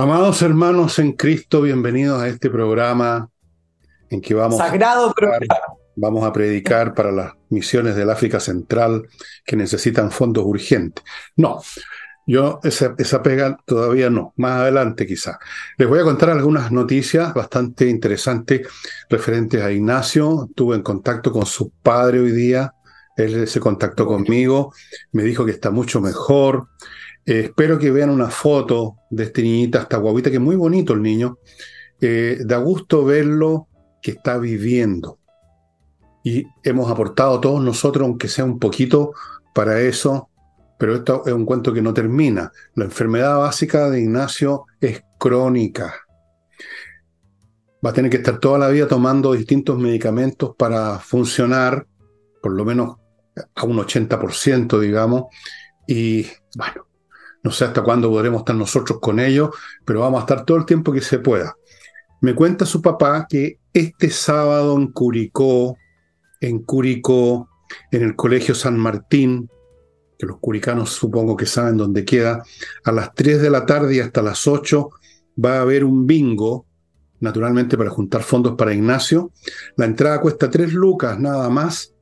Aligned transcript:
Amados 0.00 0.40
hermanos 0.40 0.98
en 0.98 1.12
Cristo, 1.12 1.60
bienvenidos 1.60 2.22
a 2.22 2.26
este 2.26 2.48
programa 2.48 3.28
en 4.08 4.22
que 4.22 4.32
vamos, 4.32 4.56
Sagrado 4.56 5.12
programa. 5.12 5.46
vamos 5.94 6.24
a 6.24 6.32
predicar 6.32 6.94
para 6.94 7.12
las 7.12 7.34
misiones 7.50 7.96
del 7.96 8.08
África 8.08 8.40
Central 8.40 9.06
que 9.44 9.56
necesitan 9.56 10.10
fondos 10.10 10.46
urgentes. 10.46 11.04
No, 11.36 11.60
yo 12.26 12.60
esa, 12.62 12.94
esa 12.96 13.22
pega 13.22 13.58
todavía 13.66 14.08
no, 14.08 14.32
más 14.36 14.60
adelante 14.62 15.06
quizá. 15.06 15.38
Les 15.76 15.86
voy 15.86 16.00
a 16.00 16.04
contar 16.04 16.30
algunas 16.30 16.72
noticias 16.72 17.34
bastante 17.34 17.86
interesantes 17.86 18.66
referentes 19.10 19.62
a 19.62 19.70
Ignacio. 19.70 20.46
Estuve 20.48 20.76
en 20.76 20.82
contacto 20.82 21.30
con 21.30 21.44
su 21.44 21.72
padre 21.82 22.20
hoy 22.20 22.32
día, 22.32 22.72
él 23.18 23.46
se 23.46 23.60
contactó 23.60 24.06
conmigo, 24.06 24.72
me 25.12 25.24
dijo 25.24 25.44
que 25.44 25.52
está 25.52 25.70
mucho 25.70 26.00
mejor. 26.00 26.68
Eh, 27.26 27.40
espero 27.44 27.78
que 27.78 27.90
vean 27.90 28.10
una 28.10 28.30
foto 28.30 28.96
de 29.10 29.24
este 29.24 29.42
niñita, 29.42 29.80
esta 29.80 29.98
guaguita, 29.98 30.30
que 30.30 30.36
es 30.36 30.42
muy 30.42 30.56
bonito 30.56 30.92
el 30.92 31.02
niño. 31.02 31.38
Eh, 32.00 32.38
da 32.44 32.56
gusto 32.58 33.04
verlo 33.04 33.68
que 34.00 34.12
está 34.12 34.38
viviendo. 34.38 35.18
Y 36.24 36.46
hemos 36.62 36.90
aportado 36.90 37.40
todos 37.40 37.62
nosotros, 37.62 38.06
aunque 38.06 38.28
sea 38.28 38.44
un 38.44 38.58
poquito, 38.58 39.12
para 39.54 39.80
eso. 39.80 40.28
Pero 40.78 40.94
esto 40.94 41.22
es 41.26 41.32
un 41.32 41.44
cuento 41.44 41.72
que 41.72 41.82
no 41.82 41.92
termina. 41.92 42.52
La 42.74 42.84
enfermedad 42.84 43.38
básica 43.38 43.90
de 43.90 44.00
Ignacio 44.00 44.64
es 44.80 45.02
crónica. 45.18 45.94
Va 47.84 47.90
a 47.90 47.92
tener 47.92 48.10
que 48.10 48.18
estar 48.18 48.38
toda 48.38 48.58
la 48.58 48.68
vida 48.68 48.88
tomando 48.88 49.32
distintos 49.32 49.78
medicamentos 49.78 50.54
para 50.56 50.98
funcionar, 50.98 51.86
por 52.42 52.52
lo 52.52 52.64
menos 52.64 52.96
a 53.54 53.64
un 53.64 53.78
80%, 53.78 54.78
digamos. 54.78 55.24
Y 55.86 56.26
bueno, 56.56 56.86
no 57.42 57.50
sé 57.50 57.64
hasta 57.64 57.82
cuándo 57.82 58.10
podremos 58.10 58.40
estar 58.40 58.56
nosotros 58.56 58.98
con 59.00 59.18
ellos, 59.20 59.50
pero 59.84 60.00
vamos 60.00 60.18
a 60.18 60.22
estar 60.22 60.44
todo 60.44 60.58
el 60.58 60.66
tiempo 60.66 60.92
que 60.92 61.00
se 61.00 61.18
pueda. 61.18 61.56
Me 62.20 62.34
cuenta 62.34 62.66
su 62.66 62.82
papá 62.82 63.26
que 63.28 63.58
este 63.72 64.10
sábado 64.10 64.76
en 64.76 64.88
Curicó, 64.92 65.76
en 66.40 66.60
Curicó, 66.60 67.48
en 67.90 68.02
el 68.02 68.16
Colegio 68.16 68.54
San 68.54 68.78
Martín, 68.78 69.48
que 70.18 70.26
los 70.26 70.38
curicanos 70.38 70.90
supongo 70.90 71.34
que 71.34 71.46
saben 71.46 71.78
dónde 71.78 72.04
queda, 72.04 72.42
a 72.84 72.92
las 72.92 73.14
3 73.14 73.40
de 73.40 73.50
la 73.50 73.64
tarde 73.64 73.94
y 73.94 74.00
hasta 74.00 74.20
las 74.20 74.46
8 74.46 74.90
va 75.42 75.56
a 75.56 75.60
haber 75.62 75.84
un 75.84 76.06
bingo, 76.06 76.66
naturalmente 77.20 77.78
para 77.78 77.88
juntar 77.88 78.22
fondos 78.22 78.54
para 78.56 78.74
Ignacio. 78.74 79.32
La 79.76 79.86
entrada 79.86 80.20
cuesta 80.20 80.50
3 80.50 80.74
lucas 80.74 81.18
nada 81.18 81.48
más. 81.48 81.94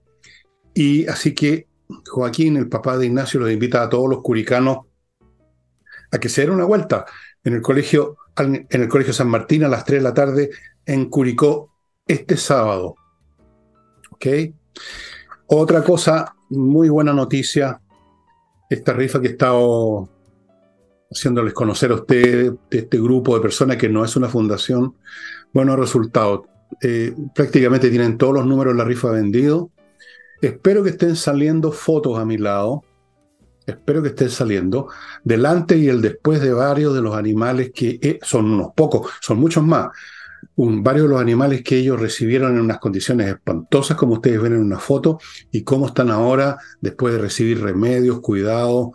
Y 0.75 1.06
así 1.06 1.33
que 1.33 1.69
Joaquín, 2.08 2.56
el 2.56 2.69
papá 2.69 2.98
de 2.98 3.06
Ignacio, 3.06 3.39
los 3.39 3.52
invita 3.52 3.84
a 3.84 3.89
todos 3.89 4.08
los 4.08 4.20
curicanos 4.20 4.88
a 6.11 6.19
que 6.19 6.28
se 6.28 6.42
den 6.42 6.51
una 6.51 6.64
vuelta 6.64 7.06
en 7.45 7.55
el 7.55 7.62
colegio, 7.62 8.17
en 8.37 8.67
el 8.70 8.89
colegio 8.89 9.12
San 9.12 9.28
Martín 9.28 9.64
a 9.64 9.69
las 9.69 9.84
3 9.84 10.01
de 10.01 10.03
la 10.03 10.14
tarde 10.14 10.51
en 10.87 11.09
Curicó 11.09 11.73
este 12.06 12.37
sábado. 12.37 12.97
¿Ok? 14.11 14.27
Otra 15.47 15.83
cosa, 15.83 16.34
muy 16.51 16.89
buena 16.89 17.12
noticia, 17.12 17.81
esta 18.69 18.92
rifa 18.92 19.20
que 19.20 19.29
he 19.29 19.31
estado 19.31 20.09
haciéndoles 21.11 21.55
conocer 21.55 21.91
a 21.91 21.95
ustedes, 21.95 22.53
de 22.70 22.79
este 22.79 22.98
grupo 22.98 23.34
de 23.34 23.41
personas 23.41 23.77
que 23.77 23.89
no 23.89 24.05
es 24.05 24.14
una 24.17 24.29
fundación, 24.29 24.95
buenos 25.53 25.79
resultados. 25.79 26.42
Eh, 26.83 27.14
prácticamente 27.34 27.89
tienen 27.89 28.19
todos 28.19 28.34
los 28.34 28.47
números 28.47 28.75
de 28.75 28.79
la 28.79 28.84
rifa 28.84 29.11
vendidos. 29.11 29.69
Espero 30.42 30.83
que 30.83 30.91
estén 30.91 31.17
saliendo 31.17 31.73
fotos 31.73 32.19
a 32.19 32.25
mi 32.25 32.36
lado 32.36 32.84
espero 33.69 34.02
que 34.02 34.08
estén 34.08 34.30
saliendo, 34.30 34.88
delante 35.22 35.77
y 35.77 35.88
el 35.88 36.00
después 36.00 36.41
de 36.41 36.52
varios 36.52 36.94
de 36.94 37.02
los 37.02 37.14
animales 37.14 37.70
que 37.74 37.98
eh, 38.01 38.18
son 38.23 38.46
unos 38.46 38.68
pocos, 38.74 39.11
son 39.20 39.39
muchos 39.39 39.64
más. 39.64 39.89
Un, 40.56 40.83
varios 40.83 41.05
de 41.05 41.11
los 41.11 41.20
animales 41.20 41.62
que 41.62 41.77
ellos 41.77 42.01
recibieron 42.01 42.55
en 42.55 42.61
unas 42.61 42.78
condiciones 42.78 43.28
espantosas, 43.28 43.96
como 43.96 44.14
ustedes 44.14 44.40
ven 44.40 44.55
en 44.55 44.61
una 44.61 44.78
foto, 44.78 45.18
y 45.52 45.62
cómo 45.62 45.86
están 45.86 46.11
ahora 46.11 46.57
después 46.80 47.14
de 47.14 47.20
recibir 47.20 47.61
remedios, 47.61 48.20
cuidado, 48.20 48.92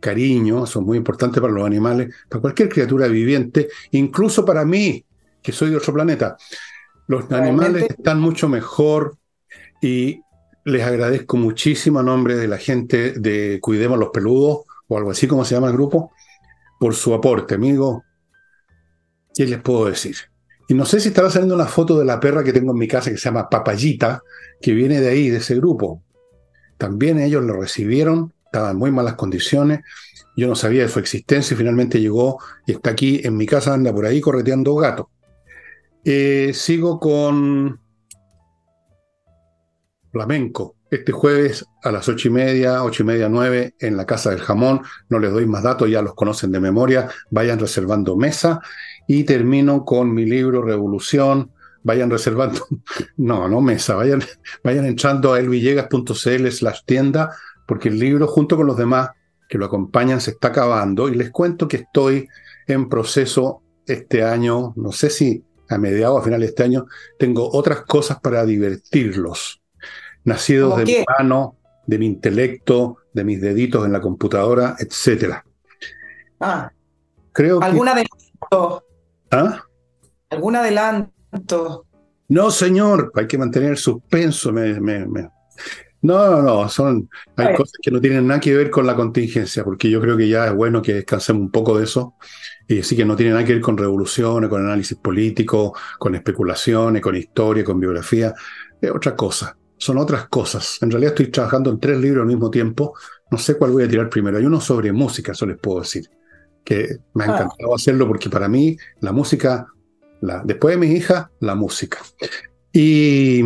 cariño, 0.00 0.66
son 0.66 0.84
muy 0.84 0.98
importantes 0.98 1.40
para 1.40 1.52
los 1.52 1.64
animales, 1.64 2.14
para 2.28 2.40
cualquier 2.40 2.68
criatura 2.68 3.06
viviente, 3.08 3.68
incluso 3.92 4.44
para 4.44 4.64
mí, 4.64 5.04
que 5.42 5.52
soy 5.52 5.70
de 5.70 5.76
otro 5.76 5.92
planeta. 5.92 6.36
Los 7.06 7.30
animales 7.30 7.86
están 7.90 8.20
mucho 8.20 8.48
mejor 8.48 9.18
y 9.82 10.20
les 10.64 10.82
agradezco 10.82 11.36
muchísimo 11.36 11.98
a 11.98 12.02
nombre 12.02 12.36
de 12.36 12.48
la 12.48 12.58
gente 12.58 13.12
de 13.12 13.58
Cuidemos 13.60 13.98
los 13.98 14.08
Peludos, 14.08 14.60
o 14.88 14.98
algo 14.98 15.10
así 15.10 15.26
como 15.26 15.44
se 15.44 15.54
llama 15.54 15.68
el 15.68 15.74
grupo, 15.74 16.12
por 16.80 16.94
su 16.94 17.14
aporte, 17.14 17.54
amigo. 17.54 18.04
¿Qué 19.34 19.46
les 19.46 19.60
puedo 19.60 19.86
decir? 19.86 20.16
Y 20.68 20.74
no 20.74 20.86
sé 20.86 21.00
si 21.00 21.08
estará 21.08 21.28
saliendo 21.28 21.54
una 21.54 21.66
foto 21.66 21.98
de 21.98 22.04
la 22.04 22.18
perra 22.18 22.42
que 22.42 22.52
tengo 22.52 22.72
en 22.72 22.78
mi 22.78 22.88
casa 22.88 23.10
que 23.10 23.18
se 23.18 23.24
llama 23.24 23.50
Papayita, 23.50 24.22
que 24.60 24.72
viene 24.72 25.00
de 25.00 25.08
ahí, 25.08 25.28
de 25.28 25.38
ese 25.38 25.56
grupo. 25.56 26.02
También 26.78 27.18
ellos 27.18 27.44
lo 27.44 27.60
recibieron, 27.60 28.32
estaba 28.46 28.70
en 28.70 28.78
muy 28.78 28.90
malas 28.90 29.14
condiciones. 29.14 29.80
Yo 30.36 30.48
no 30.48 30.54
sabía 30.54 30.82
de 30.82 30.88
su 30.88 30.98
existencia 30.98 31.54
y 31.54 31.58
finalmente 31.58 32.00
llegó 32.00 32.38
y 32.66 32.72
está 32.72 32.90
aquí 32.90 33.20
en 33.22 33.36
mi 33.36 33.46
casa, 33.46 33.74
anda 33.74 33.92
por 33.92 34.06
ahí 34.06 34.20
correteando 34.20 34.74
gato. 34.74 35.10
Eh, 36.04 36.52
sigo 36.54 36.98
con 36.98 37.80
flamenco. 40.14 40.76
Este 40.92 41.10
jueves 41.10 41.66
a 41.82 41.90
las 41.90 42.08
ocho 42.08 42.28
y 42.28 42.30
media, 42.30 42.84
ocho 42.84 43.02
y 43.02 43.06
media, 43.06 43.28
nueve, 43.28 43.74
en 43.80 43.96
la 43.96 44.06
Casa 44.06 44.30
del 44.30 44.38
Jamón. 44.38 44.82
No 45.08 45.18
les 45.18 45.32
doy 45.32 45.44
más 45.44 45.64
datos, 45.64 45.90
ya 45.90 46.02
los 46.02 46.14
conocen 46.14 46.52
de 46.52 46.60
memoria. 46.60 47.08
Vayan 47.30 47.58
reservando 47.58 48.16
mesa. 48.16 48.60
Y 49.08 49.24
termino 49.24 49.84
con 49.84 50.14
mi 50.14 50.24
libro 50.24 50.62
Revolución. 50.62 51.50
Vayan 51.82 52.10
reservando, 52.10 52.64
no, 53.16 53.46
no 53.48 53.60
mesa, 53.60 53.94
vayan, 53.96 54.22
vayan 54.62 54.86
entrando 54.86 55.34
a 55.34 55.38
elvillegas.cl 55.38 56.48
slash 56.48 56.80
tienda, 56.86 57.36
porque 57.66 57.90
el 57.90 57.98
libro, 57.98 58.26
junto 58.26 58.56
con 58.56 58.66
los 58.66 58.78
demás 58.78 59.10
que 59.50 59.58
lo 59.58 59.66
acompañan, 59.66 60.20
se 60.20 60.30
está 60.30 60.48
acabando. 60.48 61.08
Y 61.08 61.16
les 61.16 61.30
cuento 61.30 61.68
que 61.68 61.78
estoy 61.78 62.26
en 62.68 62.88
proceso 62.88 63.62
este 63.84 64.22
año, 64.22 64.72
no 64.76 64.92
sé 64.92 65.10
si 65.10 65.44
a 65.68 65.76
mediados, 65.76 66.20
a 66.20 66.24
finales 66.24 66.46
de 66.46 66.50
este 66.50 66.62
año, 66.62 66.86
tengo 67.18 67.50
otras 67.52 67.82
cosas 67.82 68.20
para 68.20 68.46
divertirlos 68.46 69.63
nacidos 70.24 70.76
de 70.78 70.84
mi 70.84 71.04
mano, 71.18 71.56
de 71.86 71.98
mi 71.98 72.06
intelecto, 72.06 72.98
de 73.12 73.24
mis 73.24 73.40
deditos 73.40 73.84
en 73.86 73.92
la 73.92 74.00
computadora, 74.00 74.76
etc. 74.78 75.36
Ah, 76.40 76.70
Creo 77.34 77.60
¿algún 77.60 77.88
adelanto? 77.88 78.84
¿Ah? 79.30 79.64
¿Algún 80.30 80.56
adelanto? 80.56 81.86
No, 82.28 82.50
señor, 82.50 83.12
hay 83.14 83.26
que 83.26 83.36
mantener 83.36 83.70
el 83.70 83.76
suspenso. 83.76 84.52
Me, 84.52 84.80
me, 84.80 85.04
No, 86.02 86.30
no, 86.30 86.42
no, 86.42 86.68
son, 86.68 87.10
hay 87.36 87.56
cosas 87.56 87.74
que 87.82 87.90
no 87.90 88.00
tienen 88.00 88.26
nada 88.26 88.38
que 88.38 88.54
ver 88.54 88.70
con 88.70 88.86
la 88.86 88.94
contingencia, 88.94 89.64
porque 89.64 89.90
yo 89.90 90.00
creo 90.00 90.16
que 90.16 90.28
ya 90.28 90.46
es 90.46 90.54
bueno 90.54 90.80
que 90.80 90.94
descansemos 90.94 91.42
un 91.42 91.50
poco 91.50 91.76
de 91.76 91.84
eso. 91.84 92.14
Y 92.68 92.82
sí 92.84 92.96
que 92.96 93.04
no 93.04 93.16
tiene 93.16 93.32
nada 93.32 93.44
que 93.44 93.54
ver 93.54 93.62
con 93.62 93.76
revoluciones, 93.76 94.48
con 94.48 94.64
análisis 94.64 94.96
político, 94.96 95.76
con 95.98 96.14
especulaciones, 96.14 97.02
con 97.02 97.16
historia, 97.16 97.64
con 97.64 97.80
biografía, 97.80 98.32
es 98.80 98.90
otra 98.90 99.16
cosa 99.16 99.56
son 99.76 99.98
otras 99.98 100.28
cosas. 100.28 100.78
En 100.80 100.90
realidad 100.90 101.12
estoy 101.12 101.30
trabajando 101.30 101.70
en 101.70 101.78
tres 101.78 101.98
libros 101.98 102.22
al 102.22 102.28
mismo 102.28 102.50
tiempo. 102.50 102.94
No 103.30 103.38
sé 103.38 103.56
cuál 103.56 103.72
voy 103.72 103.84
a 103.84 103.88
tirar 103.88 104.08
primero. 104.08 104.38
Hay 104.38 104.46
uno 104.46 104.60
sobre 104.60 104.92
música, 104.92 105.32
eso 105.32 105.46
les 105.46 105.58
puedo 105.58 105.80
decir. 105.80 106.08
Que 106.64 106.98
me 107.14 107.24
ha 107.24 107.28
ah. 107.28 107.34
encantado 107.34 107.74
hacerlo 107.74 108.06
porque 108.06 108.30
para 108.30 108.48
mí 108.48 108.76
la 109.00 109.12
música, 109.12 109.66
la, 110.20 110.42
después 110.44 110.74
de 110.74 110.86
mi 110.86 110.92
hija, 110.94 111.30
la 111.40 111.54
música. 111.54 111.98
Y 112.72 113.42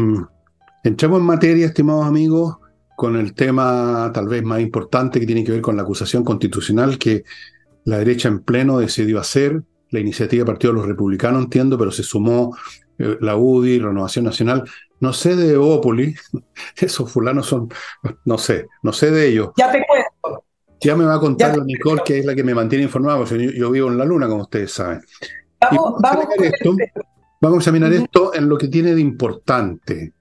entremos 0.85 1.21
en 1.21 1.27
materia, 1.27 1.67
estimados 1.67 2.07
amigos, 2.07 2.57
con 2.97 3.17
el 3.17 3.35
tema 3.35 4.11
tal 4.13 4.27
vez 4.27 4.43
más 4.43 4.61
importante 4.61 5.21
que 5.21 5.27
tiene 5.27 5.45
que 5.45 5.53
ver 5.53 5.61
con 5.61 5.77
la 5.77 5.83
acusación 5.83 6.25
constitucional 6.25 6.99
que 6.99 7.25
la 7.85 7.99
derecha 7.99 8.29
en 8.29 8.41
pleno 8.41 8.79
decidió 8.79 9.21
hacer. 9.21 9.63
La 9.91 10.01
iniciativa 10.01 10.45
Partido 10.45 10.75
de 10.75 10.81
los 10.81 10.89
Republicanos, 10.89 11.45
entiendo, 11.45 11.79
pero 11.79 11.91
se 11.91 12.03
sumó 12.03 12.55
la 12.99 13.37
UDI, 13.37 13.79
Renovación 13.79 14.25
Nacional. 14.25 14.65
No 15.01 15.13
sé 15.13 15.37
de 15.37 15.57
Opoli, 15.57 16.15
esos 16.77 17.11
fulanos 17.11 17.47
son, 17.47 17.69
no 18.25 18.39
sé, 18.39 18.67
no 18.83 18.93
sé 18.93 19.11
de 19.11 19.29
ellos. 19.29 19.51
Ya 19.57 19.71
te 19.71 19.85
cuento. 19.87 20.45
Ya 20.81 20.95
me 20.95 21.05
va 21.05 21.15
a 21.15 21.21
contar 21.21 21.57
la 21.57 21.65
Nicole, 21.65 22.03
que 22.05 22.19
es 22.19 22.25
la 22.25 22.35
que 22.35 22.45
me 22.45 22.55
mantiene 22.55 22.85
informado, 22.85 23.19
porque 23.19 23.53
yo, 23.57 23.71
vivo 23.71 23.89
en 23.89 23.99
la 23.99 24.05
luna, 24.05 24.29
como 24.29 24.43
ustedes 24.43 24.73
saben. 24.73 25.01
Vamos, 25.61 25.95
vamos, 26.01 26.27
a, 26.39 26.45
esto, 26.45 26.77
vamos 27.41 27.57
a 27.57 27.61
examinar 27.61 27.93
esto 27.93 28.33
en 28.33 28.49
lo 28.49 28.57
que 28.57 28.69
tiene 28.69 28.95
de 28.95 29.01
importante, 29.01 30.13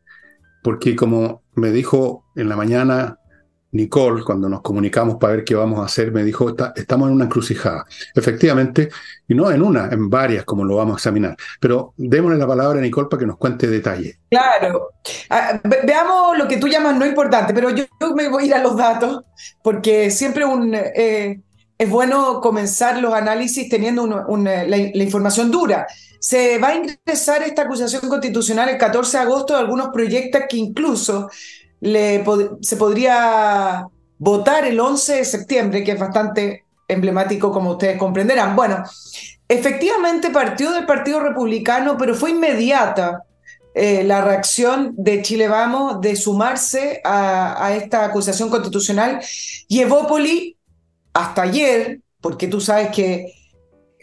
porque 0.64 0.96
como 0.96 1.44
me 1.54 1.70
dijo 1.70 2.26
en 2.36 2.50
la 2.50 2.56
mañana 2.56 3.20
Nicole, 3.72 4.24
cuando 4.24 4.48
nos 4.48 4.62
comunicamos 4.62 5.18
para 5.18 5.34
ver 5.34 5.44
qué 5.44 5.56
vamos 5.56 5.80
a 5.80 5.86
hacer, 5.86 6.12
me 6.12 6.24
dijo, 6.24 6.56
estamos 6.76 7.08
en 7.08 7.16
una 7.16 7.26
encrucijada. 7.26 7.86
Efectivamente, 8.16 8.90
y 9.28 9.36
no 9.36 9.52
en 9.52 9.62
una, 9.62 9.90
en 9.92 10.10
varias, 10.10 10.46
como 10.46 10.64
lo 10.64 10.78
vamos 10.78 10.96
a 10.96 10.98
examinar. 10.98 11.36
Pero 11.60 11.94
démosle 11.98 12.38
la 12.38 12.48
palabra 12.48 12.80
a 12.80 12.82
Nicole 12.82 13.08
para 13.10 13.20
que 13.20 13.28
nos 13.28 13.38
cuente 13.38 13.68
detalle. 13.68 14.20
Claro. 14.30 14.92
Ah, 15.30 15.60
veamos 15.86 16.38
lo 16.38 16.48
que 16.48 16.58
tú 16.58 16.68
llamas 16.68 16.96
no 16.98 17.06
importante, 17.06 17.54
pero 17.54 17.70
yo, 17.72 17.86
me 18.16 18.30
voy 18.30 18.44
a 18.44 18.48
ir 18.48 18.54
a 18.54 18.64
los 18.64 18.76
datos, 18.78 19.24
porque 19.62 20.12
siempre. 20.12 20.46
Eh, 20.96 21.42
es 21.78 21.90
bueno 21.90 22.42
comenzar 22.42 23.00
los 23.00 23.14
análisis 23.14 23.70
teniendo 23.70 24.08
la, 24.08 24.66
la, 24.66 25.04
información 25.04 25.52
dura. 25.52 25.86
Se 26.20 26.58
va 26.58 26.70
a 26.70 26.76
ingresar 26.76 27.44
esta 27.44 27.64
acusación 27.64 28.10
constitucional 28.10 28.70
el 28.70 28.78
14 28.78 29.18
de 29.18 29.24
agosto 29.24 29.54
de 29.54 29.60
algunos 29.60 29.90
proyectos 29.90 30.42
que 30.50 30.58
incluso 30.58 31.30
le, 31.80 32.24
se 32.62 32.78
podría 32.78 33.88
votar 34.18 34.66
el 34.66 34.80
11 34.80 35.16
de 35.16 35.26
septiembre, 35.26 35.84
que 35.84 35.92
es 35.92 36.00
bastante 36.00 36.64
emblemático 36.88 37.52
como 37.52 37.72
ustedes 37.72 37.98
comprenderán. 37.98 38.56
Bueno, 38.56 38.84
efectivamente 39.48 40.30
partió 40.30 40.72
del 40.72 40.86
Partido 40.86 41.20
Republicano, 41.20 41.98
pero 41.98 42.16
fue 42.16 42.32
inmediata 42.32 43.24
eh, 43.74 44.04
la 44.04 44.22
reacción 44.22 44.94
de 44.98 45.22
Chile 45.22 45.48
Vamos 45.48 46.02
de 46.02 46.16
sumarse 46.16 47.00
a, 47.04 47.64
a, 47.64 47.76
esta 47.76 48.06
acusación 48.06 48.50
constitucional 48.50 49.22
y 49.68 49.82
Evópoli 49.82 50.58
hasta 51.14 51.44
ayer, 51.44 52.00
porque 52.20 52.48
tú 52.48 52.60
sabes 52.60 52.90
que 52.90 53.34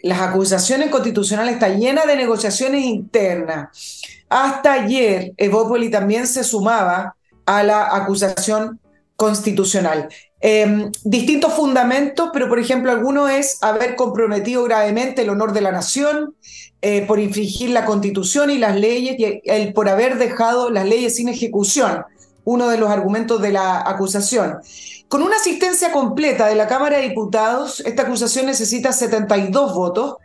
las 0.01 0.21
acusaciones 0.21 0.89
constitucionales 0.89 1.55
están 1.55 1.79
llenas 1.79 2.05
de 2.05 2.15
negociaciones 2.15 2.85
internas. 2.85 4.01
Hasta 4.29 4.73
ayer 4.73 5.33
Evópoli 5.35 5.89
también 5.89 6.27
se 6.27 6.43
sumaba 6.43 7.14
a 7.45 7.63
la 7.63 7.95
acusación 7.95 8.79
constitucional. 9.15 10.09
Eh, 10.41 10.91
distintos 11.03 11.53
fundamentos, 11.53 12.29
pero 12.33 12.47
por 12.49 12.59
ejemplo, 12.59 12.91
alguno 12.91 13.27
es 13.27 13.57
haber 13.63 13.95
comprometido 13.95 14.63
gravemente 14.63 15.23
el 15.23 15.29
honor 15.29 15.53
de 15.53 15.61
la 15.61 15.71
nación 15.71 16.35
eh, 16.81 17.05
por 17.07 17.19
infringir 17.19 17.71
la 17.71 17.85
constitución 17.85 18.51
y 18.51 18.57
las 18.57 18.75
leyes 18.75 19.15
y 19.17 19.41
el, 19.45 19.73
por 19.73 19.89
haber 19.89 20.17
dejado 20.17 20.69
las 20.69 20.85
leyes 20.85 21.15
sin 21.15 21.29
ejecución, 21.29 22.03
uno 22.43 22.69
de 22.69 22.77
los 22.77 22.91
argumentos 22.91 23.41
de 23.41 23.53
la 23.53 23.81
acusación. 23.89 24.59
Con 25.07 25.23
una 25.23 25.37
asistencia 25.37 25.91
completa 25.91 26.47
de 26.47 26.55
la 26.55 26.67
Cámara 26.67 26.97
de 26.97 27.09
Diputados, 27.09 27.79
esta 27.79 28.03
acusación 28.03 28.45
necesita 28.45 28.91
72 28.91 29.73
votos, 29.73 30.17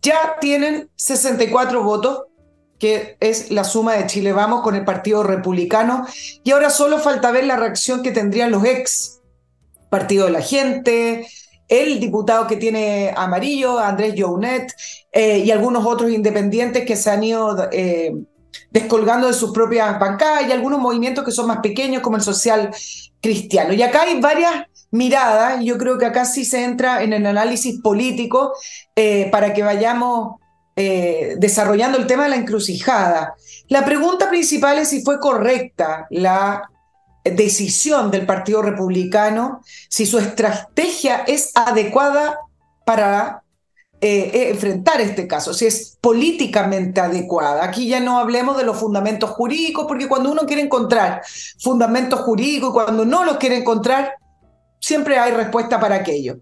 ya 0.00 0.36
tienen 0.40 0.88
64 0.96 1.82
votos, 1.82 2.22
que 2.80 3.16
es 3.20 3.50
la 3.50 3.62
suma 3.62 3.94
de 3.94 4.06
Chile 4.06 4.32
Vamos 4.32 4.62
con 4.62 4.74
el 4.74 4.84
Partido 4.84 5.22
Republicano, 5.22 6.06
y 6.42 6.50
ahora 6.50 6.70
solo 6.70 6.98
falta 6.98 7.30
ver 7.30 7.44
la 7.44 7.56
reacción 7.56 8.02
que 8.02 8.10
tendrían 8.10 8.50
los 8.50 8.64
ex 8.64 9.20
Partido 9.90 10.26
de 10.26 10.32
la 10.32 10.40
Gente, 10.40 11.28
el 11.68 12.00
diputado 12.00 12.46
que 12.46 12.56
tiene 12.56 13.12
amarillo, 13.16 13.78
Andrés 13.78 14.14
Jounet, 14.16 14.72
eh, 15.12 15.38
y 15.38 15.50
algunos 15.50 15.84
otros 15.84 16.10
independientes 16.10 16.84
que 16.84 16.96
se 16.96 17.10
han 17.10 17.22
ido 17.22 17.68
eh, 17.70 18.12
descolgando 18.70 19.26
de 19.26 19.34
sus 19.34 19.52
propias 19.52 19.98
bancadas, 20.00 20.48
y 20.48 20.52
algunos 20.52 20.80
movimientos 20.80 21.24
que 21.24 21.32
son 21.32 21.46
más 21.46 21.58
pequeños, 21.58 22.02
como 22.02 22.16
el 22.16 22.22
social 22.22 22.70
cristiano. 23.20 23.72
Y 23.74 23.82
acá 23.82 24.02
hay 24.02 24.20
varias 24.20 24.64
miradas, 24.90 25.62
yo 25.62 25.76
creo 25.76 25.98
que 25.98 26.06
acá 26.06 26.24
sí 26.24 26.44
se 26.44 26.64
entra 26.64 27.02
en 27.02 27.12
el 27.12 27.26
análisis 27.26 27.80
político 27.80 28.52
eh, 28.96 29.28
para 29.30 29.52
que 29.52 29.62
vayamos 29.62 30.40
desarrollando 30.76 31.98
el 31.98 32.06
tema 32.06 32.24
de 32.24 32.30
la 32.30 32.36
encrucijada. 32.36 33.34
La 33.68 33.84
pregunta 33.84 34.30
principal 34.30 34.78
es 34.78 34.88
si 34.88 35.02
fue 35.02 35.20
correcta 35.20 36.06
la 36.08 36.70
decisión 37.24 38.10
del 38.10 38.26
Partido 38.26 38.62
Republicano, 38.62 39.60
si 39.88 40.06
su 40.06 40.18
estrategia 40.18 41.24
es 41.26 41.52
adecuada 41.54 42.38
para 42.84 43.42
eh, 44.02 44.30
eh, 44.32 44.50
enfrentar 44.50 45.00
este 45.02 45.26
caso, 45.26 45.52
si 45.52 45.66
es 45.66 45.98
políticamente 46.00 47.00
adecuada. 47.00 47.62
Aquí 47.64 47.86
ya 47.86 48.00
no 48.00 48.18
hablemos 48.18 48.56
de 48.56 48.64
los 48.64 48.78
fundamentos 48.78 49.30
jurídicos, 49.30 49.84
porque 49.86 50.08
cuando 50.08 50.32
uno 50.32 50.46
quiere 50.46 50.62
encontrar 50.62 51.22
fundamentos 51.58 52.20
jurídicos 52.20 52.70
y 52.70 52.72
cuando 52.72 53.04
no 53.04 53.24
los 53.24 53.36
quiere 53.36 53.56
encontrar, 53.56 54.14
siempre 54.80 55.18
hay 55.18 55.32
respuesta 55.32 55.78
para 55.78 55.96
aquello. 55.96 56.38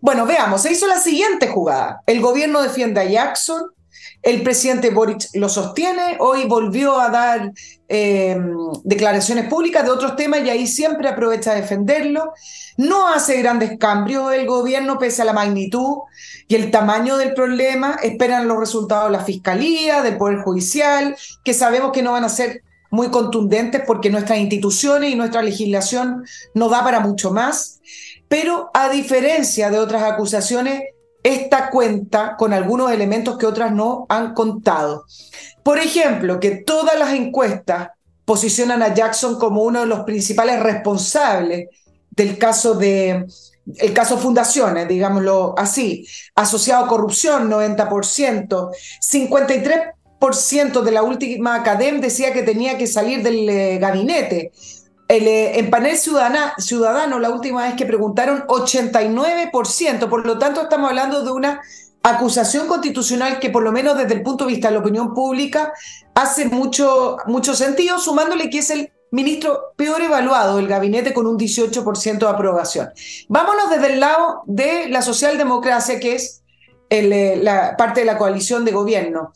Bueno, 0.00 0.26
veamos, 0.26 0.62
se 0.62 0.72
hizo 0.72 0.86
la 0.86 1.00
siguiente 1.00 1.48
jugada. 1.48 2.02
El 2.06 2.20
gobierno 2.20 2.62
defiende 2.62 3.00
a 3.00 3.04
Jackson, 3.04 3.62
el 4.22 4.42
presidente 4.42 4.90
Boric 4.90 5.28
lo 5.34 5.48
sostiene, 5.48 6.16
hoy 6.18 6.44
volvió 6.46 7.00
a 7.00 7.08
dar 7.08 7.52
eh, 7.88 8.36
declaraciones 8.82 9.48
públicas 9.48 9.84
de 9.84 9.90
otros 9.90 10.16
temas 10.16 10.40
y 10.44 10.50
ahí 10.50 10.66
siempre 10.66 11.08
aprovecha 11.08 11.52
a 11.52 11.54
defenderlo. 11.54 12.32
No 12.76 13.08
hace 13.08 13.40
grandes 13.40 13.78
cambios 13.78 14.32
el 14.32 14.46
gobierno 14.46 14.98
pese 14.98 15.22
a 15.22 15.24
la 15.24 15.32
magnitud 15.32 15.98
y 16.48 16.56
el 16.56 16.70
tamaño 16.70 17.16
del 17.16 17.32
problema. 17.32 17.98
Esperan 18.02 18.48
los 18.48 18.58
resultados 18.58 19.06
de 19.06 19.18
la 19.18 19.24
Fiscalía, 19.24 20.02
del 20.02 20.16
Poder 20.16 20.38
Judicial, 20.38 21.16
que 21.44 21.54
sabemos 21.54 21.92
que 21.92 22.02
no 22.02 22.12
van 22.12 22.24
a 22.24 22.28
ser 22.28 22.62
muy 22.90 23.10
contundentes 23.10 23.82
porque 23.86 24.10
nuestras 24.10 24.38
instituciones 24.38 25.12
y 25.12 25.14
nuestra 25.14 25.42
legislación 25.42 26.24
no 26.54 26.68
da 26.68 26.82
para 26.82 27.00
mucho 27.00 27.32
más. 27.32 27.77
Pero 28.28 28.70
a 28.74 28.88
diferencia 28.88 29.70
de 29.70 29.78
otras 29.78 30.02
acusaciones, 30.02 30.82
esta 31.22 31.70
cuenta 31.70 32.36
con 32.36 32.52
algunos 32.52 32.92
elementos 32.92 33.38
que 33.38 33.46
otras 33.46 33.72
no 33.72 34.06
han 34.08 34.34
contado. 34.34 35.04
Por 35.62 35.78
ejemplo, 35.78 36.38
que 36.38 36.56
todas 36.56 36.98
las 36.98 37.12
encuestas 37.12 37.88
posicionan 38.24 38.82
a 38.82 38.94
Jackson 38.94 39.38
como 39.38 39.62
uno 39.62 39.80
de 39.80 39.86
los 39.86 40.00
principales 40.00 40.60
responsables 40.60 41.68
del 42.10 42.36
caso 42.38 42.74
de 42.74 43.26
el 43.76 43.92
caso 43.92 44.16
Fundaciones, 44.16 44.88
digámoslo 44.88 45.54
así, 45.58 46.06
asociado 46.34 46.84
a 46.84 46.88
corrupción, 46.88 47.50
90%, 47.50 48.70
53% 49.00 50.82
de 50.82 50.90
la 50.90 51.02
última 51.02 51.54
academia 51.54 52.00
decía 52.00 52.32
que 52.32 52.42
tenía 52.42 52.78
que 52.78 52.86
salir 52.86 53.22
del 53.22 53.48
eh, 53.48 53.78
gabinete, 53.78 54.52
eh, 55.08 55.58
en 55.58 55.70
panel 55.70 55.96
ciudadano, 55.96 57.18
la 57.18 57.30
última 57.30 57.64
vez 57.64 57.74
que 57.74 57.86
preguntaron, 57.86 58.46
89%. 58.46 60.08
Por 60.08 60.26
lo 60.26 60.38
tanto, 60.38 60.62
estamos 60.62 60.90
hablando 60.90 61.24
de 61.24 61.30
una 61.30 61.62
acusación 62.02 62.68
constitucional 62.68 63.38
que 63.38 63.50
por 63.50 63.62
lo 63.62 63.72
menos 63.72 63.96
desde 63.96 64.14
el 64.14 64.22
punto 64.22 64.44
de 64.44 64.52
vista 64.52 64.68
de 64.68 64.74
la 64.74 64.80
opinión 64.80 65.14
pública 65.14 65.72
hace 66.14 66.46
mucho, 66.46 67.16
mucho 67.26 67.54
sentido, 67.54 67.98
sumándole 67.98 68.50
que 68.50 68.58
es 68.58 68.70
el 68.70 68.92
ministro 69.10 69.72
peor 69.76 70.02
evaluado 70.02 70.56
del 70.56 70.68
gabinete 70.68 71.14
con 71.14 71.26
un 71.26 71.38
18% 71.38 72.18
de 72.18 72.28
aprobación. 72.28 72.90
Vámonos 73.28 73.70
desde 73.70 73.94
el 73.94 74.00
lado 74.00 74.42
de 74.46 74.88
la 74.88 75.02
socialdemocracia, 75.02 75.98
que 75.98 76.16
es 76.16 76.42
eh, 76.90 77.38
la 77.42 77.76
parte 77.76 78.00
de 78.00 78.06
la 78.06 78.18
coalición 78.18 78.64
de 78.64 78.72
gobierno. 78.72 79.32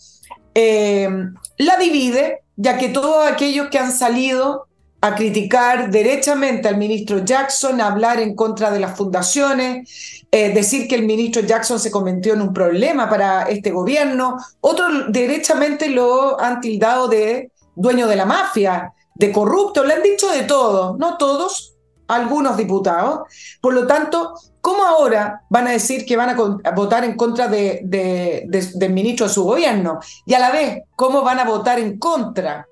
Eh, 0.55 1.09
la 1.57 1.77
divide, 1.79 2.43
ya 2.57 2.77
que 2.77 2.91
todos 2.91 3.27
aquellos 3.27 3.69
que 3.69 3.79
han 3.79 3.93
salido 3.93 4.67
a 5.05 5.17
criticar 5.17 5.91
derechamente 5.91 6.69
al 6.69 6.77
ministro 6.77 7.25
Jackson, 7.25 7.81
a 7.81 7.89
hablar 7.89 8.21
en 8.21 8.37
contra 8.37 8.71
de 8.71 8.79
las 8.79 8.97
fundaciones, 8.97 10.23
eh, 10.31 10.55
decir 10.55 10.87
que 10.87 10.95
el 10.95 11.05
ministro 11.05 11.43
Jackson 11.43 11.81
se 11.81 11.91
convirtió 11.91 12.35
en 12.35 12.41
un 12.41 12.55
problema 12.55 13.11
para 13.11 13.43
este 13.43 13.73
gobierno. 13.73 14.37
Otros 14.61 15.07
derechamente 15.09 15.89
lo 15.89 16.41
han 16.41 16.61
tildado 16.61 17.09
de 17.09 17.51
dueño 17.75 18.07
de 18.07 18.15
la 18.15 18.27
mafia, 18.27 18.93
de 19.17 19.33
corrupto, 19.33 19.83
le 19.83 19.95
han 19.95 20.05
dicho 20.05 20.31
de 20.31 20.45
todo, 20.45 20.97
no 20.97 21.19
todos, 21.19 21.75
algunos 22.07 22.57
diputados. 22.57 23.23
Por 23.61 23.75
lo 23.75 23.89
tanto, 23.89 24.35
¿cómo 24.61 24.85
ahora 24.85 25.43
van 25.51 25.67
a 25.67 25.73
decir 25.73 26.07
que 26.07 26.17
van 26.17 26.31
a, 26.31 26.71
votar 26.71 27.05
en 27.05 27.17
contra 27.17 27.49
de, 27.49 27.81
del 27.85 28.93
ministro 28.93 29.27
de 29.27 29.35
su 29.35 29.43
gobierno? 29.43 29.99
Y 30.27 30.35
a 30.35 30.39
la 30.39 30.53
vez, 30.53 30.83
¿cómo 30.95 31.23
van 31.23 31.41
a 31.41 31.45
votar 31.45 31.81
en 31.81 31.99
contra 31.99 32.69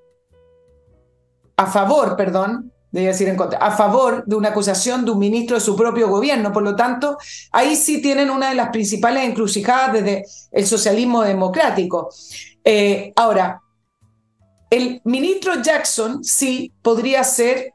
a 1.61 1.67
favor, 1.67 2.15
perdón, 2.15 2.71
debía 2.91 3.09
decir 3.09 3.27
en 3.27 3.37
contra, 3.37 3.59
a 3.59 3.71
favor 3.71 4.23
de 4.25 4.35
una 4.35 4.49
acusación 4.49 5.05
de 5.05 5.11
un 5.11 5.19
ministro 5.19 5.55
de 5.55 5.61
su 5.61 5.75
propio 5.75 6.09
gobierno. 6.09 6.51
Por 6.51 6.63
lo 6.63 6.75
tanto, 6.75 7.17
ahí 7.51 7.75
sí 7.75 8.01
tienen 8.01 8.29
una 8.29 8.49
de 8.49 8.55
las 8.55 8.69
principales 8.69 9.23
encrucijadas 9.23 9.93
desde 9.93 10.25
el 10.51 10.65
socialismo 10.65 11.23
democrático. 11.23 12.09
Eh, 12.63 13.13
ahora, 13.15 13.61
el 14.69 15.01
ministro 15.03 15.61
Jackson 15.61 16.23
sí 16.23 16.73
podría 16.81 17.23
ser 17.23 17.73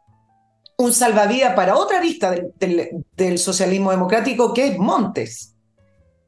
un 0.78 0.92
salvavidas 0.92 1.54
para 1.54 1.76
otra 1.76 2.00
vista 2.00 2.34
del 2.58 3.38
socialismo 3.38 3.90
democrático, 3.90 4.52
que 4.52 4.68
es 4.68 4.78
Montes. 4.78 5.54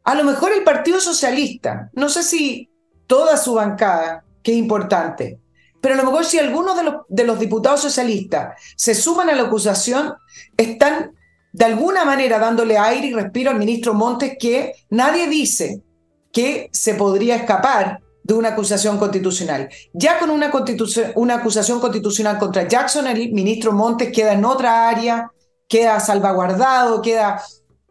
A 0.05 0.15
lo 0.15 0.25
mejor 0.25 0.53
el 0.53 0.65
Partido 0.65 1.01
Socialista, 1.01 1.91
no 1.93 2.09
sé 2.09 2.23
si 2.23 2.71
toda 3.07 3.37
su 3.37 3.55
bancada, 3.55 4.25
que 4.43 4.53
es 4.53 4.59
importante, 4.59 5.39
pero 5.81 5.95
a 5.95 5.97
lo 5.97 6.05
mejor 6.05 6.25
si 6.25 6.39
algunos 6.39 6.77
de 7.09 7.25
los, 7.25 7.39
diputados 7.39 7.81
socialistas 7.81 8.61
se 8.77 8.95
suman 8.95 9.31
a 9.31 9.35
la 9.35 9.43
acusación, 9.43 10.15
están 10.57 11.13
de 11.53 11.65
alguna 11.65 12.05
manera 12.05 12.39
dándole 12.39 12.79
aire 12.79 13.09
y 13.09 13.15
respiro 13.15 13.51
al 13.51 13.59
ministro 13.59 13.95
Montes 13.95 14.37
que 14.39 14.73
nadie 14.91 15.29
dice 15.29 15.83
que 16.33 16.69
se 16.73 16.95
podría 16.95 17.37
escapar 17.37 18.01
de 18.23 18.35
una 18.35 18.51
acusación 18.51 18.99
constitucional. 18.99 19.69
Ya 19.93 20.19
con 20.19 20.31
una, 20.31 20.53
una 21.15 21.35
acusación 21.37 21.81
constitucional 21.81 22.39
contra 22.39 22.69
Jackson, 22.69 23.07
el 23.07 23.33
ministro 23.33 23.73
Montes 23.73 24.13
queda 24.13 24.35
en 24.35 24.45
otra 24.45 24.89
área, 24.89 25.33
queda 25.67 25.99
salvaguardado, 26.01 27.01
queda 27.01 27.43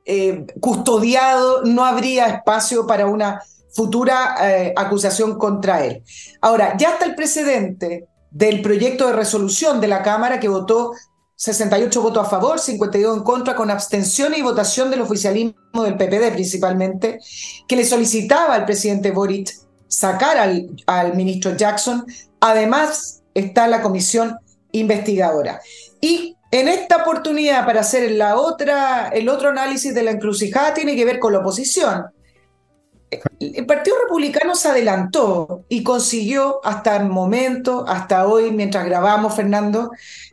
eh, 0.05 0.45
custodiado, 0.59 1.63
no 1.63 1.83
habría 1.83 2.27
espacio 2.27 2.85
para 2.85 3.07
una 3.07 3.41
futura 3.77 4.35
eh, 4.41 4.73
acusación 4.75 5.37
contra 5.37 5.85
él. 5.85 6.03
Ahora, 6.41 6.75
ya 6.77 6.93
está 6.93 7.05
el 7.05 7.13
precedente 7.13 8.07
del 8.31 8.63
proyecto 8.63 9.05
de 9.05 9.13
resolución 9.13 9.79
de 9.79 9.87
la 9.87 10.01
Cámara 10.01 10.39
que 10.39 10.49
votó 10.49 10.93
68 11.35 12.01
votos 12.01 12.25
a 12.25 12.29
favor, 12.29 12.57
52 12.59 13.17
en 13.17 13.23
contra, 13.23 13.55
con 13.55 13.69
abstención 13.69 14.33
y 14.35 14.41
votación 14.41 14.89
del 14.89 15.01
oficialismo 15.01 15.83
del 15.83 15.95
PPD 15.95 16.33
principalmente, 16.33 17.19
que 17.67 17.75
le 17.75 17.85
solicitaba 17.85 18.55
al 18.55 18.65
presidente 18.65 19.11
Boric 19.11 19.53
sacar 19.87 20.39
al, 20.39 20.71
al 20.87 21.15
ministro 21.15 21.55
Jackson. 21.55 22.03
Además, 22.39 23.21
está 23.35 23.67
la 23.67 23.83
comisión 23.83 24.37
investigadora. 24.71 25.61
Y 26.01 26.35
en 26.49 26.67
esta 26.67 26.95
oportunidad, 27.03 27.63
para 27.63 27.81
hacer 27.81 28.09
la 28.09 28.37
otra, 28.37 29.09
el 29.09 29.29
otro 29.29 29.49
análisis 29.49 29.93
de 29.93 30.01
la 30.01 30.09
encrucijada, 30.09 30.73
tiene 30.73 30.95
que 30.95 31.05
ver 31.05 31.19
con 31.19 31.31
la 31.31 31.39
oposición. 31.39 32.07
El 33.39 33.65
Partido 33.65 33.95
Republicano 34.03 34.55
se 34.55 34.67
adelantó 34.67 35.65
y 35.69 35.83
consiguió 35.83 36.59
hasta 36.63 36.97
el 36.97 37.05
momento, 37.05 37.85
hasta 37.87 38.27
hoy, 38.27 38.51
mientras 38.51 38.85
grabamos, 38.85 39.35
Fernando, 39.35 39.91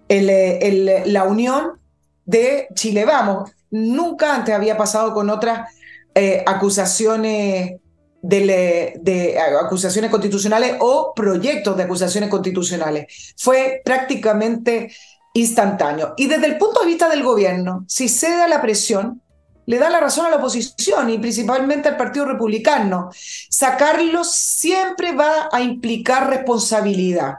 la 0.08 1.24
unión 1.24 1.80
de 2.24 2.68
Chile 2.74 3.04
Vamos. 3.04 3.50
Nunca 3.70 4.34
antes 4.34 4.54
había 4.54 4.76
pasado 4.76 5.12
con 5.14 5.30
otras 5.30 5.68
eh, 6.14 6.42
acusaciones 6.46 7.80
de, 8.22 9.38
acusaciones 9.62 10.10
constitucionales 10.10 10.76
o 10.80 11.12
proyectos 11.14 11.76
de 11.76 11.82
acusaciones 11.82 12.30
constitucionales. 12.30 13.34
Fue 13.36 13.82
prácticamente 13.84 14.92
instantáneo. 15.34 16.14
Y 16.16 16.26
desde 16.26 16.46
el 16.46 16.56
punto 16.56 16.80
de 16.80 16.86
vista 16.86 17.08
del 17.08 17.22
gobierno, 17.22 17.84
si 17.88 18.08
cede 18.08 18.42
a 18.42 18.48
la 18.48 18.62
presión, 18.62 19.20
le 19.66 19.78
da 19.78 19.90
la 19.90 20.00
razón 20.00 20.26
a 20.26 20.30
la 20.30 20.36
oposición 20.36 21.10
y 21.10 21.18
principalmente 21.18 21.88
al 21.88 21.96
Partido 21.96 22.26
Republicano. 22.26 23.10
Sacarlo 23.50 24.24
siempre 24.24 25.12
va 25.12 25.48
a 25.50 25.60
implicar 25.60 26.28
responsabilidad. 26.28 27.38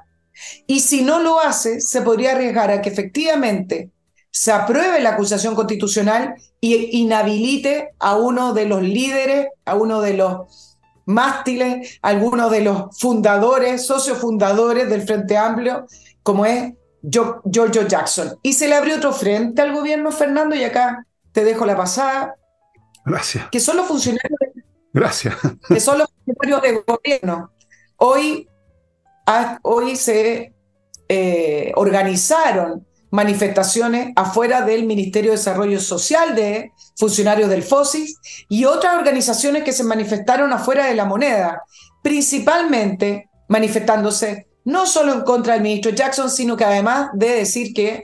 Y 0.67 0.82
si 0.82 1.01
no 1.01 1.20
lo 1.20 1.39
hace, 1.39 1.79
se 1.79 2.01
podría 2.01 2.32
arriesgar 2.32 2.72
a 2.72 2.82
que 2.82 2.89
efectivamente 2.89 3.91
se 4.32 4.51
apruebe 4.51 5.00
la 5.00 5.12
acusación 5.12 5.55
constitucional 5.55 6.36
y 6.60 7.00
inhabilite 7.00 7.91
a 8.00 8.17
uno 8.17 8.53
de 8.53 8.65
los 8.65 8.82
líderes, 8.82 9.48
a 9.63 9.75
uno 9.75 10.01
de 10.01 10.13
los 10.13 10.77
mástiles, 11.05 12.00
a 12.01 12.10
alguno 12.10 12.50
de 12.50 12.62
los 12.62 12.98
fundadores, 13.00 13.86
socios 13.86 14.17
fundadores 14.17 14.89
del 14.89 15.03
Frente 15.03 15.38
Amplio, 15.38 15.86
como 16.22 16.46
es 16.46 16.74
Giorgio 17.01 17.88
Jackson. 17.88 18.38
Y 18.41 18.53
se 18.53 18.67
le 18.67 18.75
abrió 18.75 18.98
otro 18.98 19.13
frente 19.13 19.62
al 19.62 19.74
gobierno, 19.74 20.12
Fernando, 20.12 20.55
y 20.55 20.63
acá 20.63 21.05
te 21.36 21.44
dejo 21.44 21.65
la 21.65 21.75
pasada. 21.75 22.36
Gracias. 23.06 23.50
Que 23.51 23.60
son 23.60 23.75
los 23.75 23.86
funcionarios. 23.86 24.39
Gracias. 24.94 25.36
Que 25.68 25.82
son 25.82 26.00
los 26.00 26.08
funcionarios 26.25 26.62
de 26.62 26.94
gobierno. 26.94 27.51
Hoy, 27.98 28.48
hoy 29.62 29.96
se 29.98 30.54
eh, 31.10 31.74
organizaron 31.75 32.88
manifestaciones 33.12 34.13
afuera 34.15 34.62
del 34.62 34.86
Ministerio 34.86 35.32
de 35.32 35.38
Desarrollo 35.38 35.80
Social 35.82 36.36
de 36.36 36.72
funcionarios 36.98 37.50
del 37.50 37.63
FOSIS 37.63 38.18
y 38.48 38.63
otras 38.63 38.96
organizaciones 38.96 39.63
que 39.63 39.74
se 39.74 39.84
manifestaron 39.84 40.54
afuera 40.54 40.86
de 40.86 40.96
la 40.96 41.04
moneda, 41.04 41.63
principalmente 42.01 43.30
manifestándose 43.50 44.48
no 44.63 44.88
solo 44.88 45.13
en 45.13 45.22
contra 45.22 45.54
del 45.54 45.63
ministro 45.63 45.92
Jackson, 45.92 46.30
sino 46.30 46.56
que 46.56 46.63
además 46.63 47.10
de 47.13 47.27
decir 47.27 47.74
que 47.74 48.04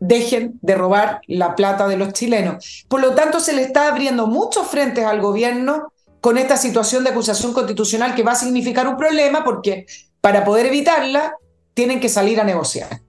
dejen 0.00 0.58
de 0.62 0.74
robar 0.74 1.20
la 1.26 1.54
plata 1.54 1.88
de 1.88 1.96
los 1.96 2.12
chilenos. 2.12 2.84
Por 2.88 3.00
lo 3.00 3.14
tanto, 3.14 3.40
se 3.40 3.54
le 3.54 3.62
está 3.62 3.88
abriendo 3.88 4.26
muchos 4.26 4.66
frentes 4.66 5.04
al 5.04 5.20
gobierno 5.20 5.92
con 6.20 6.38
esta 6.38 6.56
situación 6.56 7.04
de 7.04 7.10
acusación 7.10 7.52
constitucional 7.52 8.14
que 8.14 8.22
va 8.22 8.32
a 8.32 8.36
significar 8.36 8.88
un 8.88 8.96
problema 8.96 9.44
porque 9.44 9.86
para 10.20 10.44
poder 10.44 10.66
evitarla 10.66 11.34
tienen 11.72 12.00
que 12.00 12.08
salir 12.08 12.40
a 12.40 12.44
negociar. 12.44 13.00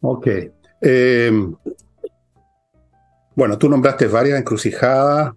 Ok. 0.00 0.28
Eh, 0.80 1.32
bueno, 3.34 3.58
tú 3.58 3.68
nombraste 3.68 4.06
varias 4.06 4.38
encrucijadas. 4.38 5.34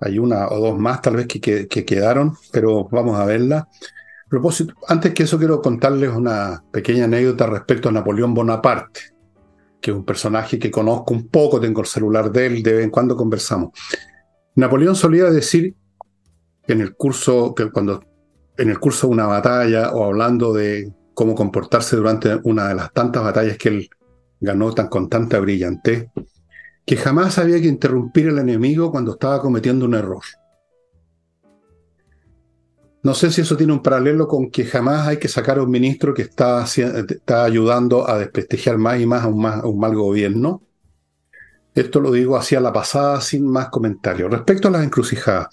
Hay 0.00 0.18
una 0.18 0.48
o 0.48 0.58
dos 0.58 0.78
más 0.78 1.02
tal 1.02 1.16
vez 1.16 1.26
que, 1.26 1.68
que, 1.68 1.84
quedaron, 1.84 2.36
pero 2.52 2.88
vamos 2.90 3.18
a 3.18 3.24
verla. 3.24 3.68
Propósito, 4.30 4.74
antes 4.86 5.12
que 5.12 5.24
eso 5.24 5.38
quiero 5.38 5.60
contarles 5.60 6.08
una 6.10 6.62
pequeña 6.70 7.06
anécdota 7.06 7.48
respecto 7.48 7.88
a 7.88 7.92
Napoleón 7.92 8.32
Bonaparte, 8.32 9.00
que 9.80 9.90
es 9.90 9.96
un 9.96 10.04
personaje 10.04 10.56
que 10.56 10.70
conozco 10.70 11.12
un 11.12 11.26
poco, 11.26 11.60
tengo 11.60 11.80
el 11.80 11.88
celular 11.88 12.30
de 12.30 12.46
él, 12.46 12.62
de 12.62 12.74
vez 12.74 12.84
en 12.84 12.90
cuando 12.90 13.16
conversamos. 13.16 13.70
Napoleón 14.54 14.94
solía 14.94 15.24
decir 15.24 15.74
en 16.68 16.80
el 16.80 16.94
curso, 16.94 17.56
que 17.56 17.72
cuando 17.72 18.04
en 18.56 18.70
el 18.70 18.78
curso 18.78 19.08
de 19.08 19.14
una 19.14 19.26
batalla 19.26 19.90
o 19.94 20.04
hablando 20.04 20.52
de 20.52 20.92
cómo 21.12 21.34
comportarse 21.34 21.96
durante 21.96 22.38
una 22.44 22.68
de 22.68 22.76
las 22.76 22.92
tantas 22.92 23.24
batallas 23.24 23.58
que 23.58 23.70
él 23.70 23.90
ganó 24.38 24.72
tan, 24.72 24.86
con 24.86 25.08
tanta 25.08 25.40
brillantez, 25.40 26.06
que 26.86 26.96
jamás 26.96 27.36
había 27.38 27.60
que 27.60 27.66
interrumpir 27.66 28.28
al 28.28 28.38
enemigo 28.38 28.92
cuando 28.92 29.14
estaba 29.14 29.40
cometiendo 29.40 29.86
un 29.86 29.94
error. 29.94 30.22
No 33.02 33.14
sé 33.14 33.30
si 33.30 33.40
eso 33.40 33.56
tiene 33.56 33.72
un 33.72 33.82
paralelo 33.82 34.28
con 34.28 34.50
que 34.50 34.64
jamás 34.64 35.08
hay 35.08 35.16
que 35.18 35.28
sacar 35.28 35.58
a 35.58 35.62
un 35.62 35.70
ministro 35.70 36.12
que 36.12 36.22
está, 36.22 36.64
está 36.64 37.44
ayudando 37.44 38.08
a 38.08 38.18
desprestigiar 38.18 38.76
más 38.76 39.00
y 39.00 39.06
más 39.06 39.24
a, 39.24 39.28
un, 39.28 39.46
a 39.46 39.66
un 39.66 39.78
mal 39.78 39.94
gobierno. 39.94 40.62
Esto 41.74 42.00
lo 42.00 42.12
digo 42.12 42.36
hacia 42.36 42.60
la 42.60 42.72
pasada 42.72 43.20
sin 43.20 43.46
más 43.46 43.68
comentarios. 43.68 44.30
Respecto 44.30 44.68
a 44.68 44.72
las 44.72 44.84
encrucijadas, 44.84 45.48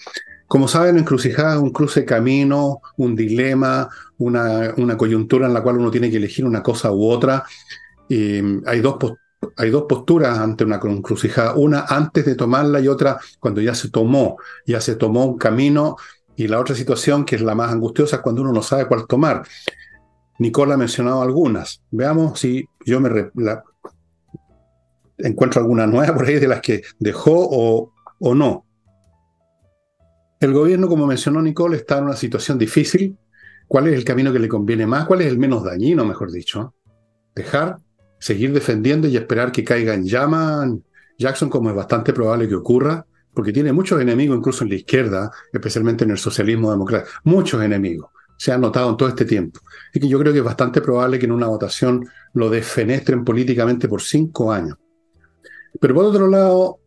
como 0.48 0.68
saben, 0.68 0.98
encrucijada 0.98 1.56
es 1.56 1.62
un 1.62 1.72
cruce 1.72 2.06
camino, 2.06 2.82
un 2.98 3.16
dilema, 3.16 3.89
una, 4.18 4.74
una, 4.77 4.98
coyuntura 4.98 5.48
en 5.48 5.54
la 5.54 5.62
cual 5.62 5.77
uno 5.77 5.92
tiene 5.92 6.10
que 6.10 6.18
elegir 6.18 6.46
una 6.46 6.63
cosa 6.63 6.92
u 6.92 7.06
otra. 7.10 7.44
Y 8.08 8.39
hay, 8.66 8.80
dos 8.80 8.98
hay 9.58 9.70
dos 9.70 9.84
posturas 9.88 10.39
ante 10.39 10.63
una 10.63 10.80
encrucijada, 10.82 11.56
una 11.56 11.82
antes 11.82 12.25
de 12.25 12.36
tomarla 12.36 12.80
y 12.80 12.88
otra 12.88 13.20
cuando 13.39 13.62
ya 13.62 13.75
se 13.75 13.89
tomó, 13.89 14.38
ya 14.66 14.80
se 14.80 14.96
tomó 14.96 15.25
un 15.25 15.38
camino. 15.38 15.98
Y 16.38 16.48
la 16.48 16.60
otra 16.60 16.75
situación, 16.75 17.25
que 17.25 17.36
es 17.36 17.41
la 17.41 17.56
más 17.56 17.72
angustiosa, 17.72 18.17
es 18.17 18.22
cuando 18.22 18.44
uno 18.44 18.53
no 18.53 18.62
sabe 18.62 18.86
cuál 18.86 19.08
tomar. 19.08 19.41
Nicole 20.38 20.75
ha 20.75 20.77
mencionado 20.77 21.24
algunas. 21.24 21.82
Veamos 21.89 22.39
si 22.39 22.63
yo 22.86 23.00
me 23.00 23.10
encuentro 25.17 25.60
alguna 25.60 25.88
nueva 25.88 26.13
por 26.15 26.27
ahí 26.27 26.36
de 26.36 26.48
las 26.48 26.62
que 26.62 26.84
dejó 27.00 27.34
o, 27.36 27.91
o 28.20 28.36
no. 28.36 28.67
El 30.39 30.53
gobierno, 30.53 30.88
como 30.88 31.08
mencionó 31.08 31.41
Nicole, 31.41 31.77
está 31.77 31.98
en 31.98 32.03
una 32.03 32.15
situación 32.15 32.60
difícil. 32.60 33.17
¿Cuál 33.67 33.88
es 33.88 33.96
el 33.96 34.06
camino 34.06 34.32
que 34.32 34.38
le 34.38 34.48
conviene 34.48 34.86
más? 34.86 35.08
¿Cuál 35.08 35.22
es 35.22 35.27
el 35.27 35.39
menos 35.39 35.63
dañino, 35.63 36.06
mejor 36.06 36.32
dicho? 36.32 36.75
Dejar, 37.34 37.77
seguir 38.20 38.53
defendiendo 38.53 39.08
y 39.08 39.17
esperar 39.17 39.51
que 39.51 39.63
caiga 39.63 39.96
en 39.96 40.06
llama 40.06 40.72
Jackson, 41.17 41.50
como 41.50 41.72
es 41.72 41.75
bastante 41.75 42.13
probable 42.13 42.48
que 42.48 42.53
ocurra, 42.53 43.07
porque 43.38 43.53
tiene 43.53 43.72
muchos 43.72 44.01
enemigos, 44.01 44.36
incluso 44.36 44.63
en 44.63 44.72
la 44.72 44.77
izquierda, 44.77 45.32
especialmente 45.53 46.03
en 46.03 46.10
el 46.10 46.17
socialismo 46.17 46.72
democrático. 46.72 47.12
Muchos 47.25 47.62
enemigos. 47.62 48.10
Se 48.36 48.51
han 48.51 48.62
notado 48.62 48.89
en 48.89 48.98
todo 48.98 49.10
este 49.10 49.25
tiempo. 49.25 49.60
Y 49.94 50.00
que 50.00 50.08
yo 50.08 50.17
creo 50.17 50.34
que 50.34 50.39
es 50.39 50.44
bastante 50.44 50.82
probable 50.82 51.20
que 51.20 51.27
en 51.27 51.34
una 51.34 51.46
votación 51.46 52.03
lo 52.34 52.50
desfenestren 52.50 53.24
políticamente 53.24 53.88
por 53.88 54.01
cinco 54.01 54.51
años. 54.51 54.75
Pero 55.79 55.94
por 55.94 56.06
otro 56.06 56.27
lado, 56.27 56.79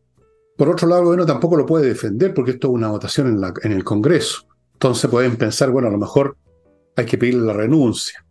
por 0.56 0.70
otro 0.70 0.88
lado, 0.88 1.02
el 1.02 1.04
gobierno 1.04 1.24
tampoco 1.24 1.56
lo 1.56 1.64
puede 1.64 1.86
defender 1.86 2.34
porque 2.34 2.50
esto 2.50 2.66
es 2.66 2.74
una 2.74 2.88
votación 2.88 3.40
en, 3.62 3.70
el 3.70 3.84
Congreso. 3.84 4.48
Entonces 4.72 5.08
pueden 5.08 5.36
pensar, 5.36 5.70
bueno, 5.70 5.86
a 5.86 5.92
lo 5.92 5.98
mejor 5.98 6.36
hay 6.96 7.06
que 7.06 7.16
pedirle 7.16 7.46
la 7.46 7.52
renuncia. 7.52 8.26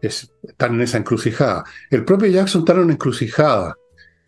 Es, 0.00 0.32
están 0.44 0.74
en 0.74 0.82
esa 0.82 0.98
encrucijada. 0.98 1.64
El 1.90 2.04
propio 2.04 2.28
Jackson 2.28 2.60
está 2.60 2.74
en 2.74 2.78
una 2.78 2.92
encrucijada. 2.92 3.74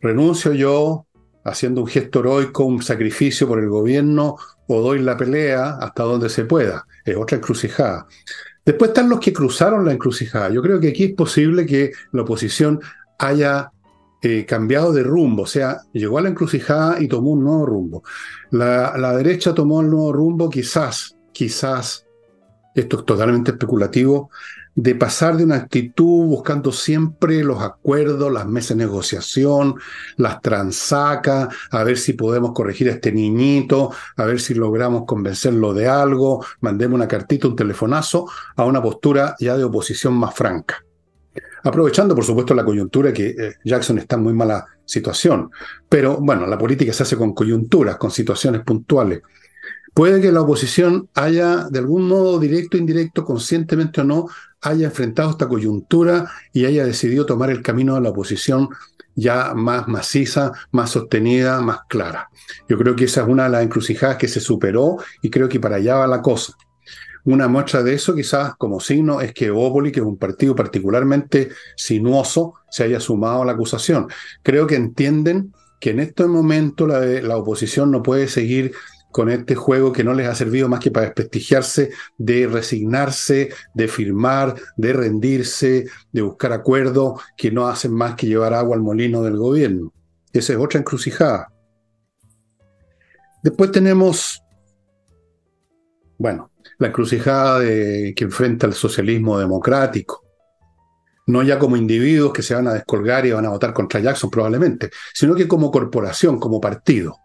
Renuncio 0.00 0.52
yo 0.54 1.06
haciendo 1.48 1.80
un 1.82 1.86
gesto 1.86 2.20
heroico, 2.20 2.64
un 2.64 2.82
sacrificio 2.82 3.46
por 3.48 3.58
el 3.58 3.68
gobierno, 3.68 4.36
o 4.66 4.80
doy 4.80 5.00
la 5.00 5.16
pelea 5.16 5.78
hasta 5.80 6.02
donde 6.02 6.28
se 6.28 6.44
pueda. 6.44 6.86
Es 7.04 7.16
otra 7.16 7.38
encrucijada. 7.38 8.06
Después 8.64 8.90
están 8.90 9.08
los 9.08 9.20
que 9.20 9.32
cruzaron 9.32 9.84
la 9.84 9.92
encrucijada. 9.92 10.50
Yo 10.50 10.62
creo 10.62 10.78
que 10.78 10.88
aquí 10.88 11.04
es 11.04 11.14
posible 11.14 11.64
que 11.64 11.92
la 12.12 12.22
oposición 12.22 12.80
haya 13.18 13.72
eh, 14.20 14.44
cambiado 14.44 14.92
de 14.92 15.02
rumbo, 15.02 15.44
o 15.44 15.46
sea, 15.46 15.82
llegó 15.92 16.18
a 16.18 16.22
la 16.22 16.28
encrucijada 16.28 17.00
y 17.00 17.08
tomó 17.08 17.30
un 17.30 17.44
nuevo 17.44 17.66
rumbo. 17.66 18.02
La, 18.50 18.96
la, 18.98 19.16
derecha 19.16 19.54
tomó 19.54 19.80
el 19.80 19.88
nuevo 19.88 20.12
rumbo 20.12 20.50
quizás, 20.50 21.16
quizás, 21.32 22.04
esto 22.74 22.98
es 22.98 23.04
totalmente 23.04 23.52
especulativo, 23.52 24.30
de 24.80 24.94
pasar 24.94 25.36
de 25.36 25.42
una 25.42 25.56
actitud 25.56 26.26
buscando 26.26 26.70
siempre 26.70 27.42
los 27.42 27.60
acuerdos, 27.60 28.32
las 28.32 28.46
mesas 28.46 28.78
de 28.78 28.84
negociación, 28.84 29.74
las 30.16 30.40
transacas, 30.40 31.48
a 31.72 31.82
ver 31.82 31.98
si 31.98 32.12
podemos 32.12 32.52
corregir 32.52 32.88
a 32.88 32.92
este 32.92 33.10
niñito, 33.10 33.90
a 34.16 34.24
ver 34.24 34.38
si 34.38 34.54
logramos 34.54 35.04
convencerlo 35.04 35.74
de 35.74 35.88
algo, 35.88 36.44
mandemos 36.60 36.94
una 36.94 37.08
cartita, 37.08 37.48
un 37.48 37.56
telefonazo, 37.56 38.30
a 38.54 38.64
una 38.64 38.80
postura 38.80 39.34
ya 39.40 39.56
de 39.56 39.64
oposición 39.64 40.14
más 40.14 40.32
franca 40.32 40.84
aprovechando 41.64 42.14
por 42.14 42.24
supuesto 42.24 42.54
la 42.54 42.64
coyuntura 42.64 43.12
que 43.12 43.30
eh, 43.30 43.54
Jackson 43.64 43.98
está 43.98 44.14
en 44.14 44.22
muy 44.22 44.32
mala 44.32 44.64
situación. 44.84 45.50
Pero 45.88 46.18
bueno, 46.18 46.46
la 46.46 46.56
política 46.56 46.92
se 46.92 47.02
hace 47.02 47.16
con 47.16 47.34
coyunturas, 47.34 47.96
con 47.96 48.12
situaciones 48.12 48.62
puntuales. 48.62 49.22
Puede 49.98 50.20
que 50.20 50.30
la 50.30 50.42
oposición 50.42 51.08
haya, 51.16 51.66
de 51.68 51.80
algún 51.80 52.06
modo 52.06 52.38
directo 52.38 52.76
o 52.76 52.80
indirecto, 52.80 53.24
conscientemente 53.24 54.02
o 54.02 54.04
no, 54.04 54.28
haya 54.60 54.86
enfrentado 54.86 55.30
esta 55.30 55.48
coyuntura 55.48 56.30
y 56.52 56.66
haya 56.66 56.84
decidido 56.84 57.26
tomar 57.26 57.50
el 57.50 57.62
camino 57.62 57.96
de 57.96 58.02
la 58.02 58.10
oposición 58.10 58.68
ya 59.16 59.54
más 59.54 59.88
maciza, 59.88 60.52
más 60.70 60.90
sostenida, 60.90 61.60
más 61.62 61.80
clara. 61.88 62.30
Yo 62.68 62.78
creo 62.78 62.94
que 62.94 63.06
esa 63.06 63.22
es 63.22 63.26
una 63.26 63.42
de 63.42 63.50
las 63.50 63.64
encrucijadas 63.64 64.18
que 64.18 64.28
se 64.28 64.38
superó 64.38 64.98
y 65.20 65.30
creo 65.30 65.48
que 65.48 65.58
para 65.58 65.78
allá 65.78 65.96
va 65.96 66.06
la 66.06 66.22
cosa. 66.22 66.52
Una 67.24 67.48
muestra 67.48 67.82
de 67.82 67.94
eso, 67.94 68.14
quizás 68.14 68.54
como 68.56 68.78
signo, 68.78 69.20
es 69.20 69.34
que 69.34 69.50
Opoli, 69.50 69.90
que 69.90 69.98
es 69.98 70.06
un 70.06 70.16
partido 70.16 70.54
particularmente 70.54 71.48
sinuoso, 71.76 72.54
se 72.70 72.84
haya 72.84 73.00
sumado 73.00 73.42
a 73.42 73.46
la 73.46 73.50
acusación. 73.50 74.06
Creo 74.44 74.64
que 74.64 74.76
entienden 74.76 75.52
que 75.80 75.90
en 75.90 75.98
este 75.98 76.24
momento 76.26 76.86
la 76.86 77.36
oposición 77.36 77.90
no 77.90 78.00
puede 78.00 78.28
seguir 78.28 78.72
con 79.10 79.30
este 79.30 79.54
juego 79.54 79.92
que 79.92 80.04
no 80.04 80.14
les 80.14 80.28
ha 80.28 80.34
servido 80.34 80.68
más 80.68 80.80
que 80.80 80.90
para 80.90 81.06
desprestigiarse, 81.06 81.90
de 82.16 82.46
resignarse, 82.46 83.50
de 83.74 83.88
firmar, 83.88 84.54
de 84.76 84.92
rendirse, 84.92 85.86
de 86.12 86.22
buscar 86.22 86.52
acuerdos 86.52 87.20
que 87.36 87.50
no 87.50 87.68
hacen 87.68 87.92
más 87.92 88.14
que 88.14 88.26
llevar 88.26 88.54
agua 88.54 88.76
al 88.76 88.82
molino 88.82 89.22
del 89.22 89.36
gobierno. 89.36 89.92
Esa 90.32 90.52
es 90.52 90.58
otra 90.58 90.80
encrucijada. 90.80 91.48
Después 93.42 93.72
tenemos, 93.72 94.42
bueno, 96.18 96.50
la 96.78 96.88
encrucijada 96.88 97.60
de, 97.60 98.12
que 98.14 98.24
enfrenta 98.24 98.66
el 98.66 98.74
socialismo 98.74 99.38
democrático. 99.38 100.24
No 101.26 101.42
ya 101.42 101.58
como 101.58 101.76
individuos 101.76 102.32
que 102.32 102.42
se 102.42 102.54
van 102.54 102.68
a 102.68 102.74
descolgar 102.74 103.26
y 103.26 103.32
van 103.32 103.44
a 103.46 103.50
votar 103.50 103.74
contra 103.74 104.00
Jackson 104.00 104.30
probablemente, 104.30 104.90
sino 105.12 105.34
que 105.34 105.46
como 105.46 105.70
corporación, 105.70 106.38
como 106.38 106.60
partido 106.60 107.16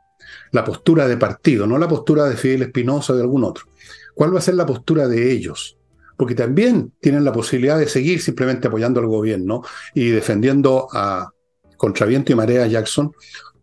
la 0.54 0.64
postura 0.64 1.08
de 1.08 1.18
partido, 1.18 1.68
no 1.68 1.78
la 1.78 1.88
postura 1.88 2.26
de 2.26 2.38
Fidel 2.38 2.62
Espinosa 2.62 3.12
o 3.12 3.16
de 3.16 3.24
algún 3.24 3.44
otro. 3.44 3.66
¿Cuál 4.14 4.34
va 4.34 4.38
a 4.40 4.42
ser 4.42 4.54
la 4.54 4.66
postura 4.66 5.08
de 5.08 5.32
ellos? 5.32 5.78
Porque 6.16 6.36
también 6.36 6.94
tienen 7.02 7.26
la 7.26 7.34
posibilidad 7.34 7.78
de 7.78 7.90
seguir 7.90 8.22
simplemente 8.22 8.68
apoyando 8.68 9.00
al 9.00 9.08
gobierno 9.08 9.64
y 9.96 10.10
defendiendo 10.10 10.88
a 10.94 11.32
contraviento 11.76 12.32
y 12.32 12.36
marea 12.36 12.68
Jackson, 12.68 13.12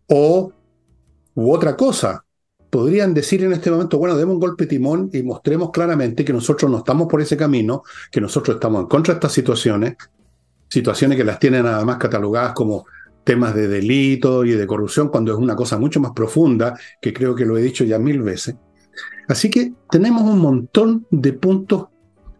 o 0.07 0.51
u 1.33 1.53
otra 1.53 1.77
cosa. 1.77 2.25
Podrían 2.69 3.13
decir 3.13 3.43
en 3.43 3.53
este 3.53 3.71
momento, 3.71 3.97
bueno, 3.97 4.17
demos 4.17 4.35
un 4.35 4.41
golpe 4.41 4.65
timón 4.65 5.09
y 5.13 5.23
mostremos 5.23 5.71
claramente 5.71 6.25
que 6.25 6.33
nosotros 6.33 6.69
no 6.69 6.79
estamos 6.79 7.07
por 7.07 7.21
ese 7.21 7.37
camino, 7.37 7.83
que 8.11 8.19
nosotros 8.19 8.55
estamos 8.55 8.81
en 8.81 8.87
contra 8.87 9.13
de 9.13 9.17
estas 9.17 9.31
situaciones, 9.31 9.95
situaciones 10.67 11.17
que 11.17 11.23
las 11.23 11.39
tienen 11.39 11.65
además 11.65 11.97
catalogadas 11.97 12.53
como 12.53 12.85
temas 13.23 13.53
de 13.55 13.67
delito 13.67 14.45
y 14.45 14.51
de 14.51 14.67
corrupción 14.67 15.09
cuando 15.09 15.31
es 15.31 15.37
una 15.37 15.55
cosa 15.55 15.77
mucho 15.77 15.99
más 15.99 16.11
profunda, 16.11 16.77
que 17.01 17.13
creo 17.13 17.35
que 17.35 17.45
lo 17.45 17.57
he 17.57 17.61
dicho 17.61 17.83
ya 17.83 17.99
mil 17.99 18.21
veces. 18.21 18.55
Así 19.27 19.49
que 19.49 19.73
tenemos 19.89 20.23
un 20.23 20.39
montón 20.39 21.07
de 21.09 21.33
puntos 21.33 21.87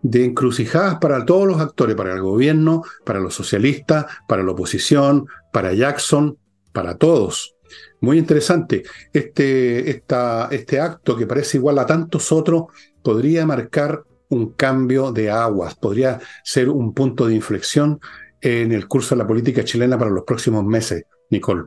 de 0.02 0.26
encrucijadas 0.26 0.98
para 0.98 1.26
todos 1.26 1.48
los 1.48 1.62
actores, 1.62 1.96
para 1.96 2.14
el 2.14 2.22
gobierno, 2.22 2.84
para 3.06 3.20
los 3.20 3.36
socialistas, 3.36 4.06
para 4.28 4.44
la 4.44 4.52
oposición, 4.52 5.28
para 5.54 5.74
Jackson, 5.74 6.38
para 6.74 6.98
todos. 6.98 7.56
Muy 8.02 8.18
interesante. 8.18 8.84
Este, 9.14 9.90
este 9.90 10.80
acto 10.80 11.16
que 11.16 11.28
parece 11.28 11.58
igual 11.58 11.80
a 11.80 11.86
tantos 11.86 12.32
otros 12.32 12.64
podría 13.04 13.46
marcar 13.46 14.04
un 14.30 14.54
cambio 14.54 15.12
de 15.12 15.30
aguas, 15.30 15.76
podría 15.76 16.20
ser 16.44 16.70
un 16.70 16.94
punto 16.94 17.28
de 17.28 17.36
inflexión 17.36 18.00
en 18.42 18.72
el 18.72 18.88
curso 18.88 19.16
de 19.16 19.20
la 19.20 19.28
política 19.28 19.64
chilena 19.64 19.98
para 19.98 20.12
los 20.12 20.24
próximos 20.24 20.64
meses, 20.66 21.06
Nicole. 21.30 21.64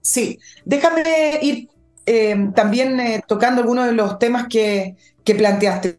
Sí, 0.00 0.38
déjame 0.64 1.38
ir 1.42 1.68
eh, 2.06 2.50
también 2.54 2.98
eh, 3.00 3.22
tocando 3.26 3.60
algunos 3.60 3.86
de 3.86 3.92
los 3.92 4.18
temas 4.18 4.46
que, 4.48 4.96
que 5.24 5.34
planteaste. 5.34 5.98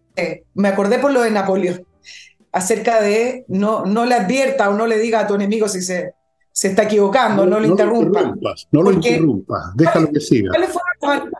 Me 0.53 0.67
acordé 0.67 0.99
por 0.99 1.13
lo 1.13 1.21
de 1.21 1.31
Napoleón, 1.31 1.85
acerca 2.51 3.01
de 3.01 3.45
no, 3.47 3.85
no 3.85 4.05
le 4.05 4.15
advierta 4.15 4.69
o 4.69 4.73
no 4.73 4.85
le 4.85 4.97
diga 4.97 5.21
a 5.21 5.27
tu 5.27 5.35
enemigo 5.35 5.69
si 5.69 5.81
se, 5.81 6.13
se 6.51 6.69
está 6.69 6.83
equivocando, 6.83 7.45
no, 7.45 7.51
no, 7.51 7.59
lo 7.59 7.67
interrumpa. 7.67 8.35
no 8.71 8.81
lo 8.81 8.91
interrumpas, 8.91 9.75
déjalo 9.75 10.11
que 10.11 10.19
siga. 10.19 10.51
¿cuáles 10.51 10.69
fueron, 10.69 11.31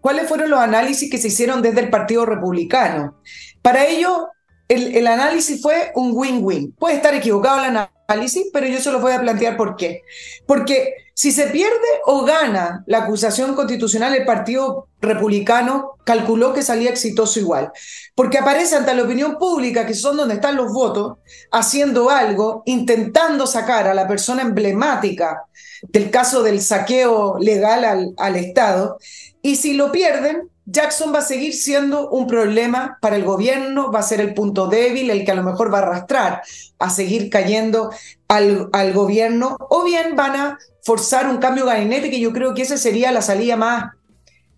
¿Cuáles 0.00 0.28
fueron 0.28 0.50
los 0.50 0.60
análisis 0.60 1.10
que 1.10 1.18
se 1.18 1.28
hicieron 1.28 1.62
desde 1.62 1.80
el 1.80 1.88
Partido 1.88 2.26
Republicano? 2.26 3.20
Para 3.62 3.86
ello, 3.86 4.28
el, 4.68 5.06
análisis 5.06 5.60
fue 5.60 5.92
un 5.94 6.12
win-win. 6.14 6.72
Puede 6.72 6.96
estar 6.96 7.14
equivocado 7.14 7.58
el 7.58 7.76
análisis, 8.08 8.46
pero 8.52 8.66
yo 8.66 8.80
se 8.80 8.90
lo 8.90 9.00
voy 9.00 9.12
a 9.12 9.20
plantear 9.20 9.56
por 9.56 9.76
qué. 9.76 10.02
Porque 10.46 10.94
si 11.14 11.32
se 11.32 11.46
pierde 11.48 11.74
o 12.06 12.24
gana 12.24 12.82
la 12.86 12.98
acusación 12.98 13.54
constitucional, 13.54 14.14
el 14.14 14.24
Partido 14.24 14.88
Republicano 15.00 15.92
calculó 16.04 16.52
que 16.54 16.62
salía 16.62 16.90
exitoso 16.90 17.38
igual. 17.38 17.72
Porque 18.14 18.38
aparece 18.38 18.76
ante 18.76 18.94
la 18.94 19.04
opinión 19.04 19.38
pública, 19.38 19.86
que 19.86 19.94
son 19.94 20.16
donde 20.16 20.34
están 20.34 20.56
los 20.56 20.72
votos, 20.72 21.18
haciendo 21.52 22.10
algo, 22.10 22.62
intentando 22.66 23.46
sacar 23.46 23.86
a 23.86 23.94
la 23.94 24.08
persona 24.08 24.42
emblemática 24.42 25.44
del 25.82 26.10
caso 26.10 26.42
del 26.42 26.62
saqueo 26.62 27.36
legal 27.38 27.84
al, 27.84 28.14
al 28.16 28.36
Estado. 28.36 28.98
Y 29.42 29.56
si 29.56 29.74
lo 29.74 29.92
pierden, 29.92 30.48
Jackson 30.66 31.12
va 31.14 31.18
a 31.18 31.22
seguir 31.22 31.54
siendo 31.54 32.08
un 32.10 32.26
problema 32.26 32.98
para 33.00 33.16
el 33.16 33.24
gobierno, 33.24 33.92
va 33.92 34.00
a 34.00 34.02
ser 34.04 34.20
el 34.20 34.32
punto 34.32 34.66
débil, 34.66 35.10
el 35.10 35.24
que 35.24 35.32
a 35.32 35.34
lo 35.34 35.42
mejor 35.42 35.72
va 35.72 35.78
a 35.78 35.82
arrastrar 35.82 36.42
a 36.78 36.90
seguir 36.90 37.28
cayendo 37.28 37.90
al, 38.28 38.92
gobierno, 38.92 39.56
o 39.58 39.84
bien 39.84 40.16
van 40.16 40.36
a 40.36 40.58
forzar 40.82 41.28
un 41.28 41.38
cambio 41.38 41.64
de 41.64 41.72
gabinete, 41.72 42.10
que 42.10 42.20
yo 42.20 42.32
creo 42.32 42.54
que 42.54 42.62
esa 42.62 42.78
sería 42.78 43.12
la 43.12 43.22
salida 43.22 43.56
más 43.56 43.92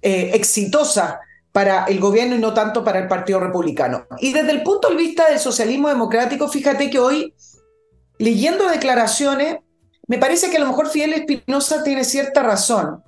eh, 0.03 0.31
exitosa 0.35 1.21
para 1.51 1.85
el 1.87 1.99
gobierno 1.99 2.37
y 2.37 2.39
no 2.39 2.55
tanto 2.55 2.85
para 2.85 3.01
el 3.01 3.09
Partido 3.09 3.41
Republicano. 3.41 4.07
Y 4.21 4.33
desde 4.33 4.53
el 4.53 4.63
punto 4.63 4.91
de 4.91 4.97
vista 4.97 5.29
del 5.29 5.41
socialismo 5.41 5.89
democrático, 5.89 6.49
fíjate 6.49 6.89
que 6.91 6.99
hoy, 6.99 7.35
leyendo 8.19 8.69
declaraciones, 8.69 9.57
me 10.07 10.19
parece 10.19 10.51
que 10.51 10.59
a 10.59 10.61
lo 10.61 10.69
mejor 10.69 10.89
Fidel 10.89 11.15
Espinosa 11.15 11.83
tiene 11.83 12.05
cierta 12.05 12.43
razón. 12.43 13.03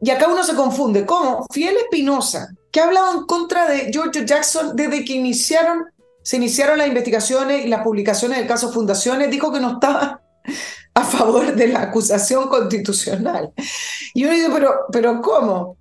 Y 0.00 0.10
acá 0.10 0.28
uno 0.28 0.44
se 0.44 0.54
confunde. 0.54 1.06
¿Cómo? 1.06 1.46
Fiel 1.52 1.76
Espinosa, 1.76 2.48
que 2.70 2.80
ha 2.80 2.84
hablado 2.84 3.18
en 3.18 3.26
contra 3.26 3.68
de 3.68 3.90
George 3.92 4.24
Jackson 4.24 4.74
desde 4.74 5.04
que 5.04 5.14
iniciaron, 5.14 5.84
se 6.22 6.36
iniciaron 6.36 6.78
las 6.78 6.88
investigaciones 6.88 7.64
y 7.64 7.68
las 7.68 7.82
publicaciones 7.82 8.38
del 8.38 8.46
caso 8.46 8.72
Fundaciones, 8.72 9.30
dijo 9.30 9.52
que 9.52 9.60
no 9.60 9.72
estaba 9.72 10.20
a 10.94 11.04
favor 11.04 11.54
de 11.54 11.68
la 11.68 11.82
acusación 11.82 12.48
constitucional. 12.48 13.52
Y 14.14 14.24
uno 14.24 14.34
dice, 14.34 14.50
pero, 14.52 14.74
pero 14.90 15.20
¿cómo? 15.20 15.76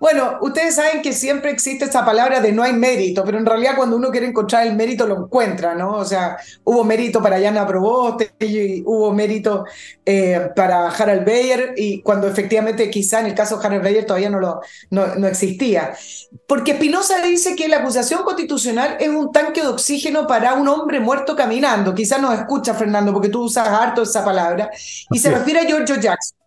Bueno, 0.00 0.38
ustedes 0.40 0.74
saben 0.74 1.02
que 1.02 1.12
siempre 1.12 1.50
existe 1.50 1.84
esa 1.84 2.04
palabra 2.04 2.40
de 2.40 2.52
no 2.52 2.62
hay 2.62 2.72
mérito, 2.72 3.24
pero 3.24 3.38
en 3.38 3.46
realidad 3.46 3.74
cuando 3.76 3.96
uno 3.96 4.10
quiere 4.10 4.26
encontrar 4.26 4.66
el 4.66 4.74
mérito 4.74 5.06
lo 5.06 5.24
encuentra, 5.24 5.74
¿no? 5.74 5.92
O 5.96 6.04
sea, 6.04 6.36
hubo 6.64 6.84
mérito 6.84 7.22
para 7.22 7.38
Yana 7.38 7.66
Proboste, 7.66 8.32
y 8.40 8.82
hubo 8.82 9.12
mérito 9.12 9.64
eh, 10.04 10.50
para 10.54 10.88
Harald 10.88 11.24
Beyer, 11.24 11.74
y 11.76 12.02
cuando 12.02 12.26
efectivamente 12.26 12.90
quizá 12.90 13.20
en 13.20 13.26
el 13.26 13.34
caso 13.34 13.58
de 13.58 13.66
Harald 13.66 13.82
Beyer 13.82 14.04
todavía 14.04 14.30
no, 14.30 14.40
lo, 14.40 14.60
no, 14.90 15.14
no 15.14 15.26
existía. 15.26 15.94
Porque 16.46 16.74
Spinoza 16.74 17.22
dice 17.22 17.56
que 17.56 17.68
la 17.68 17.78
acusación 17.78 18.22
constitucional 18.24 18.96
es 19.00 19.08
un 19.08 19.32
tanque 19.32 19.62
de 19.62 19.68
oxígeno 19.68 20.26
para 20.26 20.54
un 20.54 20.68
hombre 20.68 21.00
muerto 21.00 21.36
caminando. 21.36 21.94
Quizás 21.94 22.20
no 22.20 22.32
escucha, 22.32 22.74
Fernando, 22.74 23.12
porque 23.12 23.28
tú 23.28 23.42
usas 23.44 23.68
harto 23.68 24.02
esa 24.02 24.24
palabra, 24.24 24.70
y 25.10 25.18
se 25.18 25.30
refiere 25.30 25.60
a 25.60 25.64
Giorgio 25.64 25.96
Jackson 25.96 26.43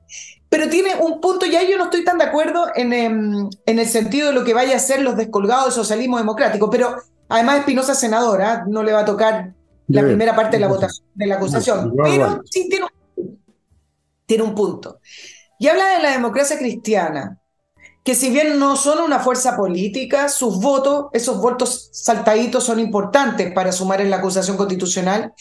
pero 0.49 0.69
tiene 0.69 0.95
un 0.95 1.19
punto, 1.19 1.45
ya 1.45 1.63
yo 1.63 1.77
no 1.77 1.85
estoy 1.85 2.03
tan 2.03 2.17
de 2.17 2.25
acuerdo 2.25 2.67
en, 2.75 2.93
em, 2.93 3.49
en, 3.65 3.79
el 3.79 3.87
sentido 3.87 4.27
de 4.27 4.33
lo 4.33 4.43
que 4.43 4.53
vaya 4.53 4.75
a 4.75 4.79
ser 4.79 5.01
los 5.01 5.17
descolgados 5.17 5.65
del 5.65 5.73
socialismo 5.73 6.17
democrático, 6.17 6.69
pero 6.69 6.95
además 7.27 7.59
Espinosa 7.59 7.95
senadora, 7.95 8.63
no 8.67 8.83
le 8.83 8.93
va 8.93 9.01
a 9.01 9.05
tocar 9.05 9.53
la 9.87 10.03
primera 10.03 10.35
parte 10.35 10.57
de 10.57 10.61
la 10.61 10.67
votación, 10.67 11.07
de 11.13 11.27
la 11.27 11.35
acusación, 11.35 11.93
pero 11.95 12.41
sí 12.45 12.67
tiene 12.69 12.85
un, 13.15 13.39
tiene 14.25 14.43
un 14.43 14.55
punto. 14.55 14.99
Y 15.59 15.67
habla 15.67 15.95
de 15.95 16.03
la 16.03 16.11
democracia 16.11 16.57
cristiana, 16.57 17.39
que 18.03 18.15
si 18.15 18.29
bien 18.29 18.59
no 18.59 18.75
son 18.75 19.01
una 19.01 19.19
fuerza 19.19 19.57
política, 19.57 20.29
sus 20.29 20.61
votos, 20.61 21.07
esos 21.13 21.41
votos 21.41 21.89
saltaditos 21.91 22.63
son 22.63 22.79
importantes 22.79 23.51
para 23.53 23.71
sumar 23.71 24.01
en 24.01 24.09
la 24.09 24.17
acusación 24.17 24.55
constitucional, 24.55 25.33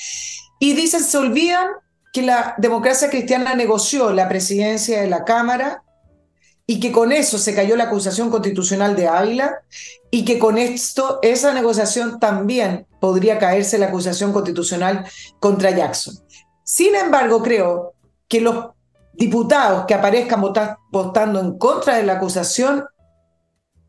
y 0.59 0.73
dicen, 0.73 1.03
se 1.03 1.19
olvidan 1.19 1.69
que 2.17 2.23
la 2.23 2.55
democracia 2.57 3.11
cristiana 3.11 3.55
negoció 3.55 4.11
la 4.11 4.27
presidencia 4.27 5.03
de 5.03 5.07
la 5.07 5.23
Cámara 5.23 5.83
y 6.67 6.81
que 6.81 6.91
con 6.91 7.13
eso 7.13 7.37
se 7.37 7.55
cayó 7.55 7.77
la 7.77 7.85
acusación 7.85 8.31
constitucional 8.31 8.97
de 8.97 9.07
Ávila 9.07 9.61
y 10.11 10.25
que 10.25 10.39
con 10.39 10.57
esto, 10.57 11.19
esa 11.21 11.53
negociación 11.53 12.19
también 12.19 12.87
podría 13.03 13.39
caerse 13.39 13.77
la 13.77 13.89
acusación 13.89 14.33
constitucional 14.33 15.05
contra 15.41 15.73
Jackson. 15.73 16.15
Sin 16.65 16.95
embargo, 16.95 17.43
creo 17.43 17.93
que 18.29 18.41
los 18.41 18.69
diputados 19.13 19.85
que 19.85 19.93
aparezcan 19.93 20.41
votando 20.41 21.39
en 21.39 21.59
contra 21.59 21.99
de 21.99 22.05
la 22.05 22.15
acusación 22.15 22.87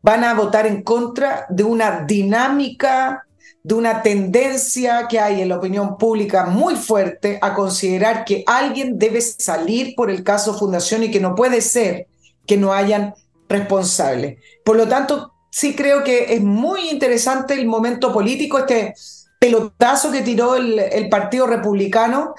van 0.02 0.22
a 0.22 0.34
votar 0.34 0.66
en 0.66 0.82
contra 0.82 1.46
de 1.48 1.64
una 1.64 2.04
dinámica 2.04 3.26
de 3.68 3.74
una 3.74 4.00
tendencia 4.00 5.08
que 5.10 5.20
hay 5.20 5.42
en 5.42 5.50
la 5.50 5.58
opinión 5.58 5.98
pública 5.98 6.46
muy 6.46 6.74
fuerte 6.74 7.38
a 7.42 7.52
considerar 7.52 8.24
que 8.24 8.42
alguien 8.46 8.98
debe 8.98 9.20
salir 9.20 9.94
por 9.94 10.10
el 10.10 10.24
caso 10.24 10.58
Fundación 10.58 11.02
y 11.02 11.10
que 11.10 11.20
no 11.20 11.34
puede 11.34 11.60
ser 11.60 12.06
que 12.46 12.56
no 12.56 12.72
hayan 12.72 13.12
responsable. 13.46 14.38
Por 14.64 14.76
lo 14.76 14.88
tanto, 14.88 15.34
sí 15.50 15.76
creo 15.76 16.02
que 16.02 16.32
es 16.32 16.40
muy 16.40 16.88
interesante 16.88 17.52
el 17.52 17.66
momento 17.66 18.10
político, 18.10 18.56
este 18.56 18.94
pelotazo 19.38 20.10
que 20.12 20.22
tiró 20.22 20.56
el, 20.56 21.10
Partido 21.10 21.46
Republicano, 21.46 22.32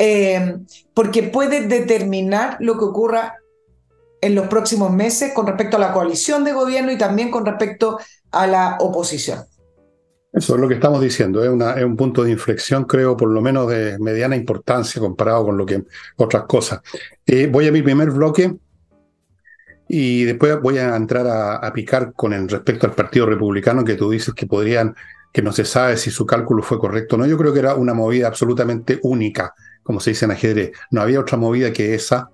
eh, 0.00 0.56
porque 0.94 1.22
puede 1.22 1.68
determinar 1.68 2.56
lo 2.58 2.76
que 2.76 2.86
ocurra 2.86 3.36
en 4.20 4.34
los 4.34 4.48
próximos 4.48 4.90
meses 4.90 5.32
con 5.32 5.46
respecto 5.46 5.76
a 5.76 5.80
la 5.80 5.92
coalición 5.92 6.42
de 6.42 6.52
gobierno 6.52 6.90
y 6.90 6.98
también 6.98 7.30
con 7.30 7.46
respecto 7.46 8.00
a 8.32 8.48
la 8.48 8.78
oposición. 8.80 9.44
Eso 10.32 10.54
es 10.54 10.60
lo 10.60 10.66
que 10.66 10.74
estamos 10.74 11.02
diciendo, 11.02 11.44
es, 11.44 11.84
un 11.84 11.96
punto 11.96 12.24
de 12.24 12.30
inflexión, 12.30 12.84
creo, 12.84 13.16
por 13.16 13.28
lo 13.28 13.42
menos 13.42 13.68
de 13.68 13.98
mediana 13.98 14.34
importancia 14.34 14.98
comparado 14.98 15.44
con 15.44 15.58
lo 15.58 15.66
que 15.66 15.84
otras 16.16 16.44
cosas. 16.44 16.80
Eh, 17.26 17.48
voy 17.52 17.68
a 17.68 17.72
mi 17.72 17.82
primer 17.82 18.10
bloque 18.10 18.54
y 19.88 20.24
después 20.24 20.58
voy 20.62 20.78
a 20.78 20.96
entrar 20.96 21.26
a, 21.26 21.70
picar 21.74 22.14
con 22.14 22.32
el 22.32 22.48
respecto 22.48 22.86
al 22.86 22.94
Partido 22.94 23.26
Republicano 23.26 23.84
que 23.84 23.94
tú 23.94 24.08
dices 24.08 24.32
que 24.32 24.46
podrían, 24.46 24.94
que 25.30 25.42
no 25.42 25.52
se 25.52 25.66
sabe 25.66 25.98
si 25.98 26.10
su 26.10 26.24
cálculo 26.24 26.62
fue 26.62 26.78
correcto 26.78 27.16
o 27.16 27.18
no. 27.18 27.26
Yo 27.26 27.36
creo 27.36 27.52
que 27.52 27.58
era 27.58 27.74
una 27.74 27.92
movida 27.92 28.26
absolutamente 28.26 29.00
única, 29.02 29.52
como 29.82 30.00
se 30.00 30.10
dice 30.10 30.24
en 30.24 30.30
ajedrez. 30.30 30.72
No 30.90 31.02
había 31.02 31.20
otra 31.20 31.36
movida 31.36 31.74
que 31.74 31.94
esa 31.94 32.30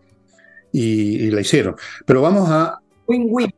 y, 0.70 1.30
la 1.32 1.40
hicieron. 1.40 1.74
Pero 2.06 2.22
vamos 2.22 2.48
a... 2.48 2.78
Win-win. 3.08 3.52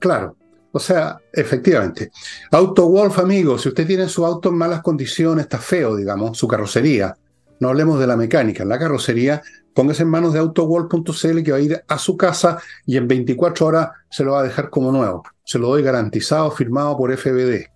Claro. 0.00 0.37
O 0.78 0.80
sea, 0.80 1.20
efectivamente. 1.32 2.12
Auto 2.52 2.88
Wolf, 2.88 3.18
amigo, 3.18 3.58
si 3.58 3.68
usted 3.68 3.84
tiene 3.84 4.08
su 4.08 4.24
auto 4.24 4.50
en 4.50 4.54
malas 4.54 4.80
condiciones, 4.80 5.46
está 5.46 5.58
feo, 5.58 5.96
digamos, 5.96 6.38
su 6.38 6.46
carrocería. 6.46 7.16
No 7.58 7.70
hablemos 7.70 7.98
de 7.98 8.06
la 8.06 8.16
mecánica. 8.16 8.64
La 8.64 8.78
carrocería, 8.78 9.42
póngase 9.74 10.04
en 10.04 10.08
manos 10.08 10.34
de 10.34 10.38
autowall.cl 10.38 11.42
que 11.42 11.50
va 11.50 11.56
a 11.56 11.60
ir 11.60 11.82
a 11.88 11.98
su 11.98 12.16
casa 12.16 12.62
y 12.86 12.96
en 12.96 13.08
24 13.08 13.66
horas 13.66 13.88
se 14.08 14.22
lo 14.22 14.34
va 14.34 14.40
a 14.42 14.44
dejar 14.44 14.70
como 14.70 14.92
nuevo. 14.92 15.24
Se 15.42 15.58
lo 15.58 15.66
doy 15.66 15.82
garantizado, 15.82 16.48
firmado 16.52 16.96
por 16.96 17.12
FBD. 17.12 17.66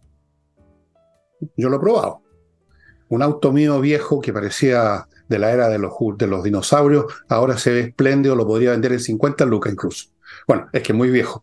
Yo 1.57 1.69
lo 1.71 1.79
he 1.79 1.81
probado. 1.81 2.23
Un 3.09 3.21
auto 3.21 3.53
mío 3.53 3.81
viejo 3.81 4.21
que 4.21 4.33
parecía 4.33 5.09
de 5.29 5.41
la 5.41 5.51
era 5.51 5.69
de 5.69 5.81
los, 5.81 5.95
de 6.17 6.29
los 6.29 6.45
dinosaurios, 6.45 7.07
ahora 7.29 7.59
se 7.59 7.73
ve 7.73 7.81
espléndido, 7.81 8.37
lo 8.37 8.47
podría 8.47 8.71
vender 8.71 8.93
en 8.93 9.01
50 9.01 9.45
lucas 9.45 9.73
incluso. 9.73 10.11
Bueno, 10.47 10.69
es 10.73 10.85
que 10.85 10.93
muy 10.93 11.11
viejo. 11.11 11.43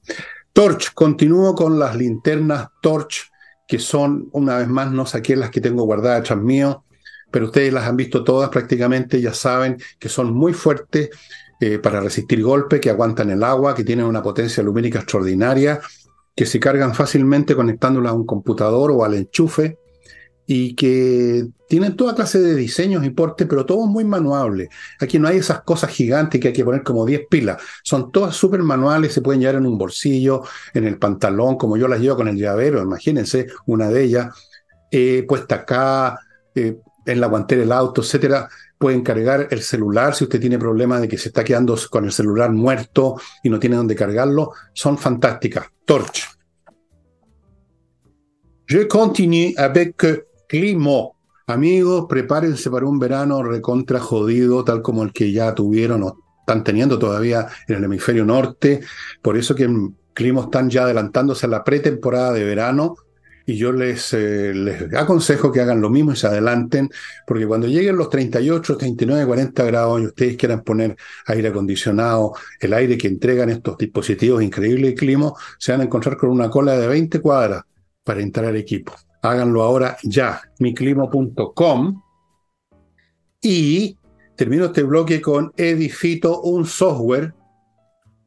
Torch, 0.54 0.94
continúo 0.94 1.56
con 1.56 1.80
las 1.80 1.96
linternas 1.96 2.70
Torch, 2.82 3.32
que 3.68 3.80
son, 3.80 4.30
una 4.32 4.58
vez 4.58 4.68
más, 4.68 4.92
no 4.92 5.06
saqué 5.06 5.36
las 5.36 5.52
que 5.52 5.62
tengo 5.62 5.84
guardadas 5.84 6.22
atrás 6.22 6.40
mío, 6.40 6.84
pero 7.32 7.46
ustedes 7.46 7.72
las 7.72 7.88
han 7.88 7.96
visto 7.96 8.24
todas 8.24 8.50
prácticamente, 8.50 9.22
ya 9.22 9.34
saben 9.34 9.78
que 10.00 10.10
son 10.10 10.34
muy 10.34 10.54
fuertes 10.54 11.10
eh, 11.62 11.78
para 11.78 12.02
resistir 12.02 12.42
golpes, 12.42 12.80
que 12.80 12.90
aguantan 12.90 13.30
el 13.30 13.44
agua, 13.44 13.76
que 13.76 13.84
tienen 13.84 14.06
una 14.06 14.24
potencia 14.24 14.64
lumínica 14.64 15.00
extraordinaria, 15.00 15.80
que 16.36 16.46
se 16.46 16.60
cargan 16.60 16.96
fácilmente 16.96 17.56
conectándolas 17.56 18.12
a 18.12 18.16
un 18.16 18.26
computador 18.26 18.92
o 18.92 19.04
al 19.04 19.14
enchufe, 19.14 19.78
y 20.52 20.74
que 20.74 21.46
tienen 21.68 21.96
toda 21.96 22.16
clase 22.16 22.40
de 22.40 22.56
diseños 22.56 23.06
y 23.06 23.12
portes, 23.12 23.46
pero 23.48 23.68
todo 23.68 23.86
muy 23.86 24.04
manuable. 24.04 24.70
Aquí 25.00 25.20
no 25.20 25.28
hay 25.28 25.38
esas 25.38 25.62
cosas 25.62 25.92
gigantes 25.92 26.42
que 26.42 26.48
hay 26.48 26.54
que 26.56 26.66
poner 26.66 26.82
como 26.82 27.06
10 27.06 27.28
pilas. 27.30 27.62
Son 27.84 28.12
todas 28.12 28.36
súper 28.36 28.64
manuales, 28.64 29.14
se 29.14 29.22
pueden 29.22 29.42
llevar 29.42 29.58
en 29.58 29.68
un 29.68 29.78
bolsillo, 29.78 30.42
en 30.74 30.86
el 30.86 30.98
pantalón, 30.98 31.56
como 31.56 31.78
yo 31.78 31.88
las 31.88 32.00
llevo 32.00 32.16
con 32.16 32.30
el 32.30 32.36
llavero, 32.36 32.82
imagínense 32.82 33.46
una 33.68 33.90
de 33.90 34.04
ellas, 34.04 34.34
eh, 34.90 35.24
puesta 35.28 35.54
acá, 35.54 36.20
eh, 36.56 36.80
en 37.06 37.22
la 37.22 37.28
guantera 37.28 37.62
del 37.62 37.72
auto, 37.72 38.02
etcétera. 38.02 38.50
Pueden 38.80 39.04
cargar 39.04 39.50
el 39.52 39.62
celular 39.62 40.16
si 40.16 40.24
usted 40.24 40.40
tiene 40.40 40.58
problemas 40.58 41.02
de 41.02 41.08
que 41.08 41.20
se 41.20 41.30
está 41.30 41.44
quedando 41.44 41.78
con 41.92 42.06
el 42.06 42.12
celular 42.12 42.50
muerto 42.52 43.22
y 43.44 43.52
no 43.52 43.60
tiene 43.60 43.76
dónde 43.76 43.94
cargarlo. 43.94 44.54
Son 44.74 44.98
fantásticas. 44.98 45.68
Torch. 45.86 46.28
Je 48.66 48.88
continue 48.88 49.54
avec 49.58 50.29
Climo. 50.50 51.16
Amigos, 51.46 52.08
prepárense 52.10 52.72
para 52.72 52.88
un 52.88 52.98
verano 52.98 53.44
recontra 53.44 54.00
jodido, 54.00 54.64
tal 54.64 54.82
como 54.82 55.04
el 55.04 55.14
que 55.14 55.32
ya 55.32 55.54
tuvieron 55.54 56.02
o 56.02 56.18
están 56.40 56.64
teniendo 56.64 56.98
todavía 56.98 57.48
en 57.68 57.76
el 57.76 57.84
hemisferio 57.84 58.26
norte. 58.26 58.82
Por 59.22 59.38
eso 59.38 59.54
que 59.54 59.66
en 59.66 59.96
Climo 60.12 60.42
están 60.42 60.72
ya 60.72 60.84
adelantándose 60.86 61.46
a 61.46 61.50
la 61.50 61.64
pretemporada 61.64 62.34
de 62.34 62.44
verano. 62.44 62.96
Y 63.46 63.58
yo 63.58 63.72
les, 63.72 64.12
eh, 64.14 64.52
les 64.56 64.94
aconsejo 64.96 65.52
que 65.52 65.62
hagan 65.62 65.82
lo 65.82 65.92
mismo 65.92 66.14
y 66.14 66.16
se 66.16 66.28
adelanten, 66.28 66.90
porque 67.28 67.46
cuando 67.48 67.68
lleguen 67.68 67.98
los 67.98 68.10
38, 68.10 68.78
39, 68.78 69.26
40 69.26 69.64
grados 69.66 70.02
y 70.02 70.06
ustedes 70.08 70.38
quieran 70.38 70.64
poner 70.64 70.96
aire 71.28 71.50
acondicionado, 71.50 72.34
el 72.60 72.74
aire 72.74 72.98
que 72.98 73.08
entregan 73.08 73.50
estos 73.50 73.78
dispositivos 73.78 74.42
increíbles 74.42 74.92
de 74.92 74.96
clima, 74.96 75.32
se 75.60 75.72
van 75.72 75.82
a 75.82 75.84
encontrar 75.86 76.18
con 76.18 76.30
una 76.32 76.50
cola 76.50 76.76
de 76.78 76.88
20 76.88 77.20
cuadras 77.22 77.64
para 78.04 78.22
entrar 78.22 78.56
equipo 78.56 78.94
háganlo 79.22 79.64
ahora 79.64 79.98
ya, 80.04 80.42
miclimo.com. 80.60 82.02
Y 83.42 83.98
termino 84.36 84.66
este 84.66 84.84
bloque 84.84 85.22
con 85.22 85.52
Edifito, 85.56 86.42
un 86.42 86.66
software 86.66 87.34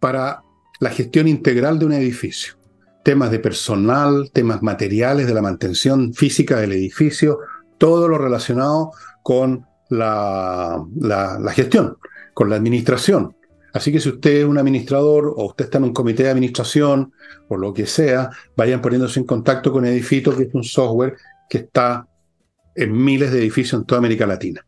para 0.01 0.43
la 0.81 0.91
gestión 0.91 1.29
integral 1.29 1.79
de 1.79 1.87
un 1.87 1.93
edificio. 1.93 2.55
Temas 3.05 3.31
de 3.31 3.39
personal, 3.39 4.31
temas 4.33 4.63
materiales, 4.63 5.27
de 5.27 5.35
la 5.35 5.43
mantención 5.43 6.15
física 6.15 6.59
del 6.59 6.73
edificio, 6.73 7.39
todo 7.79 8.09
lo 8.09 8.19
relacionado 8.19 8.93
con 9.23 9.67
la, 9.89 10.83
la 10.99 11.53
gestión, 11.53 11.99
con 12.33 12.49
la 12.49 12.57
administración. 12.57 13.37
Así 13.73 13.91
que 13.91 14.01
si 14.01 14.11
usted 14.11 14.41
es 14.41 14.45
un 14.45 14.59
administrador 14.59 15.33
o 15.37 15.47
usted 15.47 15.67
está 15.67 15.79
en 15.79 15.85
un 15.85 15.93
comité 15.93 16.25
de 16.25 16.31
administración 16.31 17.13
o 17.49 17.57
lo 17.57 17.73
que 17.73 17.87
sea, 17.87 18.31
vayan 18.57 18.83
poniéndose 18.83 19.21
en 19.21 19.27
contacto 19.27 19.73
con 19.73 19.87
Edifito, 19.87 20.37
que 20.37 20.45
es 20.45 20.55
un 20.55 20.65
software 20.65 21.17
que 21.49 21.59
está 21.59 22.07
en 22.75 22.93
miles 22.93 23.33
de 23.33 23.39
edificios 23.39 23.81
en 23.81 23.87
toda 23.87 23.99
América 23.99 24.27
Latina. 24.27 24.65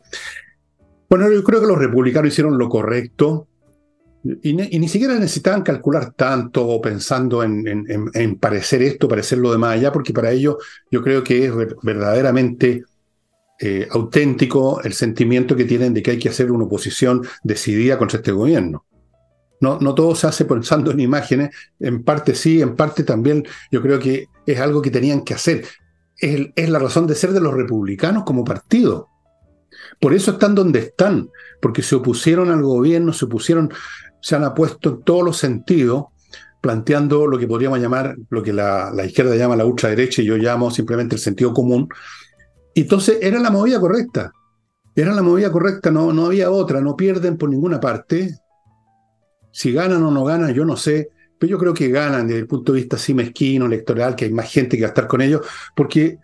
Bueno, 1.08 1.30
yo 1.30 1.44
creo 1.44 1.60
que 1.60 1.66
los 1.66 1.78
republicanos 1.78 2.32
hicieron 2.32 2.58
lo 2.58 2.68
correcto 2.68 3.48
y, 4.42 4.54
ni 4.54 4.88
siquiera 4.88 5.14
necesitaban 5.14 5.62
calcular 5.62 6.14
tanto 6.14 6.80
pensando 6.80 7.42
en, 7.42 7.86
en, 8.14 8.36
parecer 8.36 8.82
esto, 8.82 9.06
parecer 9.06 9.36
lo 9.36 9.52
demás 9.52 9.74
allá, 9.74 9.92
porque 9.92 10.14
para 10.14 10.30
ellos 10.30 10.56
yo 10.90 11.02
creo 11.02 11.22
que 11.22 11.44
es 11.44 11.52
verdaderamente 11.82 12.84
eh, 13.60 13.86
auténtico 13.90 14.80
el 14.82 14.94
sentimiento 14.94 15.54
que 15.54 15.66
tienen 15.66 15.92
de 15.92 16.02
que 16.02 16.12
hay 16.12 16.18
que 16.18 16.30
hacer 16.30 16.50
una 16.50 16.64
oposición 16.64 17.22
decidida 17.42 17.98
contra 17.98 18.16
este 18.16 18.32
gobierno. 18.32 18.86
No, 19.60 19.78
no 19.80 19.94
todo 19.94 20.14
se 20.14 20.26
hace 20.26 20.44
pensando 20.44 20.90
en 20.90 21.00
imágenes, 21.00 21.50
en 21.80 22.02
parte 22.02 22.34
sí, 22.34 22.60
en 22.60 22.76
parte 22.76 23.04
también 23.04 23.44
yo 23.70 23.80
creo 23.80 23.98
que 23.98 24.28
es 24.46 24.60
algo 24.60 24.82
que 24.82 24.90
tenían 24.90 25.22
que 25.22 25.34
hacer. 25.34 25.64
Es, 26.16 26.68
la 26.68 26.78
razón 26.78 27.06
de 27.06 27.14
ser 27.14 27.32
de 27.32 27.40
los 27.40 27.54
republicanos 27.54 28.24
como 28.24 28.44
partido. 28.44 29.08
Por 30.00 30.14
eso 30.14 30.32
están 30.32 30.54
donde 30.54 30.80
están, 30.80 31.28
porque 31.60 31.82
se 31.82 31.94
opusieron 31.94 32.50
al 32.50 32.62
gobierno, 32.62 33.12
se 33.12 33.24
opusieron, 33.24 33.72
se 34.20 34.36
han 34.36 34.44
apuesto 34.44 34.90
en 34.90 35.02
todos 35.02 35.24
los 35.24 35.36
sentidos, 35.36 36.06
planteando 36.60 37.26
lo 37.26 37.38
que 37.38 37.46
podríamos 37.46 37.78
llamar, 37.78 38.16
lo 38.30 38.42
que 38.42 38.52
la, 38.52 38.92
izquierda 39.04 39.36
llama 39.36 39.56
la 39.56 39.66
ultraderecha 39.66 40.22
y 40.22 40.26
yo 40.26 40.36
llamo 40.36 40.70
simplemente 40.70 41.16
el 41.16 41.20
sentido 41.20 41.52
común. 41.52 41.88
Entonces 42.74 43.18
era 43.20 43.38
la 43.38 43.50
movida 43.50 43.80
correcta. 43.80 44.32
Era 44.96 45.12
la 45.12 45.22
movida 45.22 45.50
correcta, 45.50 45.90
no, 45.90 46.12
no 46.12 46.26
había 46.26 46.50
otra, 46.50 46.80
no 46.80 46.96
pierden 46.96 47.36
por 47.36 47.50
ninguna 47.50 47.80
parte. 47.80 48.30
Si 49.54 49.72
ganan 49.72 50.02
o 50.02 50.10
no 50.10 50.24
ganan, 50.24 50.52
yo 50.52 50.64
no 50.64 50.76
sé, 50.76 51.10
pero 51.38 51.52
yo 51.52 51.58
creo 51.58 51.72
que 51.72 51.88
ganan 51.88 52.26
desde 52.26 52.40
el 52.40 52.48
punto 52.48 52.72
de 52.72 52.80
vista 52.80 52.96
así 52.96 53.14
mezquino, 53.14 53.66
electoral, 53.66 54.16
que 54.16 54.24
hay 54.24 54.32
más 54.32 54.50
gente 54.50 54.76
que 54.76 54.82
va 54.82 54.88
a 54.88 54.90
estar 54.90 55.06
con 55.06 55.22
ellos, 55.22 55.42
porque 55.76 56.18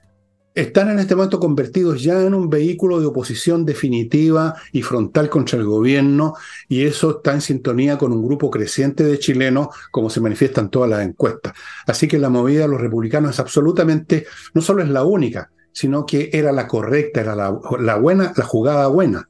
están 0.52 0.90
en 0.90 0.98
este 0.98 1.14
momento 1.14 1.38
convertidos 1.38 2.02
ya 2.02 2.20
en 2.20 2.34
un 2.34 2.50
vehículo 2.50 2.98
de 2.98 3.06
oposición 3.06 3.64
definitiva 3.64 4.56
y 4.72 4.82
frontal 4.82 5.30
contra 5.30 5.60
el 5.60 5.64
gobierno, 5.64 6.34
y 6.68 6.82
eso 6.82 7.18
está 7.18 7.34
en 7.34 7.40
sintonía 7.40 7.96
con 7.96 8.12
un 8.12 8.26
grupo 8.26 8.50
creciente 8.50 9.04
de 9.04 9.20
chilenos, 9.20 9.68
como 9.92 10.10
se 10.10 10.20
manifiestan 10.20 10.68
todas 10.68 10.90
las 10.90 11.06
encuestas. 11.06 11.52
Así 11.86 12.08
que 12.08 12.18
la 12.18 12.30
movida 12.30 12.62
de 12.62 12.68
los 12.68 12.80
republicanos 12.80 13.30
es 13.30 13.38
absolutamente, 13.38 14.26
no 14.54 14.60
solo 14.60 14.82
es 14.82 14.88
la 14.88 15.04
única, 15.04 15.52
sino 15.70 16.04
que 16.04 16.30
era 16.32 16.50
la 16.50 16.66
correcta, 16.66 17.20
era 17.20 17.36
la, 17.36 17.56
la 17.78 17.94
buena, 17.94 18.32
la 18.36 18.44
jugada 18.44 18.88
buena, 18.88 19.28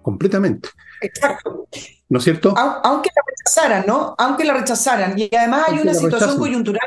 completamente. 0.00 0.70
Exacto. 1.02 1.68
¿No 2.08 2.18
es 2.18 2.24
cierto? 2.24 2.54
Aunque 2.56 3.10
la 3.14 3.22
rechazaran, 3.26 3.84
¿no? 3.86 4.14
Aunque 4.18 4.44
la 4.44 4.54
rechazaran. 4.54 5.18
Y 5.18 5.34
además 5.34 5.64
hay 5.68 5.78
una 5.78 5.94
situación 5.94 6.38
coyuntural 6.38 6.80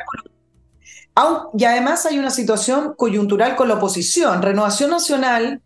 y 1.58 1.64
además 1.66 2.06
hay 2.06 2.20
una 2.20 2.30
situación 2.30 2.94
coyuntural 2.96 3.56
con 3.56 3.68
la 3.68 3.76
oposición. 3.76 4.42
Renovación 4.42 4.92
Nacional 4.92 5.62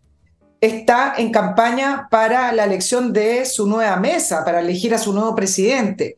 está 0.60 1.14
en 1.18 1.30
campaña 1.30 2.08
para 2.10 2.52
la 2.52 2.64
elección 2.64 3.12
de 3.12 3.44
su 3.44 3.66
nueva 3.66 3.96
mesa, 3.96 4.44
para 4.44 4.60
elegir 4.60 4.94
a 4.94 4.98
su 4.98 5.12
nuevo 5.12 5.34
presidente. 5.34 6.16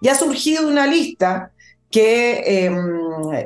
Y 0.00 0.08
ha 0.08 0.14
surgido 0.14 0.68
una 0.68 0.86
lista 0.86 1.50
que, 1.96 2.66
em, 2.66 2.76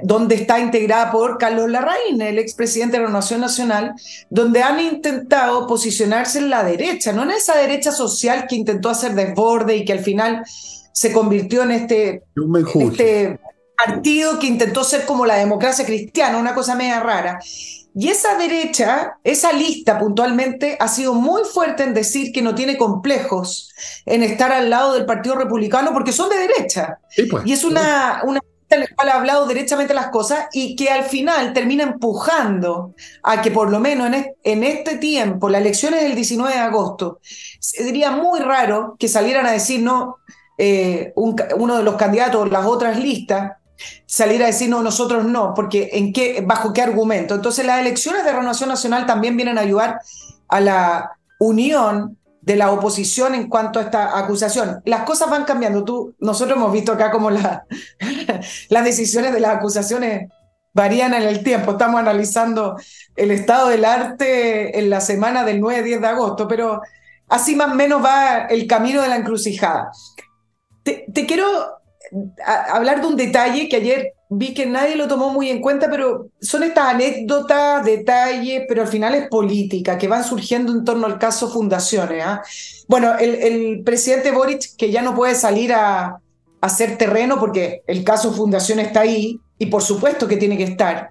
donde 0.02 0.34
está 0.34 0.58
integrada 0.58 1.12
por 1.12 1.38
Carlos 1.38 1.70
Larraín, 1.70 2.20
el 2.20 2.36
expresidente 2.36 2.98
de 2.98 3.04
la 3.04 3.10
Nación 3.10 3.40
Nacional, 3.40 3.94
donde 4.28 4.60
han 4.60 4.80
intentado 4.80 5.68
posicionarse 5.68 6.40
en 6.40 6.50
la 6.50 6.64
derecha, 6.64 7.12
no 7.12 7.22
en 7.22 7.30
esa 7.30 7.56
derecha 7.56 7.92
social 7.92 8.48
que 8.48 8.56
intentó 8.56 8.90
hacer 8.90 9.14
desborde 9.14 9.76
y 9.76 9.84
que 9.84 9.92
al 9.92 10.00
final 10.00 10.42
se 10.92 11.12
convirtió 11.12 11.62
en 11.62 11.70
este, 11.70 12.24
este 12.80 13.38
partido 13.86 14.40
que 14.40 14.48
intentó 14.48 14.82
ser 14.82 15.06
como 15.06 15.26
la 15.26 15.36
democracia 15.36 15.86
cristiana, 15.86 16.36
una 16.36 16.52
cosa 16.52 16.74
media 16.74 16.98
rara. 16.98 17.38
Y 17.94 18.09
esa 18.09 18.37
derecha, 18.37 19.18
esa 19.24 19.53
lista 19.53 19.98
puntualmente, 19.98 20.76
ha 20.79 20.88
sido 20.88 21.14
muy 21.14 21.42
fuerte 21.44 21.83
en 21.83 21.94
decir 21.94 22.33
que 22.33 22.42
no 22.42 22.55
tiene 22.55 22.76
complejos 22.76 23.72
en 24.07 24.22
estar 24.22 24.53
al 24.53 24.70
lado 24.70 24.94
del 24.94 25.07
Partido 25.07 25.35
Republicano 25.35 25.92
porque 25.92 26.12
son 26.12 26.29
de 26.29 26.38
derecha. 26.38 26.98
Pues, 27.31 27.44
y 27.46 27.53
es 27.53 27.64
una, 27.64 28.22
una 28.24 28.38
lista 28.40 28.76
en 28.76 28.81
la 28.81 28.87
cual 28.94 29.09
ha 29.09 29.14
hablado 29.14 29.46
derechamente 29.46 29.92
las 29.92 30.09
cosas 30.09 30.46
y 30.53 30.76
que 30.76 30.88
al 30.88 31.05
final 31.05 31.53
termina 31.53 31.83
empujando 31.83 32.94
a 33.24 33.42
que 33.42 33.50
por 33.50 33.70
lo 33.70 33.81
menos 33.81 34.11
en, 34.44 34.64
este 34.64 34.98
tiempo, 34.98 35.48
las 35.48 35.61
elecciones 35.61 36.03
del 36.03 36.14
19 36.14 36.55
de 36.55 36.61
agosto, 36.61 37.18
sería 37.59 38.12
muy 38.12 38.38
raro 38.40 38.94
que 38.98 39.09
salieran 39.09 39.46
a 39.46 39.53
decir 39.53 39.83
no. 39.83 40.16
Eh, 40.62 41.14
uno 41.16 41.79
de 41.79 41.83
los 41.83 41.96
candidatos, 41.96 42.50
las 42.50 42.66
otras 42.66 42.98
listas, 42.98 43.53
salir 44.06 44.42
a 44.42 44.46
decir 44.46 44.68
no, 44.68 44.82
nosotros 44.82 45.24
no, 45.24 45.54
porque 45.54 45.90
¿en 45.92 46.12
qué, 46.12 46.42
bajo 46.46 46.72
qué 46.72 46.82
argumento? 46.82 47.34
Entonces 47.34 47.64
las 47.64 47.80
elecciones 47.80 48.24
de 48.24 48.32
renovación 48.32 48.68
nacional 48.68 49.06
también 49.06 49.36
vienen 49.36 49.58
a 49.58 49.62
ayudar 49.62 50.00
a 50.48 50.60
la 50.60 51.12
unión 51.38 52.18
de 52.42 52.56
la 52.56 52.72
oposición 52.72 53.34
en 53.34 53.48
cuanto 53.48 53.78
a 53.78 53.82
esta 53.82 54.18
acusación. 54.18 54.82
Las 54.84 55.04
cosas 55.04 55.30
van 55.30 55.44
cambiando. 55.44 55.84
Tú, 55.84 56.14
nosotros 56.18 56.56
hemos 56.56 56.72
visto 56.72 56.92
acá 56.92 57.10
como 57.10 57.30
la, 57.30 57.64
las 58.68 58.84
decisiones 58.84 59.32
de 59.32 59.40
las 59.40 59.56
acusaciones 59.56 60.28
varían 60.72 61.14
en 61.14 61.22
el 61.22 61.42
tiempo. 61.42 61.72
Estamos 61.72 62.00
analizando 62.00 62.76
el 63.16 63.30
estado 63.30 63.68
del 63.68 63.84
arte 63.84 64.78
en 64.78 64.88
la 64.88 65.00
semana 65.00 65.44
del 65.44 65.60
9-10 65.60 66.00
de 66.00 66.06
agosto, 66.06 66.48
pero 66.48 66.80
así 67.28 67.56
más 67.56 67.72
o 67.72 67.74
menos 67.74 68.04
va 68.04 68.46
el 68.46 68.66
camino 68.66 69.02
de 69.02 69.08
la 69.08 69.16
encrucijada. 69.16 69.90
Te, 70.82 71.06
te 71.12 71.26
quiero 71.26 71.79
hablar 72.44 73.00
de 73.00 73.06
un 73.06 73.16
detalle 73.16 73.68
que 73.68 73.76
ayer 73.76 74.12
vi 74.28 74.54
que 74.54 74.64
nadie 74.64 74.94
lo 74.94 75.08
tomó 75.08 75.30
muy 75.30 75.50
en 75.50 75.60
cuenta, 75.60 75.90
pero 75.90 76.28
son 76.40 76.62
estas 76.62 76.94
anécdotas, 76.94 77.84
detalles, 77.84 78.62
pero 78.68 78.82
al 78.82 78.88
final 78.88 79.14
es 79.14 79.28
política, 79.28 79.98
que 79.98 80.06
van 80.06 80.22
surgiendo 80.22 80.72
en 80.72 80.84
torno 80.84 81.06
al 81.06 81.18
caso 81.18 81.50
Fundaciones. 81.50 82.24
¿ah? 82.24 82.42
Bueno, 82.86 83.18
el, 83.18 83.82
presidente 83.84 84.30
Boric, 84.30 84.76
que 84.76 84.90
ya 84.90 85.02
no 85.02 85.14
puede 85.14 85.34
salir 85.34 85.72
a, 85.72 86.20
hacer 86.60 86.98
terreno 86.98 87.40
porque 87.40 87.82
el 87.86 88.04
caso 88.04 88.32
Fundaciones 88.32 88.88
está 88.88 89.00
ahí, 89.00 89.40
y 89.58 89.66
por 89.66 89.82
supuesto 89.82 90.28
que 90.28 90.36
tiene 90.36 90.56
que 90.56 90.64
estar, 90.64 91.10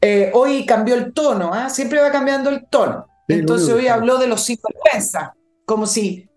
eh, 0.00 0.30
hoy 0.34 0.64
cambió 0.64 0.94
el 0.94 1.12
tono, 1.12 1.50
¿ah? 1.52 1.68
siempre 1.68 2.00
va 2.00 2.12
cambiando 2.12 2.48
el 2.48 2.66
tono. 2.68 3.06
Entonces 3.26 3.70
hoy 3.70 3.88
habló 3.88 4.18
de 4.18 4.26
los 4.26 4.44
sinvergüenza, 4.44 5.34
como 5.64 5.86
si 5.86 6.28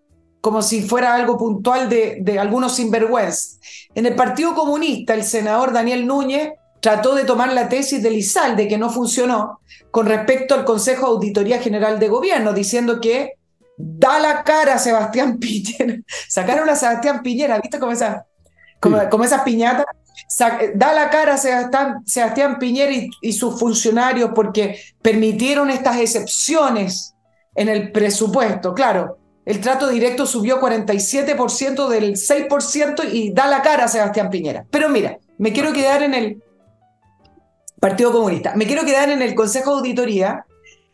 como 0.46 0.62
si 0.62 0.80
fuera 0.82 1.12
algo 1.12 1.36
puntual 1.36 1.88
de, 1.88 2.18
de 2.20 2.38
algunos 2.38 2.76
sinvergüenza. 2.76 3.56
En 3.96 4.06
el 4.06 4.14
Partido 4.14 4.54
Comunista, 4.54 5.12
el 5.12 5.24
senador 5.24 5.72
Daniel 5.72 6.06
Núñez 6.06 6.52
trató 6.78 7.16
de 7.16 7.24
tomar 7.24 7.52
la 7.52 7.68
tesis 7.68 8.00
de 8.00 8.10
Lizalde, 8.10 8.68
que 8.68 8.78
no 8.78 8.88
funcionó, 8.88 9.58
con 9.90 10.06
respecto 10.06 10.54
al 10.54 10.64
Consejo 10.64 11.06
de 11.06 11.12
Auditoría 11.14 11.60
General 11.60 11.98
de 11.98 12.06
Gobierno, 12.06 12.52
diciendo 12.52 13.00
que 13.00 13.32
da 13.76 14.20
la 14.20 14.44
cara 14.44 14.74
a 14.74 14.78
Sebastián 14.78 15.38
Piñera. 15.40 15.96
Sacaron 16.28 16.68
a 16.70 16.76
Sebastián 16.76 17.24
Piñera, 17.24 17.58
¿viste 17.58 17.80
como, 17.80 17.90
esas 19.24 19.42
piñatas? 19.42 19.86
da 20.76 20.92
la 20.92 21.10
cara 21.10 21.34
a 21.34 21.38
Sebastián, 21.38 22.04
Sebastián 22.06 22.60
Piñera 22.60 22.92
y, 22.92 23.10
y, 23.20 23.32
sus 23.32 23.58
funcionarios 23.58 24.30
porque 24.32 24.78
permitieron 25.02 25.70
estas 25.70 25.96
excepciones 25.96 27.16
en 27.56 27.68
el 27.68 27.90
presupuesto. 27.90 28.74
Claro, 28.74 29.18
el 29.46 29.60
trato 29.60 29.88
directo 29.88 30.26
subió 30.26 30.60
47% 30.60 31.88
del 31.88 32.16
6% 32.16 33.08
y 33.10 33.32
da 33.32 33.46
la 33.46 33.62
cara 33.62 33.84
a 33.84 33.88
Sebastián 33.88 34.28
Piñera. 34.28 34.66
Pero 34.70 34.88
mira, 34.88 35.18
me 35.38 35.52
quiero 35.52 35.72
quedar 35.72 36.02
en 36.02 36.14
el 36.14 36.42
Partido 37.80 38.10
Comunista, 38.10 38.54
me 38.56 38.66
quiero 38.66 38.84
quedar 38.84 39.08
en 39.10 39.22
el 39.22 39.34
Consejo 39.34 39.70
de 39.70 39.78
Auditoría 39.78 40.44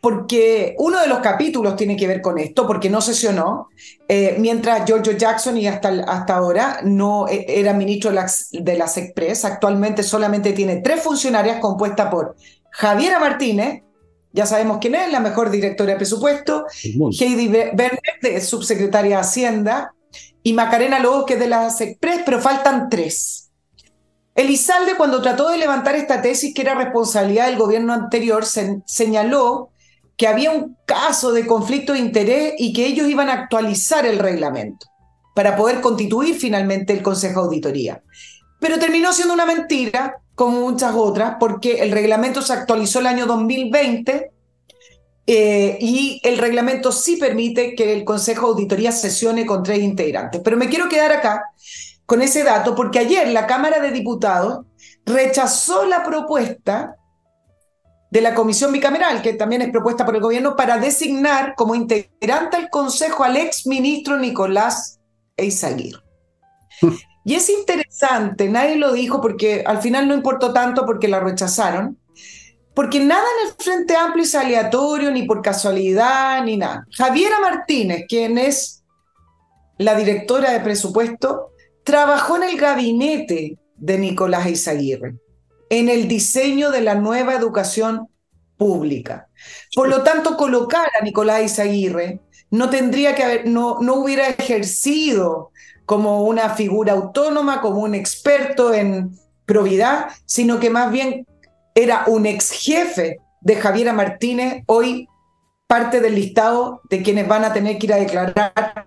porque 0.02 0.74
uno 0.78 1.00
de 1.00 1.06
los 1.06 1.20
capítulos 1.20 1.76
tiene 1.76 1.96
que 1.96 2.08
ver 2.08 2.20
con 2.20 2.36
esto, 2.36 2.66
porque 2.66 2.90
no 2.90 3.00
sesionó, 3.00 3.68
eh, 4.08 4.34
mientras 4.40 4.84
Giorgio 4.84 5.12
Jackson 5.12 5.56
y 5.56 5.68
hasta, 5.68 5.90
hasta 6.08 6.34
ahora 6.34 6.80
no 6.82 7.28
eh, 7.28 7.44
era 7.46 7.72
ministro 7.72 8.10
de 8.10 8.16
las, 8.16 8.48
de 8.50 8.72
Express, 8.74 9.44
actualmente 9.44 10.02
solamente 10.02 10.52
tiene 10.54 10.78
tres 10.78 11.00
funcionarias 11.02 11.60
compuestas 11.60 12.10
por 12.10 12.34
Javiera 12.70 13.20
Martínez, 13.20 13.84
ya 14.32 14.46
sabemos 14.46 14.78
quién 14.80 14.94
es, 14.94 15.12
la 15.12 15.20
mejor 15.20 15.50
directora 15.50 15.92
de 15.92 15.96
presupuesto, 15.96 16.64
Heidi 16.82 17.48
Werner, 17.48 18.40
subsecretaria 18.40 19.16
de 19.16 19.22
Hacienda, 19.22 19.94
y 20.42 20.52
Macarena 20.54 20.98
Lobos, 20.98 21.24
que 21.26 21.34
es 21.34 21.40
de 21.40 21.48
las 21.48 21.80
Express, 21.80 22.22
pero 22.24 22.40
faltan 22.40 22.88
tres. 22.88 23.50
Elizalde, 24.34 24.96
cuando 24.96 25.20
trató 25.20 25.50
de 25.50 25.58
levantar 25.58 25.94
esta 25.94 26.22
tesis, 26.22 26.54
que 26.54 26.62
era 26.62 26.74
responsabilidad 26.74 27.46
del 27.46 27.58
gobierno 27.58 27.92
anterior, 27.92 28.44
señaló 28.86 29.70
que 30.16 30.26
había 30.26 30.50
un 30.50 30.76
caso 30.86 31.32
de 31.32 31.46
conflicto 31.46 31.92
de 31.92 31.98
interés 31.98 32.54
y 32.58 32.72
que 32.72 32.86
ellos 32.86 33.08
iban 33.08 33.28
a 33.28 33.34
actualizar 33.34 34.06
el 34.06 34.18
reglamento 34.18 34.86
para 35.34 35.56
poder 35.56 35.80
constituir 35.80 36.34
finalmente 36.34 36.92
el 36.92 37.02
Consejo 37.02 37.40
de 37.40 37.46
Auditoría. 37.46 38.02
Pero 38.60 38.78
terminó 38.78 39.12
siendo 39.12 39.34
una 39.34 39.46
mentira 39.46 40.21
como 40.34 40.70
muchas 40.70 40.94
otras, 40.94 41.36
porque 41.38 41.82
el 41.82 41.92
reglamento 41.92 42.42
se 42.42 42.52
actualizó 42.52 43.00
el 43.00 43.06
año 43.06 43.26
2020 43.26 44.32
eh, 45.26 45.78
y 45.80 46.20
el 46.24 46.38
reglamento 46.38 46.90
sí 46.90 47.16
permite 47.16 47.74
que 47.74 47.92
el 47.92 48.04
Consejo 48.04 48.46
de 48.46 48.52
Auditoría 48.52 48.92
sesione 48.92 49.46
con 49.46 49.62
tres 49.62 49.80
integrantes. 49.80 50.40
Pero 50.42 50.56
me 50.56 50.68
quiero 50.68 50.88
quedar 50.88 51.12
acá 51.12 51.44
con 52.06 52.22
ese 52.22 52.42
dato 52.42 52.74
porque 52.74 52.98
ayer 52.98 53.28
la 53.28 53.46
Cámara 53.46 53.80
de 53.80 53.90
Diputados 53.90 54.66
rechazó 55.06 55.84
la 55.84 56.02
propuesta 56.02 56.96
de 58.10 58.20
la 58.20 58.34
comisión 58.34 58.72
bicameral, 58.72 59.22
que 59.22 59.32
también 59.32 59.62
es 59.62 59.70
propuesta 59.70 60.04
por 60.04 60.14
el 60.14 60.20
gobierno, 60.20 60.54
para 60.54 60.76
designar 60.76 61.54
como 61.56 61.74
integrante 61.74 62.58
al 62.58 62.68
Consejo 62.68 63.24
al 63.24 63.38
ex 63.38 63.66
ministro 63.66 64.18
Nicolás 64.18 65.00
Eizaguirre. 65.36 66.02
Y 67.24 67.34
es 67.34 67.48
interesante, 67.48 68.48
nadie 68.48 68.76
lo 68.76 68.92
dijo 68.92 69.20
porque 69.20 69.62
al 69.64 69.80
final 69.80 70.08
no 70.08 70.14
importó 70.14 70.52
tanto 70.52 70.84
porque 70.84 71.08
la 71.08 71.20
rechazaron, 71.20 71.98
porque 72.74 73.00
nada 73.00 73.24
en 73.38 73.48
el 73.48 73.54
Frente 73.54 73.96
Amplio 73.96 74.24
es 74.24 74.34
aleatorio, 74.34 75.10
ni 75.10 75.24
por 75.24 75.42
casualidad, 75.42 76.42
ni 76.44 76.56
nada. 76.56 76.86
Javiera 76.96 77.38
Martínez, 77.40 78.06
quien 78.08 78.38
es 78.38 78.82
la 79.78 79.94
directora 79.94 80.52
de 80.52 80.60
presupuesto, 80.60 81.52
trabajó 81.84 82.36
en 82.36 82.44
el 82.44 82.56
gabinete 82.56 83.58
de 83.76 83.98
Nicolás 83.98 84.46
Izaguirre, 84.46 85.16
en 85.68 85.88
el 85.88 86.08
diseño 86.08 86.70
de 86.70 86.80
la 86.80 86.94
nueva 86.94 87.34
educación 87.34 88.08
pública. 88.56 89.28
Por 89.74 89.88
lo 89.88 90.02
tanto, 90.02 90.36
colocar 90.36 90.88
a 90.98 91.04
Nicolás 91.04 91.42
Izaguirre 91.42 92.20
no 92.50 92.68
tendría 92.68 93.14
que 93.14 93.22
haber, 93.22 93.46
no, 93.46 93.78
no 93.80 93.94
hubiera 93.94 94.28
ejercido 94.28 95.51
como 95.86 96.22
una 96.22 96.50
figura 96.50 96.92
autónoma, 96.92 97.60
como 97.60 97.80
un 97.80 97.94
experto 97.94 98.72
en 98.72 99.16
probidad, 99.46 100.06
sino 100.26 100.60
que 100.60 100.70
más 100.70 100.90
bien 100.90 101.26
era 101.74 102.04
un 102.06 102.26
ex 102.26 102.50
jefe 102.50 103.18
de 103.40 103.56
Javiera 103.56 103.92
Martínez, 103.92 104.62
hoy 104.66 105.08
parte 105.66 106.00
del 106.00 106.14
listado 106.14 106.82
de 106.90 107.02
quienes 107.02 107.26
van 107.26 107.44
a 107.44 107.52
tener 107.52 107.78
que 107.78 107.86
ir 107.86 107.92
a 107.92 107.96
declarar 107.96 108.86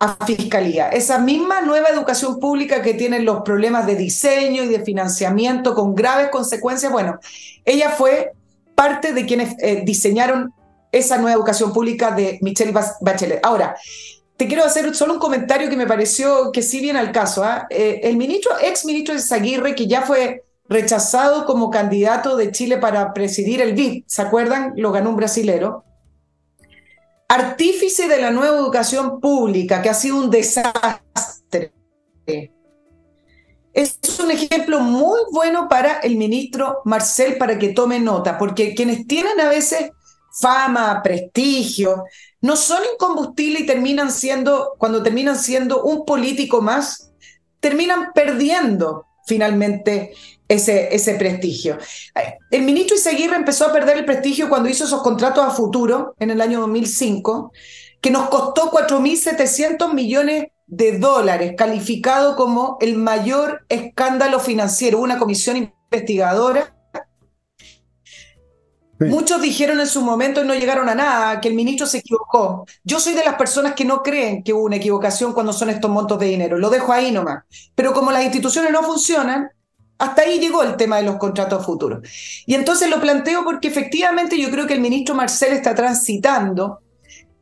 a 0.00 0.26
fiscalía. 0.26 0.88
Esa 0.88 1.18
misma 1.18 1.60
nueva 1.60 1.88
educación 1.88 2.40
pública 2.40 2.82
que 2.82 2.94
tiene 2.94 3.20
los 3.20 3.42
problemas 3.42 3.86
de 3.86 3.94
diseño 3.94 4.62
y 4.62 4.68
de 4.68 4.80
financiamiento 4.80 5.74
con 5.74 5.94
graves 5.94 6.28
consecuencias, 6.30 6.90
bueno, 6.90 7.18
ella 7.64 7.90
fue 7.90 8.32
parte 8.74 9.12
de 9.12 9.26
quienes 9.26 9.54
eh, 9.60 9.82
diseñaron 9.84 10.52
esa 10.92 11.18
nueva 11.18 11.36
educación 11.36 11.72
pública 11.72 12.12
de 12.12 12.38
Michelle 12.40 12.72
Bachelet. 13.00 13.44
Ahora, 13.44 13.76
te 14.36 14.48
quiero 14.48 14.64
hacer 14.64 14.94
solo 14.94 15.14
un 15.14 15.20
comentario 15.20 15.70
que 15.70 15.76
me 15.76 15.86
pareció 15.86 16.50
que 16.50 16.62
sí 16.62 16.80
viene 16.80 16.98
al 16.98 17.12
caso. 17.12 17.44
¿ah? 17.44 17.66
Eh, 17.70 18.00
el 18.02 18.16
ministro, 18.16 18.52
ex 18.60 18.84
ministro 18.84 19.14
de 19.14 19.20
Zaguirre, 19.20 19.74
que 19.74 19.86
ya 19.86 20.02
fue 20.02 20.44
rechazado 20.68 21.44
como 21.44 21.70
candidato 21.70 22.36
de 22.36 22.50
Chile 22.50 22.78
para 22.78 23.12
presidir 23.12 23.60
el 23.60 23.74
BID, 23.74 24.04
¿se 24.06 24.22
acuerdan? 24.22 24.72
Lo 24.76 24.92
ganó 24.92 25.10
un 25.10 25.16
brasilero. 25.16 25.84
Artífice 27.28 28.08
de 28.08 28.20
la 28.20 28.30
nueva 28.30 28.56
educación 28.56 29.20
pública, 29.20 29.82
que 29.82 29.90
ha 29.90 29.94
sido 29.94 30.16
un 30.16 30.30
desastre. 30.30 31.72
Es 33.72 33.98
un 34.20 34.30
ejemplo 34.30 34.80
muy 34.80 35.20
bueno 35.32 35.68
para 35.68 35.98
el 35.98 36.16
ministro 36.16 36.80
Marcel 36.84 37.36
para 37.38 37.58
que 37.58 37.70
tome 37.70 37.98
nota, 37.98 38.38
porque 38.38 38.74
quienes 38.74 39.06
tienen 39.06 39.40
a 39.40 39.48
veces 39.48 39.90
fama, 40.40 41.00
prestigio, 41.02 42.04
no 42.44 42.56
son 42.56 42.82
incombustibles 42.92 43.62
y 43.62 43.66
terminan 43.66 44.12
siendo, 44.12 44.74
cuando 44.76 45.02
terminan 45.02 45.38
siendo 45.38 45.82
un 45.82 46.04
político 46.04 46.60
más, 46.60 47.10
terminan 47.58 48.12
perdiendo 48.14 49.06
finalmente 49.26 50.12
ese, 50.46 50.94
ese 50.94 51.14
prestigio. 51.14 51.78
El 52.50 52.60
ministro 52.64 52.96
Iseguirre 52.96 53.36
empezó 53.36 53.64
a 53.64 53.72
perder 53.72 53.96
el 53.96 54.04
prestigio 54.04 54.50
cuando 54.50 54.68
hizo 54.68 54.84
esos 54.84 55.02
contratos 55.02 55.42
a 55.42 55.52
futuro 55.52 56.14
en 56.18 56.30
el 56.32 56.42
año 56.42 56.60
2005, 56.60 57.50
que 58.02 58.10
nos 58.10 58.28
costó 58.28 58.70
4.700 58.70 59.94
millones 59.94 60.48
de 60.66 60.98
dólares, 60.98 61.54
calificado 61.56 62.36
como 62.36 62.76
el 62.82 62.98
mayor 62.98 63.64
escándalo 63.70 64.38
financiero. 64.38 65.00
Una 65.00 65.18
comisión 65.18 65.56
investigadora 65.56 66.73
Muchos 69.08 69.40
dijeron 69.40 69.80
en 69.80 69.86
su 69.86 70.02
momento 70.02 70.42
y 70.42 70.46
no 70.46 70.54
llegaron 70.54 70.88
a 70.88 70.94
nada, 70.94 71.40
que 71.40 71.48
el 71.48 71.54
ministro 71.54 71.86
se 71.86 71.98
equivocó. 71.98 72.66
Yo 72.82 73.00
soy 73.00 73.14
de 73.14 73.24
las 73.24 73.34
personas 73.34 73.74
que 73.74 73.84
no 73.84 74.02
creen 74.02 74.42
que 74.42 74.52
hubo 74.52 74.64
una 74.64 74.76
equivocación 74.76 75.32
cuando 75.32 75.52
son 75.52 75.70
estos 75.70 75.90
montos 75.90 76.18
de 76.18 76.26
dinero. 76.26 76.58
Lo 76.58 76.70
dejo 76.70 76.92
ahí 76.92 77.12
nomás. 77.12 77.44
Pero 77.74 77.92
como 77.92 78.10
las 78.10 78.24
instituciones 78.24 78.72
no 78.72 78.82
funcionan, 78.82 79.50
hasta 79.98 80.22
ahí 80.22 80.38
llegó 80.38 80.62
el 80.62 80.76
tema 80.76 80.96
de 80.96 81.04
los 81.04 81.16
contratos 81.16 81.64
futuros. 81.64 82.08
Y 82.46 82.54
entonces 82.54 82.90
lo 82.90 83.00
planteo 83.00 83.44
porque 83.44 83.68
efectivamente 83.68 84.38
yo 84.38 84.50
creo 84.50 84.66
que 84.66 84.74
el 84.74 84.80
ministro 84.80 85.14
Marcel 85.14 85.52
está 85.52 85.74
transitando 85.74 86.80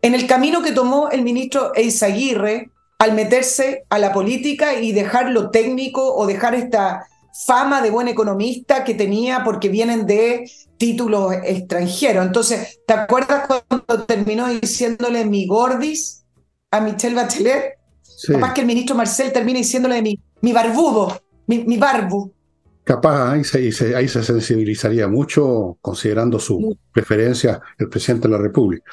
en 0.02 0.14
el 0.14 0.26
camino 0.26 0.62
que 0.62 0.72
tomó 0.72 1.08
el 1.10 1.22
ministro 1.22 1.72
Eizaguirre 1.74 2.70
al 2.98 3.14
meterse 3.14 3.84
a 3.88 3.98
la 3.98 4.12
política 4.12 4.74
y 4.74 4.92
dejar 4.92 5.30
lo 5.30 5.50
técnico 5.50 6.14
o 6.14 6.26
dejar 6.26 6.54
esta 6.54 7.06
fama 7.46 7.80
de 7.80 7.90
buen 7.90 8.08
economista 8.08 8.84
que 8.84 8.94
tenía 8.94 9.42
porque 9.42 9.68
vienen 9.68 10.06
de 10.06 10.50
títulos 10.82 11.32
extranjeros. 11.44 12.26
Entonces, 12.26 12.80
¿te 12.84 12.92
acuerdas 12.92 13.46
cuando 13.46 14.04
terminó 14.04 14.48
diciéndole 14.48 15.24
mi 15.24 15.46
gordis 15.46 16.24
a 16.72 16.80
Michelle 16.80 17.14
Bachelet? 17.14 17.78
Capaz 18.26 18.52
que 18.52 18.62
el 18.62 18.66
ministro 18.66 18.96
Marcel 18.96 19.32
termina 19.32 19.58
diciéndole 19.58 20.02
mi, 20.02 20.20
mi 20.40 20.52
barbudo, 20.52 21.22
mi, 21.46 21.76
barbu. 21.76 22.34
Capaz, 22.82 23.30
ahí 23.30 23.44
se, 23.44 23.94
ahí 23.94 24.08
se 24.08 24.24
sensibilizaría 24.24 25.06
mucho 25.06 25.78
considerando 25.80 26.40
su 26.40 26.76
preferencia 26.92 27.60
el 27.78 27.88
presidente 27.88 28.26
de 28.26 28.32
la 28.32 28.42
República. 28.42 28.90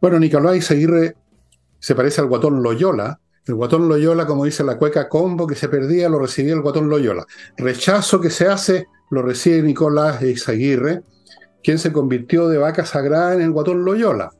Bueno, 0.00 0.20
Nicolás 0.20 0.70
Aguirre 0.70 1.16
se 1.80 1.96
parece 1.96 2.20
al 2.20 2.28
guatón 2.28 2.62
Loyola, 2.62 3.18
el 3.46 3.54
guatón 3.54 3.88
Loyola, 3.88 4.26
como 4.26 4.44
dice 4.44 4.64
la 4.64 4.78
cueca 4.78 5.08
combo 5.08 5.46
que 5.46 5.54
se 5.54 5.68
perdía, 5.68 6.08
lo 6.08 6.18
recibía 6.18 6.54
el 6.54 6.62
guatón 6.62 6.88
Loyola. 6.88 7.26
Rechazo 7.56 8.20
que 8.20 8.30
se 8.30 8.46
hace, 8.46 8.86
lo 9.10 9.22
recibe 9.22 9.62
Nicolás 9.62 10.22
Izaguirre, 10.22 11.02
quien 11.62 11.78
se 11.78 11.92
convirtió 11.92 12.48
de 12.48 12.58
vaca 12.58 12.86
sagrada 12.86 13.34
en 13.34 13.42
el 13.42 13.52
guatón 13.52 13.84
Loyola. 13.84 14.30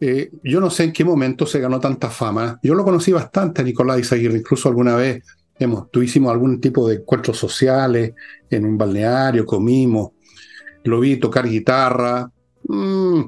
Eh, 0.00 0.32
yo 0.42 0.60
no 0.60 0.70
sé 0.70 0.84
en 0.84 0.92
qué 0.92 1.04
momento 1.04 1.46
se 1.46 1.60
ganó 1.60 1.78
tanta 1.78 2.10
fama. 2.10 2.58
Yo 2.62 2.74
lo 2.74 2.82
conocí 2.82 3.12
bastante 3.12 3.62
a 3.62 3.64
Nicolás 3.64 4.00
Izaguirre, 4.00 4.38
incluso 4.38 4.68
alguna 4.68 4.96
vez 4.96 5.22
hemos, 5.58 5.90
tuvimos 5.92 6.32
algún 6.32 6.60
tipo 6.60 6.88
de 6.88 6.96
encuentros 6.96 7.38
sociales 7.38 8.12
en 8.50 8.64
un 8.64 8.76
balneario, 8.76 9.46
comimos, 9.46 10.10
lo 10.82 10.98
vi 10.98 11.16
tocar 11.16 11.48
guitarra, 11.48 12.28
mm, 12.64 13.20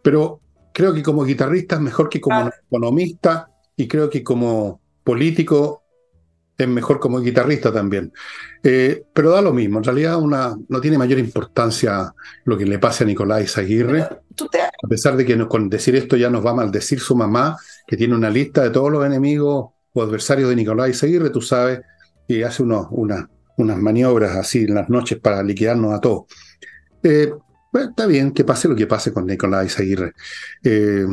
pero 0.00 0.40
creo 0.72 0.94
que 0.94 1.02
como 1.02 1.24
guitarrista 1.24 1.74
es 1.74 1.80
mejor 1.80 2.08
que 2.08 2.20
como 2.20 2.38
ah. 2.38 2.54
economista 2.68 3.49
y 3.80 3.88
creo 3.88 4.10
que 4.10 4.22
como 4.22 4.82
político 5.02 5.82
es 6.58 6.68
mejor 6.68 7.00
como 7.00 7.18
guitarrista 7.20 7.72
también. 7.72 8.12
Eh, 8.62 9.04
pero 9.14 9.30
da 9.30 9.40
lo 9.40 9.54
mismo, 9.54 9.78
en 9.78 9.84
realidad 9.84 10.20
una, 10.20 10.54
no 10.68 10.80
tiene 10.82 10.98
mayor 10.98 11.18
importancia 11.18 12.12
lo 12.44 12.58
que 12.58 12.66
le 12.66 12.78
pase 12.78 13.04
a 13.04 13.06
Nicolás 13.06 13.56
Aguirre, 13.56 14.02
a 14.02 14.88
pesar 14.88 15.16
de 15.16 15.24
que 15.24 15.48
con 15.48 15.70
decir 15.70 15.96
esto 15.96 16.14
ya 16.18 16.28
nos 16.28 16.44
va 16.44 16.50
a 16.50 16.56
maldecir 16.56 17.00
su 17.00 17.16
mamá, 17.16 17.56
que 17.86 17.96
tiene 17.96 18.14
una 18.14 18.28
lista 18.28 18.62
de 18.62 18.68
todos 18.70 18.92
los 18.92 19.06
enemigos 19.06 19.70
o 19.94 20.02
adversarios 20.02 20.50
de 20.50 20.56
Nicolás 20.56 21.02
Aguirre, 21.02 21.30
tú 21.30 21.40
sabes, 21.40 21.80
y 22.28 22.42
hace 22.42 22.62
unos, 22.62 22.86
una, 22.90 23.30
unas 23.56 23.78
maniobras 23.78 24.36
así 24.36 24.64
en 24.64 24.74
las 24.74 24.90
noches 24.90 25.18
para 25.18 25.42
liquidarnos 25.42 25.94
a 25.94 26.00
todos. 26.02 26.24
Eh, 27.02 27.32
está 27.72 28.04
bien 28.04 28.32
que 28.32 28.44
pase 28.44 28.68
lo 28.68 28.76
que 28.76 28.86
pase 28.86 29.10
con 29.10 29.24
Nicolás 29.24 29.78
Aguirre. 29.78 30.12
Eh, 30.62 31.06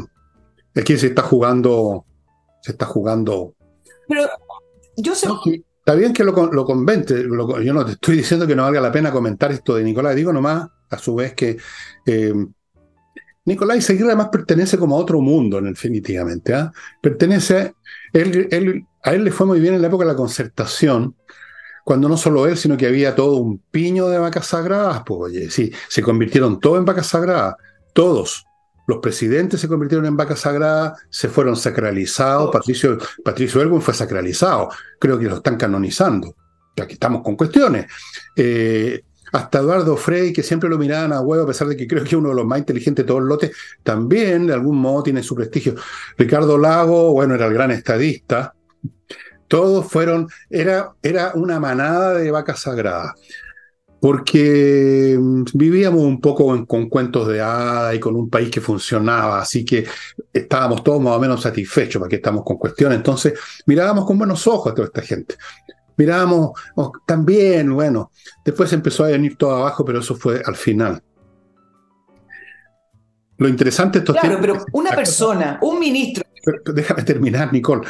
aquí 0.75 0.97
se 0.97 1.07
está 1.07 1.21
jugando 1.21 2.03
se 2.61 2.71
está 2.71 2.85
jugando. 2.85 3.53
Pero 4.07 4.27
yo 4.95 5.15
sé. 5.15 5.27
está 5.79 5.95
bien 5.95 6.13
que 6.13 6.23
lo, 6.23 6.31
lo 6.51 6.65
convente. 6.65 7.23
yo 7.23 7.73
no 7.73 7.85
te 7.85 7.93
estoy 7.93 8.17
diciendo 8.17 8.47
que 8.47 8.55
no 8.55 8.63
valga 8.63 8.81
la 8.81 8.91
pena 8.91 9.11
comentar 9.11 9.51
esto 9.51 9.75
de 9.75 9.83
Nicolás. 9.83 10.15
Digo 10.15 10.33
nomás, 10.33 10.67
a 10.89 10.97
su 10.97 11.15
vez, 11.15 11.33
que 11.33 11.57
eh, 12.05 12.33
Nicolás 13.45 13.83
Seguir 13.83 14.05
además 14.05 14.29
pertenece 14.29 14.77
como 14.77 14.95
a 14.95 14.99
otro 14.99 15.21
mundo, 15.21 15.61
definitivamente. 15.61 16.53
¿ah? 16.53 16.71
Pertenece. 17.01 17.73
Él, 18.13 18.47
él, 18.51 18.85
a 19.03 19.13
él 19.13 19.23
le 19.23 19.31
fue 19.31 19.47
muy 19.47 19.59
bien 19.59 19.73
en 19.73 19.81
la 19.81 19.87
época 19.87 20.05
de 20.05 20.11
la 20.11 20.17
concertación 20.17 21.15
cuando 21.87 22.09
no 22.09 22.17
solo 22.17 22.45
él, 22.47 22.57
sino 22.57 22.75
que 22.75 22.85
había 22.85 23.15
todo 23.15 23.37
un 23.37 23.59
piño 23.59 24.09
de 24.09 24.17
vacas 24.17 24.47
sagradas, 24.47 25.03
pues 25.05 25.31
oye, 25.31 25.49
sí, 25.49 25.71
se 25.87 26.01
convirtieron 26.01 26.59
todos 26.59 26.79
en 26.79 26.83
vacas 26.83 27.07
sagradas, 27.07 27.55
todos. 27.93 28.46
Los 28.87 28.99
presidentes 28.99 29.59
se 29.59 29.67
convirtieron 29.67 30.05
en 30.05 30.15
vacas 30.15 30.39
sagradas, 30.39 30.97
se 31.09 31.27
fueron 31.27 31.57
sacralizados. 31.57 32.49
Patricio, 32.51 32.97
Patricio 33.23 33.81
fue 33.81 33.93
sacralizado. 33.93 34.69
Creo 34.97 35.19
que 35.19 35.25
lo 35.25 35.35
están 35.35 35.57
canonizando. 35.57 36.33
Aquí 36.81 36.93
estamos 36.93 37.21
con 37.21 37.35
cuestiones. 37.35 37.87
Eh, 38.33 39.03
hasta 39.33 39.59
Eduardo 39.59 39.97
Frey, 39.97 40.31
que 40.31 40.41
siempre 40.41 40.69
lo 40.69 40.77
miraban 40.77 41.11
a 41.11 41.19
huevo, 41.19 41.43
a 41.43 41.47
pesar 41.47 41.67
de 41.67 41.75
que 41.75 41.85
creo 41.85 42.01
que 42.01 42.07
es 42.07 42.15
uno 42.15 42.29
de 42.29 42.35
los 42.35 42.45
más 42.45 42.59
inteligentes 42.59 43.03
de 43.03 43.07
todos 43.07 43.19
los 43.19 43.27
lotes, 43.27 43.51
también 43.83 44.47
de 44.47 44.53
algún 44.53 44.77
modo 44.77 45.03
tiene 45.03 45.21
su 45.21 45.35
prestigio. 45.35 45.75
Ricardo 46.17 46.57
Lago, 46.57 47.11
bueno, 47.11 47.35
era 47.35 47.47
el 47.47 47.53
gran 47.53 47.71
estadista. 47.71 48.53
Todos 49.49 49.85
fueron, 49.85 50.29
era, 50.49 50.93
era 51.03 51.33
una 51.35 51.59
manada 51.59 52.13
de 52.13 52.31
vacas 52.31 52.61
sagradas 52.61 53.15
porque 53.99 55.17
mm, 55.19 55.43
vivíamos 55.53 56.01
un 56.01 56.21
poco 56.21 56.65
con 56.65 56.89
cuentos 56.89 57.27
de 57.27 57.41
hada 57.41 57.93
y 57.95 57.99
con 57.99 58.15
un 58.15 58.29
país 58.29 58.49
que 58.49 58.61
funcionaba, 58.61 59.41
así 59.41 59.65
que 59.65 59.85
estábamos 60.31 60.83
todos 60.83 61.01
más 61.01 61.15
o 61.15 61.19
menos 61.19 61.41
satisfechos, 61.41 61.99
para 61.99 62.09
que 62.09 62.17
estamos 62.17 62.43
con 62.43 62.57
cuestiones, 62.57 62.97
entonces 62.97 63.33
mirábamos 63.65 64.05
con 64.05 64.17
buenos 64.17 64.45
ojos 64.47 64.71
a 64.71 64.75
toda 64.75 64.87
esta 64.87 65.01
gente. 65.01 65.35
Mirábamos 65.97 66.51
oh, 66.75 66.91
también, 67.05 67.73
bueno, 67.73 68.11
después 68.45 68.71
empezó 68.71 69.05
a 69.05 69.07
venir 69.07 69.35
todo 69.35 69.55
abajo, 69.55 69.83
pero 69.83 69.99
eso 69.99 70.15
fue 70.15 70.41
al 70.45 70.55
final. 70.55 71.01
Lo 73.39 73.47
interesante 73.47 73.99
estos 73.99 74.15
Claro, 74.15 74.37
pero 74.39 74.65
una 74.73 74.91
persona, 74.91 75.59
un 75.61 75.79
ministro. 75.79 76.23
Déjame 76.73 77.03
terminar, 77.03 77.51
Nicole. 77.51 77.87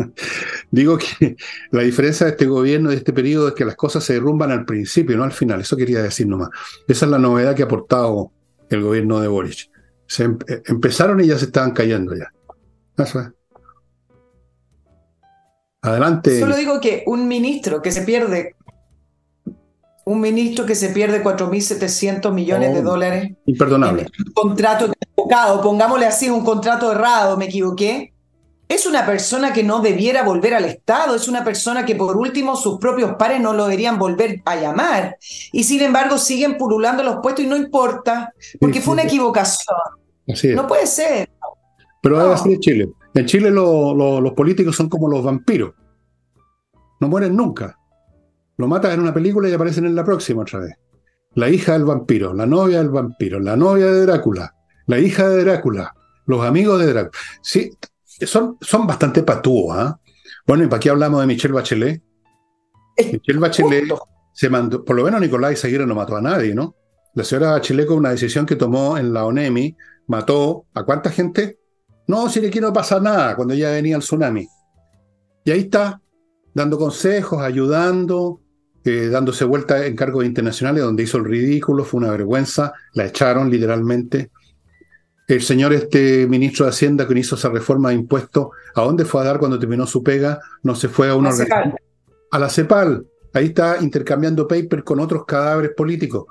Digo 0.70 0.98
que 0.98 1.36
la 1.70 1.82
diferencia 1.82 2.26
de 2.26 2.32
este 2.32 2.46
gobierno, 2.46 2.90
de 2.90 2.96
este 2.96 3.12
periodo, 3.12 3.48
es 3.48 3.54
que 3.54 3.64
las 3.64 3.76
cosas 3.76 4.04
se 4.04 4.14
derrumban 4.14 4.50
al 4.50 4.64
principio, 4.64 5.16
no 5.16 5.24
al 5.24 5.32
final. 5.32 5.60
Eso 5.60 5.76
quería 5.76 6.02
decir 6.02 6.26
nomás. 6.26 6.50
Esa 6.86 7.06
es 7.06 7.10
la 7.10 7.18
novedad 7.18 7.54
que 7.54 7.62
ha 7.62 7.66
aportado 7.66 8.32
el 8.68 8.82
gobierno 8.82 9.20
de 9.20 9.28
Boric. 9.28 9.70
Se 10.06 10.24
em, 10.24 10.38
eh, 10.48 10.62
empezaron 10.66 11.20
y 11.20 11.26
ya 11.26 11.38
se 11.38 11.46
estaban 11.46 11.72
cayendo 11.72 12.14
ya. 12.14 12.32
Eso 13.02 13.20
es. 13.20 13.28
Adelante. 15.82 16.38
Solo 16.38 16.56
digo 16.56 16.80
que 16.80 17.04
un 17.06 17.26
ministro 17.26 17.80
que 17.80 17.90
se 17.90 18.02
pierde, 18.02 18.54
un 20.04 20.20
ministro 20.20 20.66
que 20.66 20.74
se 20.74 20.90
pierde 20.90 21.22
4.700 21.22 22.32
millones 22.32 22.74
de 22.74 22.80
oh, 22.80 22.82
dólares. 22.82 23.32
Imperdonable. 23.46 24.06
Un 24.26 24.32
contrato 24.32 24.92
equivocado, 24.92 25.62
pongámosle 25.62 26.06
así, 26.06 26.28
un 26.28 26.44
contrato 26.44 26.92
errado, 26.92 27.38
me 27.38 27.46
equivoqué 27.46 28.12
es 28.70 28.86
una 28.86 29.04
persona 29.04 29.52
que 29.52 29.64
no 29.64 29.80
debiera 29.80 30.22
volver 30.22 30.54
al 30.54 30.64
Estado, 30.64 31.16
es 31.16 31.26
una 31.26 31.42
persona 31.42 31.84
que 31.84 31.96
por 31.96 32.16
último 32.16 32.54
sus 32.54 32.78
propios 32.78 33.16
pares 33.18 33.40
no 33.40 33.52
lo 33.52 33.64
deberían 33.64 33.98
volver 33.98 34.42
a 34.44 34.54
llamar. 34.54 35.16
Y 35.50 35.64
sin 35.64 35.82
embargo 35.82 36.16
siguen 36.18 36.56
pululando 36.56 37.02
los 37.02 37.16
puestos 37.16 37.44
y 37.44 37.48
no 37.48 37.56
importa, 37.56 38.32
porque 38.60 38.80
fue 38.80 38.92
una 38.94 39.02
equivocación. 39.02 39.76
No 40.54 40.68
puede 40.68 40.86
ser. 40.86 41.28
Pero 42.00 42.32
es 42.32 42.40
así 42.40 42.52
en 42.52 42.60
Chile. 42.60 42.88
En 43.12 43.26
Chile 43.26 43.50
los 43.50 44.32
políticos 44.34 44.76
son 44.76 44.88
como 44.88 45.08
los 45.08 45.24
vampiros. 45.24 45.74
No 47.00 47.08
mueren 47.08 47.34
nunca. 47.34 47.76
Lo 48.56 48.68
matan 48.68 48.92
en 48.92 49.00
una 49.00 49.12
película 49.12 49.48
y 49.48 49.52
aparecen 49.52 49.86
en 49.86 49.96
la 49.96 50.04
próxima 50.04 50.42
otra 50.42 50.60
vez. 50.60 50.74
La 51.34 51.48
hija 51.48 51.72
del 51.72 51.86
vampiro, 51.86 52.32
la 52.32 52.46
novia 52.46 52.78
del 52.78 52.90
vampiro, 52.90 53.40
la 53.40 53.56
novia 53.56 53.86
de 53.86 54.06
Drácula, 54.06 54.54
la 54.86 55.00
hija 55.00 55.28
de 55.28 55.42
Drácula, 55.42 55.92
los 56.26 56.44
amigos 56.44 56.78
de 56.78 56.92
Drácula. 56.92 57.18
Sí, 57.42 57.72
son, 58.26 58.56
son 58.60 58.86
bastante 58.86 59.22
patúos. 59.22 59.76
¿ah? 59.76 59.98
Bueno, 60.46 60.64
¿y 60.64 60.66
para 60.68 60.80
qué 60.80 60.90
hablamos 60.90 61.20
de 61.20 61.26
Michelle 61.26 61.54
Bachelet? 61.54 62.02
Michelle 62.96 63.38
Bachelet 63.38 63.84
se 64.32 64.48
mandó, 64.50 64.84
por 64.84 64.96
lo 64.96 65.04
menos 65.04 65.20
Nicolás 65.20 65.52
Izaguirre 65.52 65.86
no 65.86 65.94
mató 65.94 66.16
a 66.16 66.20
nadie, 66.20 66.54
¿no? 66.54 66.74
La 67.14 67.24
señora 67.24 67.52
Bachelet 67.52 67.86
con 67.86 67.98
una 67.98 68.10
decisión 68.10 68.46
que 68.46 68.56
tomó 68.56 68.96
en 68.96 69.12
la 69.12 69.24
ONEMI 69.24 69.76
mató 70.06 70.66
a 70.74 70.84
cuánta 70.84 71.10
gente? 71.10 71.58
No, 72.06 72.28
si 72.28 72.40
le 72.40 72.50
quiero 72.50 72.72
pasar 72.72 73.02
nada 73.02 73.36
cuando 73.36 73.54
ya 73.54 73.70
venía 73.70 73.96
el 73.96 74.02
tsunami. 74.02 74.46
Y 75.44 75.50
ahí 75.50 75.60
está, 75.60 76.00
dando 76.54 76.78
consejos, 76.78 77.40
ayudando, 77.40 78.40
eh, 78.84 79.08
dándose 79.08 79.44
vuelta 79.44 79.86
en 79.86 79.94
cargos 79.94 80.24
internacionales 80.24 80.82
donde 80.82 81.04
hizo 81.04 81.18
el 81.18 81.24
ridículo, 81.24 81.84
fue 81.84 81.98
una 81.98 82.10
vergüenza, 82.10 82.72
la 82.94 83.06
echaron 83.06 83.50
literalmente 83.50 84.30
el 85.34 85.42
señor 85.42 85.72
este 85.72 86.26
ministro 86.26 86.64
de 86.64 86.70
Hacienda 86.70 87.06
que 87.06 87.18
hizo 87.18 87.36
esa 87.36 87.48
reforma 87.48 87.90
de 87.90 87.96
impuestos, 87.96 88.48
¿a 88.74 88.82
dónde 88.82 89.04
fue 89.04 89.20
a 89.20 89.24
dar 89.24 89.38
cuando 89.38 89.58
terminó 89.58 89.86
su 89.86 90.02
pega? 90.02 90.40
No 90.62 90.74
se 90.74 90.88
fue 90.88 91.08
a 91.08 91.14
una 91.14 91.30
organización. 91.30 91.74
A 92.30 92.38
la 92.38 92.48
CEPAL. 92.48 93.06
Ahí 93.32 93.46
está 93.46 93.78
intercambiando 93.80 94.48
paper 94.48 94.82
con 94.82 94.98
otros 94.98 95.24
cadáveres 95.24 95.72
políticos. 95.76 96.26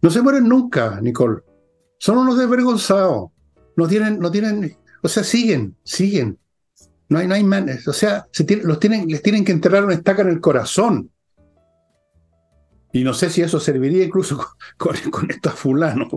No 0.00 0.10
se 0.10 0.22
mueren 0.22 0.48
nunca, 0.48 1.00
Nicole. 1.00 1.42
Son 1.98 2.18
unos 2.18 2.38
desvergonzados. 2.38 3.30
No 3.76 3.88
tienen, 3.88 4.18
no 4.18 4.30
tienen, 4.30 4.76
o 5.02 5.08
sea, 5.08 5.24
siguen, 5.24 5.76
siguen. 5.82 6.38
No 7.08 7.18
hay, 7.18 7.26
no 7.26 7.34
hay 7.34 7.44
O 7.86 7.92
sea, 7.92 8.26
los 8.62 8.80
tienen, 8.80 9.06
les 9.06 9.22
tienen 9.22 9.44
que 9.44 9.52
enterrar 9.52 9.84
una 9.84 9.94
estaca 9.94 10.22
en 10.22 10.28
el 10.28 10.40
corazón. 10.40 11.10
Y 12.92 13.04
no 13.04 13.14
sé 13.14 13.30
si 13.30 13.42
eso 13.42 13.58
serviría 13.58 14.04
incluso 14.04 14.46
con, 14.76 14.96
con, 15.10 15.30
estos 15.30 15.54
fulanos. 15.54 16.08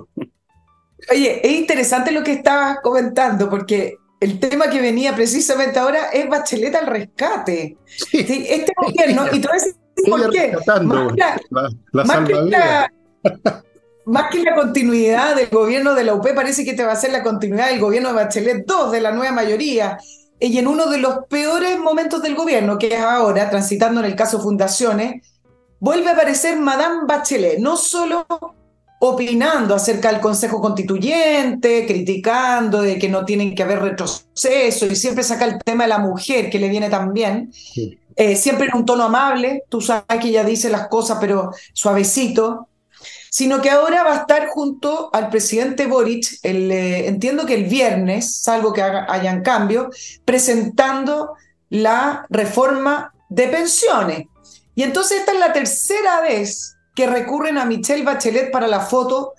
Oye, 1.12 1.42
es 1.46 1.54
interesante 1.54 2.12
lo 2.12 2.24
que 2.24 2.34
estabas 2.34 2.80
comentando, 2.82 3.50
porque 3.50 3.98
el 4.20 4.40
tema 4.40 4.70
que 4.70 4.82
venía 4.82 5.16
precisamente 5.16 5.78
ahora 5.80 6.10
es 6.12 6.28
Bachelet 6.28 6.76
al 6.76 6.88
rescate. 6.88 7.78
Este 8.12 8.74
gobierno, 8.76 9.26
y 9.32 9.40
tú 9.40 9.50
ves 9.52 9.76
por 10.10 10.30
qué. 10.32 10.56
Más 14.06 14.30
que, 14.30 14.44
la, 14.44 14.54
continuidad 14.54 15.36
del 15.36 15.50
gobierno 15.50 15.96
de 15.96 16.04
la 16.04 16.14
UP, 16.14 16.28
parece 16.36 16.64
que 16.64 16.74
te 16.74 16.84
va 16.84 16.92
a 16.92 16.96
ser 16.96 17.12
la 17.12 17.24
continuidad 17.24 17.70
del 17.70 17.80
gobierno 17.80 18.10
de 18.10 18.16
Bachelet 18.16 18.66
2, 18.66 18.92
de 18.92 19.02
la 19.02 19.12
nueva 19.12 19.32
mayoría. 19.32 19.98
Y 20.40 20.60
en 20.60 20.68
uno 20.68 20.86
de 20.88 21.00
los 21.00 21.26
peores 21.28 21.80
momentos 21.80 22.22
del 22.22 22.36
gobierno, 22.36 22.78
que 22.78 22.94
es 22.94 23.00
ahora, 23.00 23.50
transitando 23.50 24.02
en 24.02 24.06
el 24.06 24.16
caso 24.16 24.40
Fundaciones, 24.40 25.24
vuelve 25.80 26.10
a 26.10 26.14
aparecer 26.14 26.58
Madame 26.58 27.06
Bachelet, 27.08 27.58
no 27.58 27.78
solo 27.78 28.28
opinando 29.10 29.76
acerca 29.76 30.12
del 30.12 30.22
Consejo 30.22 30.62
Constituyente, 30.62 31.86
criticando 31.86 32.82
de 32.82 32.98
que 32.98 33.10
no 33.10 33.26
tienen 33.26 33.56
que 33.56 33.64
haber 33.64 33.82
retroceso 33.82 34.86
y 34.86 34.96
siempre 34.96 35.24
saca 35.24 35.46
el 35.46 35.60
tema 35.64 35.84
de 35.84 35.90
la 35.90 36.00
mujer 36.00 36.50
que 36.50 36.60
le 36.60 36.70
viene 36.70 36.90
tan 36.90 37.14
bien, 37.14 37.52
eh, 38.16 38.36
siempre 38.36 38.68
en 38.68 38.76
un 38.76 38.86
tono 38.86 39.04
amable, 39.04 39.64
tú 39.70 39.82
sabes 39.82 40.20
que 40.22 40.30
ella 40.30 40.44
dice 40.44 40.70
las 40.70 40.88
cosas 40.88 41.18
pero 41.20 41.52
suavecito, 41.74 42.68
sino 43.30 43.62
que 43.62 43.70
ahora 43.70 44.04
va 44.04 44.14
a 44.14 44.20
estar 44.22 44.48
junto 44.48 45.10
al 45.12 45.30
presidente 45.30 45.88
Boric, 45.88 46.40
el, 46.42 46.72
eh, 46.72 47.08
entiendo 47.08 47.46
que 47.46 47.56
el 47.56 47.66
viernes, 47.66 48.38
salvo 48.38 48.72
que 48.72 48.82
hayan 48.82 49.42
cambio, 49.42 49.90
presentando 50.24 51.34
la 51.70 52.26
reforma 52.30 53.14
de 53.30 53.48
pensiones. 53.48 54.28
Y 54.74 54.84
entonces 54.84 55.20
esta 55.20 55.34
es 55.34 55.40
la 55.40 55.52
tercera 55.52 56.22
vez 56.22 56.75
que 56.96 57.06
recurren 57.06 57.58
a 57.58 57.66
Michelle 57.66 58.04
Bachelet 58.04 58.52
para 58.52 58.68
la 58.68 58.80
foto 58.80 59.34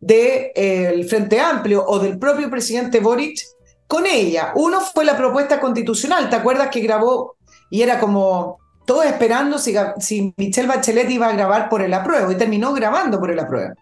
del 0.00 0.50
eh, 0.54 1.06
Frente 1.08 1.38
Amplio 1.38 1.84
o 1.86 1.98
del 1.98 2.18
propio 2.18 2.50
presidente 2.50 3.00
Boric 3.00 3.38
con 3.86 4.06
ella. 4.06 4.52
Uno 4.56 4.80
fue 4.80 5.04
la 5.04 5.16
propuesta 5.16 5.60
constitucional, 5.60 6.30
¿te 6.30 6.36
acuerdas 6.36 6.68
que 6.68 6.80
grabó 6.80 7.36
y 7.70 7.82
era 7.82 8.00
como 8.00 8.58
todos 8.84 9.04
esperando 9.04 9.58
si, 9.58 9.74
si 10.00 10.34
Michelle 10.36 10.68
Bachelet 10.68 11.10
iba 11.10 11.28
a 11.28 11.32
grabar 11.32 11.68
por 11.68 11.82
el 11.82 11.94
apruebo 11.94 12.32
y 12.32 12.36
terminó 12.36 12.72
grabando 12.72 13.20
por 13.20 13.30
el 13.30 13.38
apruebo. 13.38 13.74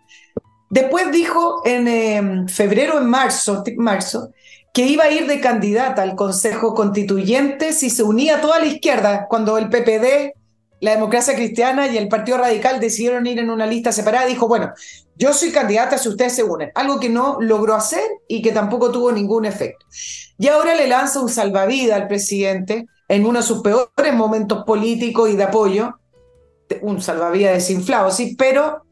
Después 0.69 1.11
dijo 1.11 1.63
en 1.65 1.89
em, 1.89 2.49
febrero, 2.49 2.99
en 2.99 3.07
marzo, 3.07 3.65
marzo, 3.79 4.31
que 4.73 4.87
iba 4.87 5.05
a 5.05 5.11
ir 5.11 5.27
de 5.27 5.41
candidata 5.41 6.03
al 6.03 6.15
Consejo 6.15 6.75
Constituyente 6.75 7.73
si 7.73 7.91
se 7.91 8.05
unía 8.05 8.41
toda 8.41 8.61
la 8.61 8.67
izquierda, 8.67 9.27
cuando 9.29 9.59
el 9.59 9.69
PPD 9.69 10.39
la 10.81 10.93
democracia 10.93 11.35
cristiana 11.35 11.87
y 11.89 11.97
el 11.97 12.09
Partido 12.09 12.39
Radical 12.39 12.81
decidieron 12.81 13.27
ir 13.27 13.39
en 13.39 13.51
una 13.51 13.67
lista 13.67 13.93
separada, 13.93 14.27
dijo, 14.27 14.49
bueno, 14.49 14.73
yo 15.17 15.33
soy 15.35 15.53
candidata 15.53 15.99
si 15.99 16.09
ustedes 16.09 16.35
se 16.35 16.43
unen, 16.43 16.73
algo 16.75 16.99
que 16.99 17.11
no 17.11 17.37
logró 17.41 17.75
hacer 17.75 18.03
y 18.27 18.41
que 18.41 18.53
tampoco 18.53 18.91
tuvo 18.91 19.13
ningún 19.13 19.45
efecto. 19.45 19.85
Y 20.39 20.49
ahora 20.49 20.75
le 20.75 20.89
lanza 20.89 21.21
un 21.21 21.29
salvavidas 21.29 22.01
al 22.01 22.09
presidente 22.09 22.87
en 23.09 23.27
uno 23.27 23.41
de 23.41 23.47
sus 23.47 23.61
peores 23.61 24.15
momentos 24.15 24.65
políticos 24.65 25.29
y 25.29 25.37
de 25.37 25.45
apoyo, 25.45 25.99
un 26.81 27.03
salvavidas 27.03 27.55
desinflado, 27.55 28.11
sí, 28.11 28.37
pero 28.39 28.85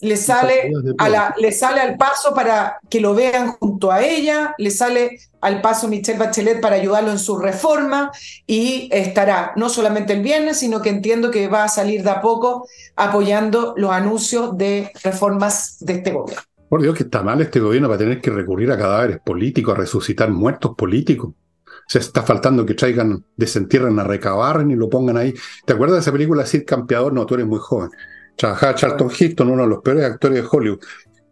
le 0.00 0.16
sale, 0.16 0.72
a 0.98 1.08
la, 1.08 1.34
le 1.36 1.50
sale 1.50 1.80
al 1.80 1.96
paso 1.96 2.32
para 2.32 2.78
que 2.88 3.00
lo 3.00 3.12
vean 3.12 3.48
junto 3.48 3.90
a 3.90 4.00
ella, 4.00 4.54
le 4.56 4.70
sale 4.70 5.18
al 5.40 5.60
paso 5.60 5.88
Michelle 5.88 6.18
Bachelet 6.18 6.60
para 6.60 6.76
ayudarlo 6.76 7.10
en 7.10 7.18
su 7.18 7.36
reforma 7.36 8.12
y 8.46 8.88
estará 8.92 9.52
no 9.56 9.68
solamente 9.68 10.12
el 10.12 10.22
viernes, 10.22 10.58
sino 10.58 10.80
que 10.80 10.90
entiendo 10.90 11.32
que 11.32 11.48
va 11.48 11.64
a 11.64 11.68
salir 11.68 12.04
de 12.04 12.10
a 12.10 12.20
poco 12.20 12.68
apoyando 12.94 13.74
los 13.76 13.90
anuncios 13.90 14.56
de 14.56 14.92
reformas 15.02 15.78
de 15.80 15.94
este 15.94 16.12
gobierno. 16.12 16.42
Por 16.68 16.80
Dios, 16.80 16.96
que 16.96 17.02
está 17.02 17.22
mal 17.22 17.40
este 17.40 17.58
gobierno 17.58 17.88
va 17.88 17.96
a 17.96 17.98
tener 17.98 18.20
que 18.20 18.30
recurrir 18.30 18.70
a 18.70 18.78
cadáveres 18.78 19.18
políticos, 19.24 19.74
a 19.74 19.78
resucitar 19.78 20.30
muertos 20.30 20.76
políticos. 20.76 21.34
Se 21.88 21.98
está 21.98 22.22
faltando 22.22 22.64
que 22.64 22.74
traigan, 22.74 23.24
desentierren 23.36 23.98
a 23.98 24.04
recabar 24.04 24.64
y 24.70 24.76
lo 24.76 24.88
pongan 24.88 25.16
ahí. 25.16 25.34
¿Te 25.66 25.72
acuerdas 25.72 25.96
de 25.96 26.00
esa 26.02 26.12
película 26.12 26.46
Sid 26.46 26.62
Campeador? 26.64 27.12
No, 27.12 27.26
tú 27.26 27.34
eres 27.34 27.46
muy 27.46 27.58
joven 27.58 27.90
Trabajaba 28.36 28.74
Charlton 28.74 29.10
Heston, 29.10 29.50
uno 29.50 29.62
de 29.62 29.68
los 29.68 29.82
peores 29.82 30.04
actores 30.04 30.42
de 30.42 30.48
Hollywood, 30.50 30.80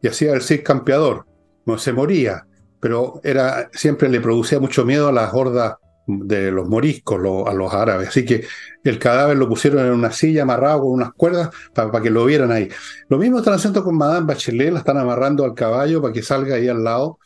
y 0.03 0.09
hacía 0.09 0.33
el 0.33 0.43
Cid 0.43 0.63
campeador. 0.63 1.27
No 1.67 1.79
se 1.79 1.93
moría, 1.93 2.47
pero 2.81 3.21
era, 3.23 3.71
siempre 3.73 4.09
le 4.09 4.21
producía 4.21 4.61
mucho 4.61 4.85
miedo 4.85 5.09
a 5.09 5.13
las 5.13 5.33
hordas 5.35 5.75
de 6.07 6.51
los 6.51 6.69
moriscos, 6.69 7.19
a 7.47 7.53
los 7.53 7.73
árabes. 7.73 8.09
Así 8.09 8.25
que 8.25 8.45
el 8.83 8.99
cadáver 8.99 9.37
lo 9.37 9.49
pusieron 9.49 9.85
en 9.87 9.93
una 9.93 10.11
silla 10.11 10.43
amarrado 10.43 10.81
con 10.81 10.93
unas 10.93 11.13
cuerdas 11.13 11.51
para, 11.75 12.01
que 12.01 12.11
lo 12.11 12.25
vieran 12.25 12.51
ahí. 12.51 12.69
Lo 13.09 13.19
mismo 13.19 13.39
están 13.39 13.55
haciendo 13.55 13.85
con 13.85 13.97
Madame 13.97 14.27
Bachelet, 14.27 14.73
la 14.73 14.81
están 14.81 14.99
amarrando 14.99 15.45
al 15.45 15.55
caballo 15.55 16.01
para 16.01 16.13
que 16.13 16.23
salga 16.23 16.57
ahí 16.57 16.69
al 16.69 16.83
lado 16.83 17.19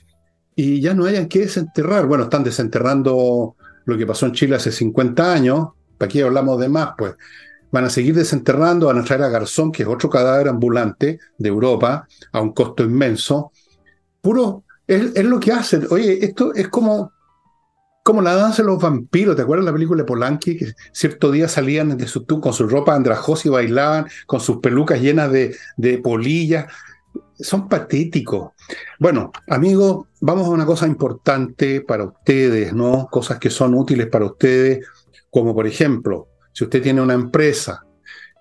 y 0.55 0.81
ya 0.81 0.95
no 0.95 1.07
hayan 1.07 1.29
que 1.29 1.41
desenterrar. 1.41 2.07
Bueno, 2.07 2.25
están 2.25 2.45
desenterrando 2.45 3.57
lo 3.85 3.99
que 3.99 4.07
pasó 4.07 4.27
en 4.27 4.33
Chile 4.33 4.57
hace 4.57 4.72
50 4.72 5.33
años. 5.33 5.68
Para 5.99 6.09
aquí 6.09 6.20
hablamos 6.20 6.59
de 6.61 6.68
más, 6.68 6.91
pues 6.99 7.14
van 7.75 7.87
a 7.87 7.91
seguir 7.91 8.14
desenterrando, 8.14 8.87
van 8.87 9.01
a 9.01 9.05
traer 9.05 9.25
a 9.25 9.29
Garzón, 9.29 9.72
que 9.72 9.83
es 9.83 9.89
otro 9.89 10.09
cadáver 10.09 10.47
ambulante 10.47 11.18
de 11.37 11.49
Europa, 11.49 12.07
a 12.31 12.41
un 12.41 12.53
costo 12.53 12.85
inmenso. 12.85 13.51
Puro, 14.20 14.62
es, 14.87 15.25
lo 15.25 15.41
que 15.41 15.51
hacen. 15.51 15.89
Oye, 15.91 16.25
esto 16.25 16.55
es 16.55 16.68
como, 16.68 17.11
como 18.05 18.22
la 18.22 18.37
danza 18.37 18.62
de 18.62 18.68
los 18.68 18.81
vampiros. 18.81 19.35
¿Te 19.35 19.43
acuerdas 19.43 19.64
de 19.64 19.72
la 19.72 19.75
película 19.75 20.03
de 20.03 20.07
Polanski? 20.07 20.57
Que 20.57 20.72
cierto 20.93 21.33
día 21.33 21.49
salían 21.49 21.99
de 21.99 22.07
su, 22.07 22.25
con 22.25 22.53
su 22.53 22.68
ropa 22.68 22.95
andrajosa 22.95 23.49
y 23.49 23.51
bailaban, 23.51 24.07
con 24.27 24.39
sus 24.39 24.59
pelucas 24.59 25.01
llenas 25.01 25.33
de, 25.33 25.57
de 25.77 25.99
polillas. 25.99 26.72
Son 27.41 27.68
patéticos. 27.68 28.53
Bueno, 29.01 29.33
amigos, 29.49 30.07
vamos 30.20 30.47
a 30.47 30.51
una 30.51 30.64
cosa 30.64 30.87
importante 30.87 31.81
para 31.81 32.05
ustedes, 32.05 32.72
¿no? 32.72 33.09
Cosas 33.11 33.41
que 33.41 33.51
son 33.51 33.75
útiles 33.75 34.07
para 34.07 34.27
ustedes, 34.27 34.87
como 35.29 35.57
por 35.57 35.66
ejemplo, 35.66 36.29
si 36.55 36.64
usted 36.64 36.80
tiene 36.80 37.02
una 37.02 37.14
empresa, 37.14 37.84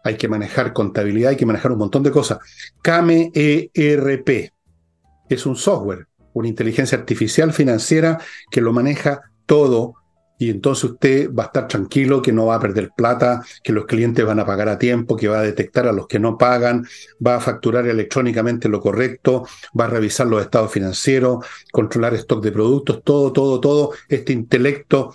hay 0.04 0.16
que 0.16 0.28
manejar 0.28 0.72
contabilidad, 0.72 1.32
hay 1.32 1.36
que 1.36 1.46
manejar 1.46 1.72
un 1.72 1.80
montón 1.80 2.04
de 2.04 2.12
cosas. 2.12 2.38
Kame 2.82 3.32
es 3.34 5.46
un 5.46 5.56
software, 5.56 6.08
una 6.34 6.48
inteligencia 6.48 6.98
artificial 6.98 7.52
financiera 7.52 8.20
que 8.52 8.62
lo 8.62 8.72
maneja 8.72 9.22
todo 9.48 9.96
y 10.38 10.50
entonces 10.50 10.84
usted 10.84 11.34
va 11.34 11.44
a 11.44 11.46
estar 11.48 11.68
tranquilo 11.68 12.22
que 12.22 12.34
no 12.34 12.48
va 12.48 12.56
a 12.56 12.60
perder 12.60 12.92
plata, 12.96 13.42
que 13.64 13.72
los 13.72 13.86
clientes 13.86 14.26
van 14.26 14.40
a 14.40 14.46
pagar 14.46 14.68
a 14.68 14.78
tiempo, 14.78 15.16
que 15.16 15.28
va 15.28 15.40
a 15.40 15.44
detectar 15.44 15.88
a 15.88 15.94
los 15.94 16.06
que 16.06 16.20
no 16.20 16.38
pagan, 16.38 16.86
va 17.26 17.36
a 17.36 17.40
facturar 17.40 17.88
electrónicamente 17.88 18.68
lo 18.68 18.82
correcto, 18.82 19.48
va 19.80 19.86
a 19.86 19.90
revisar 19.90 20.28
los 20.28 20.42
estados 20.42 20.72
financieros, 20.72 21.46
controlar 21.72 22.14
stock 22.16 22.44
de 22.44 22.52
productos, 22.52 23.02
todo, 23.04 23.32
todo, 23.32 23.62
todo. 23.62 23.92
Este 24.10 24.34
intelecto 24.34 25.14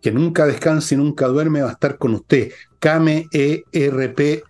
que 0.00 0.12
nunca 0.12 0.46
descanse 0.46 0.94
y 0.94 0.98
nunca 0.98 1.26
duerme, 1.26 1.62
va 1.62 1.70
a 1.70 1.72
estar 1.72 1.98
con 1.98 2.14
usted. 2.14 2.52
Kame 2.78 3.26
ERP, 3.32 4.44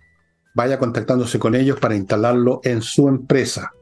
vaya 0.54 0.78
contactándose 0.78 1.38
con 1.38 1.54
ellos 1.54 1.78
para 1.78 1.96
instalarlo 1.96 2.60
en 2.64 2.82
su 2.82 3.08
empresa. 3.08 3.72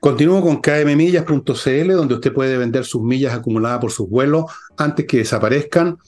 Continúo 0.00 0.40
con 0.40 0.60
kmmillas.cl, 0.60 1.92
donde 1.92 2.14
usted 2.14 2.32
puede 2.32 2.56
vender 2.58 2.84
sus 2.84 3.02
millas 3.02 3.34
acumuladas 3.34 3.80
por 3.80 3.90
sus 3.90 4.08
vuelos 4.08 4.44
antes 4.76 5.06
que 5.06 5.18
desaparezcan. 5.18 5.98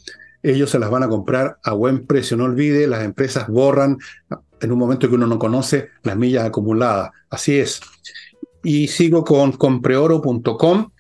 Ellos 0.43 0.71
se 0.71 0.79
las 0.79 0.91
van 0.91 1.03
a 1.03 1.09
comprar 1.09 1.59
a 1.65 1.73
buen 1.73 2.07
precio. 2.07 2.37
No 2.37 2.45
olvide, 2.45 2.87
las 2.87 3.05
empresas 3.05 3.49
borran 3.49 3.99
en 4.61 4.73
un 4.73 4.79
momento 4.79 5.09
que 5.09 5.15
uno 5.15 5.27
no 5.27 5.39
conoce 5.39 5.89
las 6.03 6.17
millas 6.17 6.45
acumuladas. 6.45 7.11
Así 7.29 7.59
es. 7.59 7.81
Y 8.63 8.89
sigo 8.89 9.25
con 9.25 9.53
compreoro.com 9.53 10.91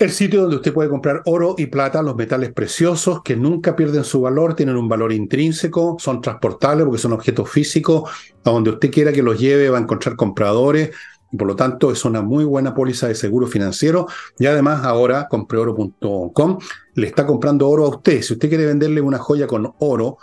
el 0.00 0.10
sitio 0.10 0.40
donde 0.40 0.56
usted 0.56 0.72
puede 0.72 0.88
comprar 0.88 1.20
oro 1.26 1.54
y 1.58 1.66
plata, 1.66 2.00
los 2.00 2.16
metales 2.16 2.52
preciosos 2.54 3.22
que 3.22 3.36
nunca 3.36 3.76
pierden 3.76 4.02
su 4.02 4.22
valor, 4.22 4.54
tienen 4.54 4.76
un 4.76 4.88
valor 4.88 5.12
intrínseco, 5.12 5.96
son 5.98 6.22
transportables 6.22 6.86
porque 6.86 7.02
son 7.02 7.12
objetos 7.12 7.50
físicos, 7.50 8.10
a 8.42 8.50
donde 8.50 8.70
usted 8.70 8.90
quiera 8.90 9.12
que 9.12 9.22
los 9.22 9.38
lleve 9.38 9.68
va 9.68 9.76
a 9.76 9.82
encontrar 9.82 10.16
compradores, 10.16 10.92
y 11.30 11.36
por 11.36 11.46
lo 11.46 11.54
tanto 11.54 11.92
es 11.92 12.02
una 12.06 12.22
muy 12.22 12.44
buena 12.44 12.74
póliza 12.74 13.08
de 13.08 13.14
seguro 13.14 13.46
financiero 13.46 14.06
y 14.38 14.46
además 14.46 14.84
ahora 14.84 15.28
compreoro.com 15.28 16.58
le 16.94 17.06
está 17.06 17.26
comprando 17.26 17.68
oro 17.68 17.84
a 17.84 17.90
usted. 17.90 18.22
Si 18.22 18.32
usted 18.32 18.48
quiere 18.48 18.66
venderle 18.66 19.02
una 19.02 19.18
joya 19.18 19.46
con 19.46 19.70
oro, 19.80 20.16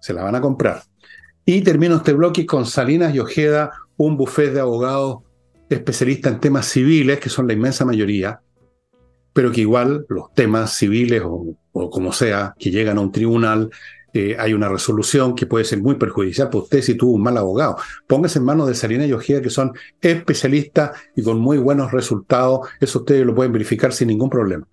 se 0.00 0.14
la 0.14 0.24
van 0.24 0.36
a 0.36 0.40
comprar. 0.40 0.82
Y 1.44 1.60
termino 1.60 1.96
este 1.96 2.14
bloque 2.14 2.46
con 2.46 2.64
Salinas 2.64 3.14
y 3.14 3.20
Ojeda, 3.20 3.72
un 3.98 4.16
buffet 4.16 4.52
de 4.52 4.60
abogados 4.60 5.18
especialistas 5.68 6.32
en 6.32 6.40
temas 6.40 6.66
civiles, 6.66 7.20
que 7.20 7.28
son 7.28 7.46
la 7.46 7.52
inmensa 7.52 7.84
mayoría, 7.84 8.40
pero 9.32 9.50
que 9.50 9.62
igual 9.62 10.04
los 10.08 10.32
temas 10.34 10.76
civiles 10.76 11.22
o, 11.24 11.56
como 11.90 12.12
sea, 12.12 12.54
que 12.58 12.70
llegan 12.70 12.98
a 12.98 13.00
un 13.00 13.12
tribunal, 13.12 13.70
eh, 14.14 14.36
hay 14.38 14.52
una 14.52 14.68
resolución 14.68 15.34
que 15.34 15.46
puede 15.46 15.64
ser 15.64 15.80
muy 15.80 15.94
perjudicial 15.94 16.48
para 16.48 16.64
usted 16.64 16.82
si 16.82 16.96
tuvo 16.96 17.12
un 17.12 17.22
mal 17.22 17.38
abogado. 17.38 17.76
Póngase 18.06 18.38
en 18.38 18.44
manos 18.44 18.68
de 18.68 18.74
Salina 18.74 19.06
y 19.06 19.12
Ojeda, 19.12 19.40
que 19.40 19.48
son 19.48 19.72
especialistas 20.00 20.98
y 21.16 21.22
con 21.22 21.40
muy 21.40 21.58
buenos 21.58 21.92
resultados. 21.92 22.68
Eso 22.78 23.00
ustedes 23.00 23.24
lo 23.24 23.34
pueden 23.34 23.52
verificar 23.52 23.92
sin 23.92 24.08
ningún 24.08 24.28
problema. 24.28 24.66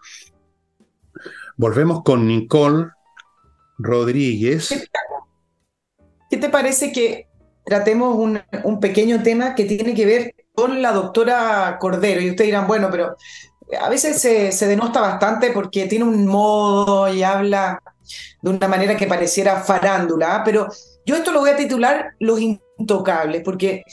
Volvemos 1.56 2.04
con 2.04 2.28
Nicole 2.28 2.88
Rodríguez. 3.78 4.88
¿Qué 6.30 6.38
te 6.38 6.50
parece 6.50 6.92
que 6.92 7.28
tratemos 7.66 8.18
un, 8.18 8.42
un, 8.64 8.80
pequeño 8.80 9.24
tema 9.24 9.56
que 9.56 9.66
tiene 9.66 9.94
que 9.94 10.06
ver 10.06 10.36
con 10.54 10.82
la 10.82 10.92
doctora 10.92 11.78
Cordero? 11.80 12.22
Y 12.22 12.30
ustedes 12.30 12.50
dirán, 12.50 12.68
bueno, 12.68 12.90
pero 12.92 13.16
a 13.80 13.90
veces 13.90 14.20
se, 14.22 14.52
se 14.52 14.68
denota 14.68 15.02
bastante 15.02 15.52
porque 15.52 15.86
tiene 15.88 16.06
un 16.06 16.26
modo 16.26 17.12
y 17.14 17.24
habla 17.24 17.82
de 18.42 18.50
una 18.50 18.68
manera 18.68 18.96
que 18.96 19.08
pareciera 19.08 19.62
farándula, 19.62 20.38
¿ah? 20.38 20.42
pero 20.44 20.68
yo 21.06 21.16
esto 21.16 21.32
lo 21.32 21.40
voy 21.40 21.52
a 21.52 21.56
titular 21.56 22.14
Los 22.20 22.40
Intocables, 22.40 23.42
porque 23.44 23.84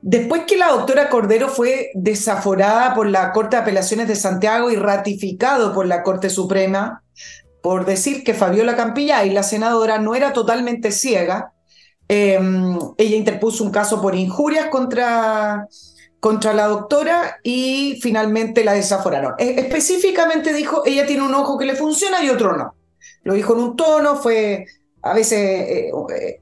después 0.00 0.42
que 0.46 0.56
la 0.56 0.68
doctora 0.68 1.08
Cordero 1.08 1.48
fue 1.48 1.90
desaforada 1.94 2.94
por 2.94 3.08
la 3.08 3.32
Corte 3.32 3.56
de 3.56 3.62
Apelaciones 3.62 4.08
de 4.08 4.16
Santiago 4.16 4.70
y 4.70 4.76
ratificado 4.76 5.72
por 5.72 5.86
la 5.86 6.02
Corte 6.02 6.30
Suprema, 6.30 7.02
por 7.62 7.84
decir 7.84 8.24
que 8.24 8.34
Fabiola 8.34 8.76
Campilla 8.76 9.24
y 9.24 9.30
la 9.30 9.42
senadora 9.42 9.98
no 9.98 10.14
era 10.14 10.32
totalmente 10.32 10.90
ciega, 10.90 11.52
em, 12.08 12.78
ella 12.98 13.16
interpuso 13.16 13.62
un 13.62 13.70
caso 13.70 14.00
por 14.02 14.14
injurias 14.14 14.66
contra, 14.66 15.68
contra 16.22 16.52
la 16.52 16.68
doctora 16.68 17.40
y 17.42 17.98
finalmente 18.00 18.62
la 18.62 18.74
desaforaron. 18.74 19.34
E, 19.38 19.58
específicamente 19.58 20.52
dijo, 20.52 20.84
ella 20.86 21.04
tiene 21.04 21.24
un 21.24 21.34
ojo 21.34 21.58
que 21.58 21.64
le 21.64 21.74
funciona 21.74 22.22
y 22.22 22.30
otro 22.30 22.56
no. 22.56 22.76
Lo 23.24 23.34
dijo 23.34 23.54
en 23.54 23.58
un 23.58 23.76
tono, 23.76 24.14
fue 24.14 24.64
a 25.02 25.14
veces 25.14 25.40
eh, 25.40 25.90
eh, 26.14 26.40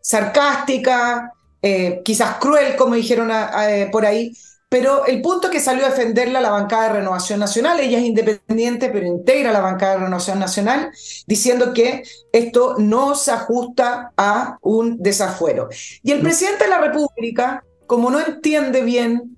sarcástica, 0.00 1.32
eh, 1.60 2.02
quizás 2.04 2.36
cruel, 2.36 2.76
como 2.76 2.94
dijeron 2.94 3.32
por 3.90 4.06
ahí, 4.06 4.32
pero 4.68 5.06
el 5.06 5.20
punto 5.22 5.50
que 5.50 5.58
salió 5.58 5.84
a 5.86 5.90
defenderla 5.90 6.40
la 6.40 6.50
bancada 6.50 6.84
de 6.84 7.00
Renovación 7.00 7.40
Nacional, 7.40 7.80
ella 7.80 7.98
es 7.98 8.04
independiente, 8.04 8.90
pero 8.90 9.06
integra 9.06 9.50
la 9.50 9.60
bancada 9.60 9.94
de 9.94 10.04
Renovación 10.04 10.38
Nacional, 10.38 10.92
diciendo 11.26 11.72
que 11.74 12.04
esto 12.30 12.76
no 12.78 13.16
se 13.16 13.32
ajusta 13.32 14.12
a 14.16 14.58
un 14.62 15.02
desafuero. 15.02 15.68
Y 16.04 16.12
el 16.12 16.20
presidente 16.20 16.64
de 16.64 16.70
la 16.70 16.78
República, 16.78 17.64
como 17.86 18.10
no 18.10 18.20
entiende 18.20 18.82
bien 18.82 19.36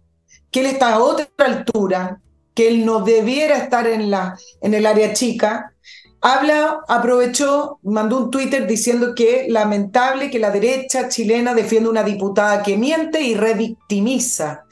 que 0.50 0.60
él 0.60 0.66
está 0.66 0.94
a 0.94 0.98
otra 1.00 1.28
altura, 1.38 2.20
que 2.54 2.68
él 2.68 2.84
no 2.84 3.00
debiera 3.00 3.56
estar 3.56 3.86
en, 3.86 4.10
la, 4.10 4.36
en 4.60 4.74
el 4.74 4.86
área 4.86 5.12
chica, 5.12 5.72
habla, 6.20 6.80
aprovechó, 6.88 7.78
mandó 7.82 8.18
un 8.18 8.30
Twitter 8.30 8.66
diciendo 8.66 9.14
que 9.14 9.46
lamentable 9.48 10.30
que 10.30 10.38
la 10.38 10.50
derecha 10.50 11.08
chilena 11.08 11.54
defienda 11.54 11.90
una 11.90 12.02
diputada 12.02 12.62
que 12.62 12.76
miente 12.76 13.20
y 13.20 13.34
revictimiza 13.34 14.64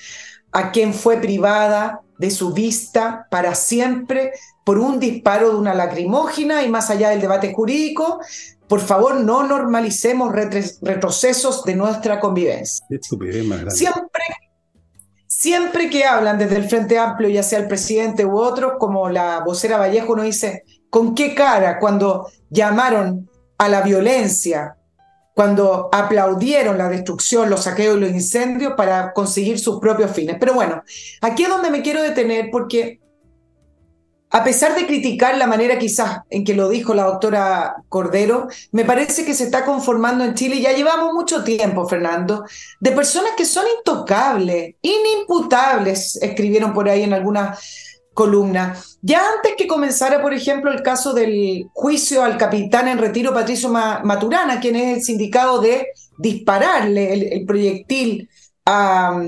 a 0.53 0.73
quien 0.73 0.95
fue 0.95 1.19
privada 1.19 2.01
de 2.19 2.31
su 2.31 2.53
vista 2.53 3.27
para 3.31 3.55
siempre 3.55 4.33
por 4.65 4.79
un 4.79 4.99
disparo 4.99 5.51
de 5.51 5.57
una 5.57 5.75
lacrimógena 5.75 6.65
y 6.65 6.69
más 6.69 6.91
allá 6.91 7.11
del 7.11 7.21
debate 7.21 7.53
jurídico, 7.53 8.21
por 8.69 8.81
favor 8.81 9.17
no 9.17 9.45
normalicemos 9.45 10.33
retrocesos 10.33 11.65
de 11.65 11.77
nuestra 11.77 12.21
convivencia. 12.21 12.87
Siempre, 13.69 14.25
siempre 15.27 15.91
que 15.91 16.05
hablan 16.05 16.39
desde 16.39 16.57
el 16.57 16.69
Frente 16.69 16.99
Amplio, 16.99 17.29
ya 17.29 17.43
sea 17.43 17.61
el 17.61 17.69
presidente 17.69 18.25
u 18.25 18.37
otro, 18.39 18.79
como 18.79 19.09
la 19.09 19.41
vocera 19.41 19.79
Vallejo 19.79 20.13
uno 20.13 20.23
dice, 20.23 20.65
¿con 20.91 21.15
qué 21.15 21.35
cara 21.35 21.79
cuando 21.79 22.29
llamaron 22.51 23.31
a 23.59 23.69
la 23.69 23.83
violencia 23.83 24.77
cuando 25.37 25.91
aplaudieron 25.93 26.79
la 26.79 26.89
destrucción, 26.89 27.51
los 27.51 27.65
saqueos 27.65 27.99
y 27.99 28.01
los 28.01 28.11
incendios 28.11 28.73
para 28.75 29.13
conseguir 29.13 29.59
sus 29.59 29.79
propios 29.81 30.11
fines. 30.13 30.39
Pero 30.41 30.55
bueno, 30.55 30.83
aquí 31.21 31.43
es 31.43 31.51
donde 31.51 31.69
me 31.69 31.83
quiero 31.83 32.01
detener 32.01 32.49
porque 32.51 33.01
a 34.31 34.45
pesar 34.45 34.75
de 34.75 34.87
criticar 34.87 35.39
la 35.39 35.47
manera 35.47 35.79
quizás 35.79 36.21
en 36.31 36.45
que 36.45 36.55
lo 36.55 36.69
dijo 36.69 36.95
la 36.95 37.05
doctora 37.05 37.77
Cordero, 37.89 38.49
me 38.73 38.85
parece 38.85 39.25
que 39.25 39.35
se 39.35 39.45
está 39.45 39.65
conformando 39.65 40.25
en 40.25 40.35
Chile, 40.35 40.61
ya 40.61 40.73
llevamos 40.73 41.15
mucho 41.15 41.45
tiempo, 41.45 41.89
Fernando, 41.89 42.45
de 42.81 42.93
personas 42.93 43.33
que 43.37 43.45
son 43.45 43.65
intocables, 43.79 44.75
inimputables, 44.83 46.17
escribieron 46.17 46.73
por 46.73 46.89
ahí 46.89 47.03
en 47.03 47.15
algunas 47.15 47.59
columna. 48.17 48.75
Ya 49.03 49.21
antes 49.37 49.55
que 49.57 49.69
comenzara, 49.69 50.23
por 50.23 50.33
ejemplo, 50.33 50.73
el 50.73 50.83
caso 50.83 51.13
del 51.13 51.69
juicio 51.75 52.25
al 52.25 52.39
capitán 52.39 52.89
en 52.89 52.99
retiro 52.99 53.33
Patricio 53.33 53.69
Maturana, 53.69 54.59
quien 54.59 54.75
es 54.75 54.97
el 54.97 55.05
sindicado 55.05 55.61
de 55.61 55.89
dispararle 56.19 57.13
el, 57.13 57.47
proyectil 57.47 58.29
a, 58.65 59.21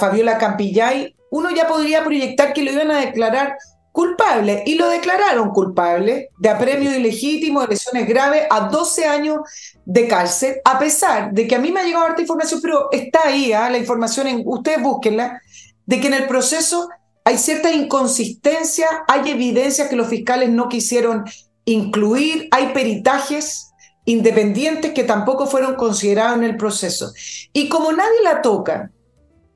Fabiola 0.00 0.38
Campillay, 0.38 1.14
uno 1.30 1.50
ya 1.50 1.66
podría 1.66 2.04
proyectar 2.04 2.52
que 2.52 2.62
lo 2.62 2.72
iban 2.72 2.90
a 2.90 3.00
declarar 3.00 3.56
culpable 3.92 4.62
y 4.64 4.76
lo 4.76 4.88
declararon 4.88 5.50
culpable 5.50 6.28
de 6.38 6.48
apremio 6.48 6.94
ilegítimo, 6.94 7.62
de 7.62 7.68
lesiones 7.68 8.06
graves, 8.06 8.44
a 8.48 8.68
12 8.68 9.04
años 9.06 9.38
de 9.84 10.06
cárcel, 10.06 10.56
a 10.64 10.78
pesar 10.78 11.32
de 11.32 11.48
que 11.48 11.56
a 11.56 11.58
mí 11.58 11.72
me 11.72 11.80
ha 11.80 11.84
llegado 11.84 12.04
harta 12.04 12.20
información, 12.20 12.60
pero 12.62 12.88
está 12.92 13.26
ahí 13.26 13.52
¿ah? 13.52 13.68
la 13.68 13.78
información, 13.78 14.28
en, 14.28 14.42
ustedes 14.44 14.80
búsquenla, 14.82 15.42
de 15.84 16.00
que 16.00 16.06
en 16.06 16.14
el 16.14 16.26
proceso 16.26 16.88
hay 17.24 17.38
cierta 17.38 17.72
inconsistencia, 17.72 18.86
hay 19.08 19.30
evidencias 19.30 19.88
que 19.88 19.96
los 19.96 20.08
fiscales 20.08 20.50
no 20.50 20.68
quisieron 20.68 21.24
incluir, 21.64 22.48
hay 22.52 22.68
peritajes 22.68 23.72
independientes 24.04 24.92
que 24.92 25.04
tampoco 25.04 25.46
fueron 25.46 25.74
considerados 25.74 26.38
en 26.38 26.44
el 26.44 26.56
proceso. 26.56 27.12
Y 27.52 27.68
como 27.68 27.92
nadie 27.92 28.22
la 28.22 28.40
toca, 28.40 28.90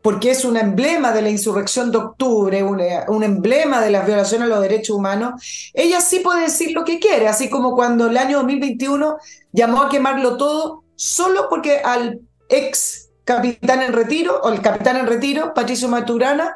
porque 0.03 0.33
es 0.33 0.45
un 0.45 0.57
emblema 0.57 1.13
de 1.13 1.23
la 1.23 1.31
insurrección 1.31 1.93
de 1.93 1.99
octubre, 1.99 2.63
un, 2.65 3.23
emblema 3.23 3.81
de 3.81 3.91
las 3.91 4.05
violaciones 4.05 4.47
a 4.47 4.49
los 4.49 4.61
derechos 4.61 4.97
humanos, 4.97 5.71
ella 5.73 6.01
sí 6.01 6.19
puede 6.19 6.43
decir 6.43 6.73
lo 6.73 6.85
que 6.85 6.99
quiere, 6.99 7.29
así 7.29 7.49
como 7.49 7.77
cuando 7.77 8.09
el 8.09 8.19
año 8.19 8.39
2021 8.39 9.17
llamó 9.53 9.83
a 9.83 9.89
quemarlo 9.89 10.37
todo 10.37 10.83
solo 10.97 11.47
porque 11.49 11.79
al 11.79 12.21
ex 12.49 13.11
capitán 13.25 13.83
en 13.83 13.93
retiro, 13.93 14.41
o 14.43 14.49
el 14.49 14.61
capitán 14.61 14.97
en 14.97 15.07
retiro, 15.07 15.55
Patricio 15.55 15.89
Maturana, 15.89 16.53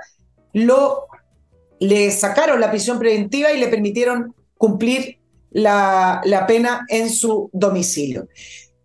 lo, 0.52 1.06
le 1.78 2.10
sacaron 2.10 2.60
la 2.60 2.70
prisión 2.70 2.98
preventiva 2.98 3.52
y 3.52 3.60
le 3.60 3.68
permitieron 3.68 4.34
cumplir 4.58 5.20
la 5.52 6.44
pena 6.48 6.84
en 6.88 7.08
su 7.08 7.48
domicilio. 7.52 8.26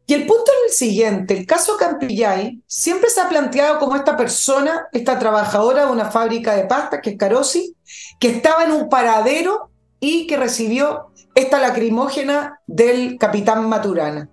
Y 0.05 0.13
el 0.13 0.25
punto 0.25 0.51
es 0.51 0.71
el 0.71 0.77
siguiente, 0.77 1.37
el 1.37 1.45
caso 1.45 1.77
Campillay 1.77 2.61
siempre 2.67 3.09
se 3.09 3.21
ha 3.21 3.29
planteado 3.29 3.79
como 3.79 3.95
esta 3.95 4.17
persona, 4.17 4.87
esta 4.91 5.17
trabajadora 5.17 5.85
de 5.85 5.91
una 5.91 6.11
fábrica 6.11 6.55
de 6.55 6.65
pasta, 6.65 6.99
que 6.99 7.11
es 7.11 7.17
Carosi, 7.17 7.75
que 8.19 8.29
estaba 8.29 8.65
en 8.65 8.71
un 8.71 8.89
paradero 8.89 9.69
y 9.99 10.27
que 10.27 10.37
recibió 10.37 11.11
esta 11.35 11.59
lacrimógena 11.59 12.59
del 12.67 13.17
capitán 13.17 13.69
Maturana. 13.69 14.29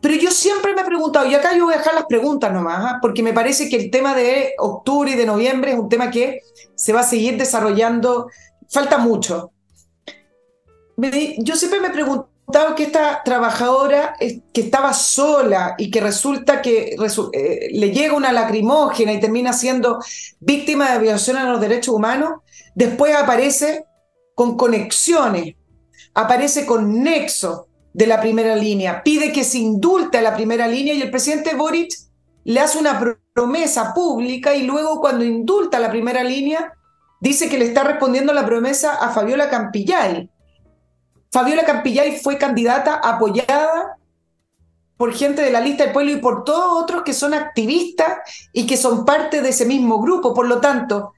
Pero 0.00 0.16
yo 0.16 0.30
siempre 0.30 0.74
me 0.74 0.82
he 0.82 0.84
preguntado, 0.84 1.26
y 1.26 1.34
acá 1.34 1.56
yo 1.56 1.64
voy 1.64 1.74
a 1.74 1.78
dejar 1.78 1.94
las 1.94 2.06
preguntas 2.06 2.52
nomás, 2.52 2.78
¿ah? 2.80 2.98
porque 3.00 3.22
me 3.22 3.32
parece 3.32 3.68
que 3.68 3.76
el 3.76 3.90
tema 3.90 4.14
de 4.14 4.54
octubre 4.58 5.12
y 5.12 5.14
de 5.14 5.26
noviembre 5.26 5.72
es 5.72 5.78
un 5.78 5.88
tema 5.88 6.10
que 6.10 6.40
se 6.74 6.92
va 6.92 7.00
a 7.00 7.04
seguir 7.04 7.38
desarrollando, 7.38 8.28
falta 8.68 8.98
mucho. 8.98 9.52
Yo 11.38 11.56
siempre 11.56 11.80
me 11.80 11.88
he 11.88 11.90
que 12.76 12.84
esta 12.84 13.22
trabajadora 13.24 14.16
que 14.18 14.60
estaba 14.60 14.92
sola 14.92 15.74
y 15.78 15.90
que 15.90 16.00
resulta 16.00 16.62
que 16.62 16.96
eh, 17.32 17.68
le 17.72 17.90
llega 17.90 18.14
una 18.14 18.32
lacrimógena 18.32 19.12
y 19.12 19.20
termina 19.20 19.52
siendo 19.52 19.98
víctima 20.40 20.92
de 20.92 20.98
violación 21.00 21.36
a 21.36 21.50
los 21.50 21.60
derechos 21.60 21.94
humanos, 21.94 22.40
después 22.74 23.14
aparece 23.14 23.84
con 24.34 24.56
conexiones, 24.56 25.54
aparece 26.14 26.66
con 26.66 27.02
nexos 27.02 27.62
de 27.92 28.06
la 28.06 28.20
primera 28.20 28.56
línea, 28.56 29.02
pide 29.02 29.32
que 29.32 29.44
se 29.44 29.58
indulte 29.58 30.18
a 30.18 30.22
la 30.22 30.34
primera 30.34 30.66
línea 30.66 30.94
y 30.94 31.02
el 31.02 31.10
presidente 31.10 31.54
Boric 31.54 31.92
le 32.44 32.60
hace 32.60 32.78
una 32.78 33.00
promesa 33.32 33.94
pública 33.94 34.54
y 34.54 34.64
luego 34.64 35.00
cuando 35.00 35.24
indulta 35.24 35.78
a 35.78 35.80
la 35.80 35.90
primera 35.90 36.22
línea 36.22 36.74
dice 37.20 37.48
que 37.48 37.58
le 37.58 37.64
está 37.64 37.84
respondiendo 37.84 38.32
la 38.32 38.44
promesa 38.44 38.96
a 38.96 39.10
Fabiola 39.10 39.48
Campillay. 39.48 40.28
Fabiola 41.34 41.64
Campillay 41.64 42.20
fue 42.20 42.38
candidata 42.38 42.94
apoyada 42.94 43.98
por 44.96 45.12
gente 45.12 45.42
de 45.42 45.50
la 45.50 45.60
lista 45.60 45.82
del 45.82 45.92
pueblo 45.92 46.12
y 46.12 46.18
por 46.18 46.44
todos 46.44 46.80
otros 46.80 47.02
que 47.02 47.12
son 47.12 47.34
activistas 47.34 48.18
y 48.52 48.68
que 48.68 48.76
son 48.76 49.04
parte 49.04 49.42
de 49.42 49.48
ese 49.48 49.66
mismo 49.66 50.00
grupo. 50.00 50.32
Por 50.32 50.46
lo 50.46 50.60
tanto, 50.60 51.12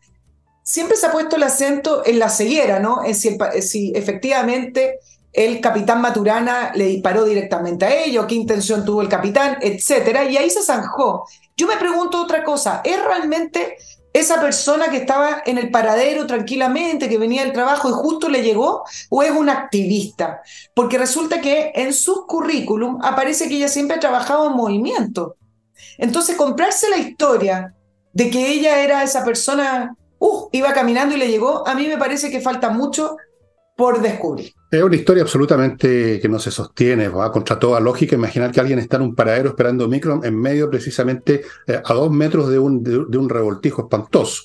siempre 0.62 0.96
se 0.96 1.04
ha 1.04 1.12
puesto 1.12 1.36
el 1.36 1.42
acento 1.42 2.02
en 2.06 2.18
la 2.18 2.30
ceguera, 2.30 2.80
¿no? 2.80 3.04
En 3.04 3.14
si, 3.14 3.36
si 3.60 3.92
efectivamente 3.94 5.00
el 5.34 5.60
capitán 5.60 6.00
Maturana 6.00 6.72
le 6.74 6.86
disparó 6.86 7.24
directamente 7.24 7.84
a 7.84 8.02
ellos, 8.02 8.24
qué 8.26 8.36
intención 8.36 8.86
tuvo 8.86 9.02
el 9.02 9.10
capitán, 9.10 9.58
etcétera, 9.60 10.24
y 10.24 10.38
ahí 10.38 10.48
se 10.48 10.62
zanjó. 10.62 11.28
Yo 11.58 11.66
me 11.66 11.76
pregunto 11.76 12.22
otra 12.22 12.42
cosa, 12.42 12.80
¿es 12.82 13.04
realmente 13.04 13.76
esa 14.18 14.40
persona 14.40 14.90
que 14.90 14.98
estaba 14.98 15.42
en 15.44 15.58
el 15.58 15.70
paradero 15.70 16.26
tranquilamente, 16.26 17.08
que 17.08 17.18
venía 17.18 17.42
del 17.42 17.52
trabajo 17.52 17.88
y 17.88 17.92
justo 17.92 18.28
le 18.28 18.42
llegó, 18.42 18.84
o 19.10 19.22
es 19.22 19.30
una 19.30 19.52
activista? 19.52 20.42
Porque 20.74 20.98
resulta 20.98 21.40
que 21.40 21.72
en 21.74 21.92
su 21.92 22.26
currículum 22.26 22.98
aparece 23.02 23.48
que 23.48 23.56
ella 23.56 23.68
siempre 23.68 23.96
ha 23.96 24.00
trabajado 24.00 24.46
en 24.46 24.56
movimiento. 24.56 25.36
Entonces, 25.98 26.36
comprarse 26.36 26.88
la 26.88 26.98
historia 26.98 27.74
de 28.12 28.30
que 28.30 28.50
ella 28.50 28.80
era 28.80 29.02
esa 29.02 29.24
persona, 29.24 29.94
uh, 30.18 30.48
iba 30.52 30.72
caminando 30.72 31.14
y 31.14 31.18
le 31.18 31.28
llegó, 31.28 31.66
a 31.68 31.74
mí 31.74 31.86
me 31.86 31.98
parece 31.98 32.30
que 32.30 32.40
falta 32.40 32.70
mucho 32.70 33.16
por 33.76 34.00
descubrir. 34.00 34.55
Es 34.68 34.82
una 34.82 34.96
historia 34.96 35.22
absolutamente 35.22 36.18
que 36.20 36.28
no 36.28 36.40
se 36.40 36.50
sostiene, 36.50 37.08
va 37.08 37.30
contra 37.30 37.58
toda 37.58 37.78
lógica. 37.78 38.16
Imaginar 38.16 38.50
que 38.50 38.60
alguien 38.60 38.80
está 38.80 38.96
en 38.96 39.02
un 39.02 39.14
paradero 39.14 39.50
esperando 39.50 39.86
micro 39.86 40.20
en 40.24 40.38
medio 40.38 40.68
precisamente 40.68 41.44
eh, 41.66 41.80
a 41.84 41.94
dos 41.94 42.10
metros 42.10 42.48
de 42.48 42.58
un, 42.58 42.82
de, 42.82 43.18
un 43.18 43.28
revoltijo 43.28 43.82
espantoso. 43.82 44.42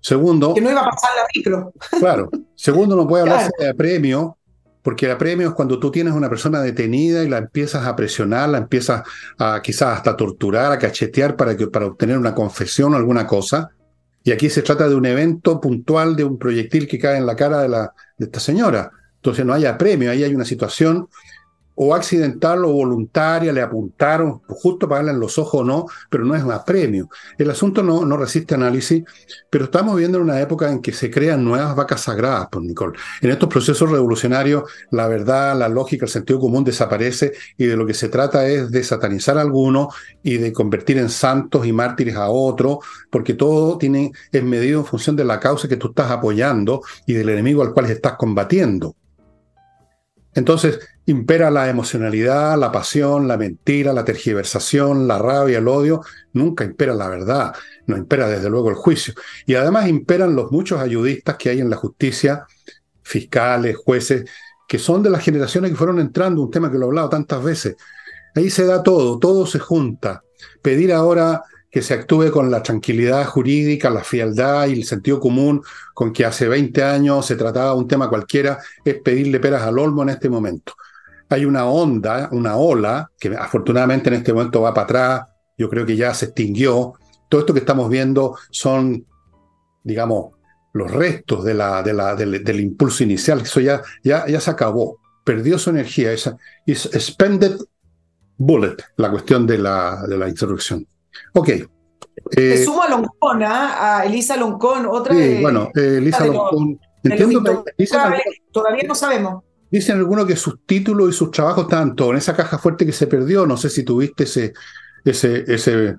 Segundo. 0.00 0.54
Que 0.54 0.60
no 0.60 0.70
iba 0.70 0.82
a 0.82 0.90
pasar 0.90 1.10
la 1.16 1.26
micro. 1.34 1.72
Claro. 1.98 2.30
Segundo, 2.54 2.94
no 2.94 3.08
puede 3.08 3.22
hablarse 3.22 3.50
de 3.58 3.74
premio, 3.74 4.38
porque 4.82 5.10
el 5.10 5.16
premio 5.16 5.48
es 5.48 5.54
cuando 5.54 5.80
tú 5.80 5.90
tienes 5.90 6.14
una 6.14 6.28
persona 6.28 6.60
detenida 6.60 7.24
y 7.24 7.28
la 7.28 7.38
empiezas 7.38 7.86
a 7.86 7.96
presionar, 7.96 8.50
la 8.50 8.58
empiezas 8.58 9.02
a 9.38 9.60
quizás 9.62 9.96
hasta 9.96 10.16
torturar, 10.16 10.70
a 10.70 10.78
cachetear 10.78 11.34
para, 11.34 11.56
que, 11.56 11.66
para 11.66 11.86
obtener 11.86 12.18
una 12.18 12.34
confesión 12.34 12.94
o 12.94 12.96
alguna 12.96 13.26
cosa. 13.26 13.70
Y 14.22 14.30
aquí 14.30 14.48
se 14.48 14.62
trata 14.62 14.88
de 14.88 14.94
un 14.94 15.06
evento 15.06 15.60
puntual 15.60 16.14
de 16.14 16.22
un 16.22 16.38
proyectil 16.38 16.86
que 16.86 16.98
cae 17.00 17.16
en 17.16 17.26
la 17.26 17.34
cara 17.34 17.62
de, 17.62 17.68
la, 17.68 17.92
de 18.16 18.26
esta 18.26 18.38
señora. 18.38 18.90
Entonces 19.24 19.46
no 19.46 19.54
haya 19.54 19.78
premio, 19.78 20.10
ahí 20.10 20.22
hay 20.22 20.34
una 20.34 20.44
situación 20.44 21.08
o 21.76 21.94
accidental 21.94 22.64
o 22.64 22.72
voluntaria, 22.72 23.52
le 23.52 23.62
apuntaron 23.62 24.40
justo 24.46 24.88
para 24.88 24.98
darle 24.98 25.12
en 25.12 25.20
los 25.20 25.38
ojos 25.38 25.62
o 25.62 25.64
no, 25.64 25.86
pero 26.08 26.24
no 26.24 26.34
es 26.34 26.44
un 26.44 26.54
premio. 26.64 27.08
El 27.36 27.50
asunto 27.50 27.82
no, 27.82 28.04
no 28.04 28.16
resiste 28.16 28.54
análisis, 28.54 29.02
pero 29.50 29.64
estamos 29.64 29.94
viviendo 29.94 30.18
en 30.18 30.24
una 30.24 30.40
época 30.40 30.70
en 30.70 30.80
que 30.80 30.92
se 30.92 31.10
crean 31.10 31.44
nuevas 31.44 31.74
vacas 31.74 32.02
sagradas, 32.02 32.48
por 32.48 32.60
pues, 32.60 32.68
Nicole. 32.68 32.98
En 33.22 33.30
estos 33.30 33.48
procesos 33.48 33.90
revolucionarios, 33.90 34.70
la 34.90 35.08
verdad, 35.08 35.58
la 35.58 35.68
lógica, 35.68 36.04
el 36.04 36.10
sentido 36.10 36.38
común 36.38 36.62
desaparece 36.62 37.32
y 37.56 37.64
de 37.66 37.76
lo 37.76 37.86
que 37.86 37.94
se 37.94 38.08
trata 38.08 38.46
es 38.46 38.70
de 38.70 38.84
satanizar 38.84 39.38
a 39.38 39.40
alguno 39.40 39.88
y 40.22 40.36
de 40.36 40.52
convertir 40.52 40.98
en 40.98 41.08
santos 41.08 41.66
y 41.66 41.72
mártires 41.72 42.16
a 42.16 42.28
otro, 42.28 42.80
porque 43.10 43.34
todo 43.34 43.78
tiene, 43.78 44.12
es 44.30 44.44
medido 44.44 44.80
en 44.80 44.86
función 44.86 45.16
de 45.16 45.24
la 45.24 45.40
causa 45.40 45.66
que 45.66 45.76
tú 45.76 45.88
estás 45.88 46.10
apoyando 46.10 46.82
y 47.06 47.14
del 47.14 47.30
enemigo 47.30 47.62
al 47.62 47.72
cual 47.72 47.86
estás 47.86 48.14
combatiendo. 48.14 48.94
Entonces, 50.34 50.80
impera 51.06 51.50
la 51.50 51.68
emocionalidad, 51.68 52.58
la 52.58 52.72
pasión, 52.72 53.28
la 53.28 53.36
mentira, 53.36 53.92
la 53.92 54.04
tergiversación, 54.04 55.06
la 55.06 55.18
rabia, 55.18 55.58
el 55.58 55.68
odio. 55.68 56.02
Nunca 56.32 56.64
impera 56.64 56.94
la 56.94 57.08
verdad, 57.08 57.54
no 57.86 57.96
impera 57.96 58.28
desde 58.28 58.50
luego 58.50 58.70
el 58.70 58.76
juicio. 58.76 59.14
Y 59.46 59.54
además 59.54 59.88
imperan 59.88 60.34
los 60.34 60.50
muchos 60.50 60.80
ayudistas 60.80 61.36
que 61.36 61.50
hay 61.50 61.60
en 61.60 61.70
la 61.70 61.76
justicia, 61.76 62.46
fiscales, 63.02 63.76
jueces, 63.76 64.28
que 64.66 64.78
son 64.78 65.02
de 65.02 65.10
las 65.10 65.22
generaciones 65.22 65.70
que 65.70 65.76
fueron 65.76 66.00
entrando, 66.00 66.42
un 66.42 66.50
tema 66.50 66.70
que 66.70 66.78
lo 66.78 66.86
he 66.86 66.88
hablado 66.88 67.08
tantas 67.08 67.42
veces. 67.42 67.76
Ahí 68.34 68.50
se 68.50 68.66
da 68.66 68.82
todo, 68.82 69.18
todo 69.18 69.46
se 69.46 69.58
junta. 69.60 70.24
Pedir 70.62 70.92
ahora 70.92 71.42
que 71.74 71.82
se 71.82 71.92
actúe 71.92 72.30
con 72.30 72.52
la 72.52 72.62
tranquilidad 72.62 73.26
jurídica, 73.26 73.90
la 73.90 74.04
frialdad 74.04 74.68
y 74.68 74.74
el 74.74 74.84
sentido 74.84 75.18
común 75.18 75.60
con 75.92 76.12
que 76.12 76.24
hace 76.24 76.46
20 76.46 76.84
años 76.84 77.26
se 77.26 77.34
trataba 77.34 77.74
un 77.74 77.88
tema 77.88 78.08
cualquiera, 78.08 78.60
es 78.84 78.94
pedirle 79.02 79.40
peras 79.40 79.62
al 79.62 79.80
olmo 79.80 80.04
en 80.04 80.10
este 80.10 80.28
momento. 80.28 80.74
Hay 81.30 81.44
una 81.44 81.64
onda, 81.64 82.28
una 82.30 82.54
ola, 82.54 83.10
que 83.18 83.34
afortunadamente 83.34 84.08
en 84.08 84.14
este 84.14 84.32
momento 84.32 84.60
va 84.62 84.72
para 84.72 84.84
atrás, 84.84 85.22
yo 85.58 85.68
creo 85.68 85.84
que 85.84 85.96
ya 85.96 86.14
se 86.14 86.26
extinguió. 86.26 86.92
Todo 87.28 87.40
esto 87.40 87.52
que 87.52 87.58
estamos 87.58 87.90
viendo 87.90 88.38
son, 88.52 89.04
digamos, 89.82 90.30
los 90.74 90.92
restos 90.92 91.42
de 91.42 91.54
la, 91.54 91.82
de 91.82 91.92
la, 91.92 92.14
del, 92.14 92.60
impulso 92.60 93.02
inicial, 93.02 93.40
eso 93.40 93.58
ya, 93.58 93.82
ya, 94.04 94.28
ya 94.28 94.38
se 94.38 94.50
acabó, 94.52 95.00
perdió 95.24 95.58
su 95.58 95.70
energía, 95.70 96.12
esa 96.12 96.36
es 96.66 96.86
expended 96.94 97.56
bullet, 98.36 98.76
la 98.96 99.10
cuestión 99.10 99.44
de 99.44 99.58
la, 99.58 100.04
de 100.06 100.16
la 100.16 100.28
insurrección. 100.28 100.86
Ok. 101.34 101.50
Eh, 102.36 102.62
sumo 102.64 102.82
a 102.82 102.88
Loncón, 102.88 103.42
¿ah? 103.42 103.98
a 103.98 104.06
Elisa 104.06 104.36
Loncón, 104.36 104.86
otra 104.86 105.14
sí, 105.14 105.38
Bueno, 105.40 105.70
eh, 105.74 105.96
Elisa 105.98 106.26
Loncón. 106.26 106.78
Entiendo 107.02 107.64
que 107.76 107.84
todavía 108.50 108.84
no 108.86 108.94
sabemos. 108.94 109.44
Dicen 109.70 109.98
algunos 109.98 110.26
que 110.26 110.36
sus 110.36 110.64
títulos 110.64 111.10
y 111.10 111.12
sus 111.12 111.30
trabajos 111.30 111.64
estaban 111.64 111.96
todos 111.96 112.12
en 112.12 112.18
esa 112.18 112.34
caja 112.34 112.58
fuerte 112.58 112.86
que 112.86 112.92
se 112.92 113.06
perdió. 113.06 113.46
No 113.46 113.56
sé 113.56 113.68
si 113.68 113.82
tuviste 113.82 114.24
ese, 114.24 114.52
ese, 115.04 115.44
ese, 115.52 115.96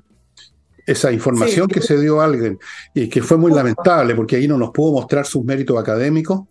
esa 0.86 1.11
información 1.11 1.68
que 1.68 1.82
se 1.82 1.99
dio 1.99 2.22
a 2.22 2.26
alguien 2.26 2.57
y 2.93 3.09
que 3.09 3.22
fue 3.22 3.38
muy 3.38 3.51
lamentable 3.51 4.16
porque 4.16 4.38
ahí 4.38 4.47
no 4.47 4.57
nos 4.57 4.72
pudo 4.72 4.93
mostrar 4.93 5.26
sus 5.26 5.43
méritos 5.43 5.78
académicos. 5.78 6.41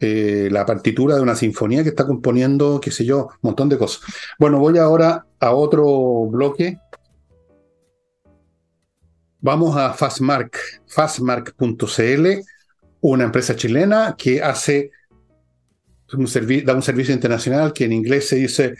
Eh, 0.00 0.48
la 0.50 0.66
partitura 0.66 1.14
de 1.14 1.22
una 1.22 1.36
sinfonía 1.36 1.82
que 1.82 1.90
está 1.90 2.06
componiendo, 2.06 2.80
qué 2.80 2.90
sé 2.90 3.04
yo, 3.04 3.26
un 3.26 3.38
montón 3.42 3.68
de 3.68 3.78
cosas. 3.78 4.02
Bueno, 4.38 4.58
voy 4.58 4.76
ahora 4.78 5.24
a 5.38 5.52
otro 5.52 6.26
bloque 6.26 6.78
Vamos 9.44 9.76
a 9.76 9.92
Fastmark, 9.92 10.56
fastmark.cl, 10.86 12.26
una 13.02 13.24
empresa 13.24 13.54
chilena 13.54 14.14
que 14.16 14.42
hace 14.42 14.90
un 16.14 16.64
da 16.64 16.72
un 16.72 16.80
servicio 16.80 17.12
internacional 17.12 17.74
que 17.74 17.84
en 17.84 17.92
inglés 17.92 18.26
se 18.26 18.36
dice 18.36 18.74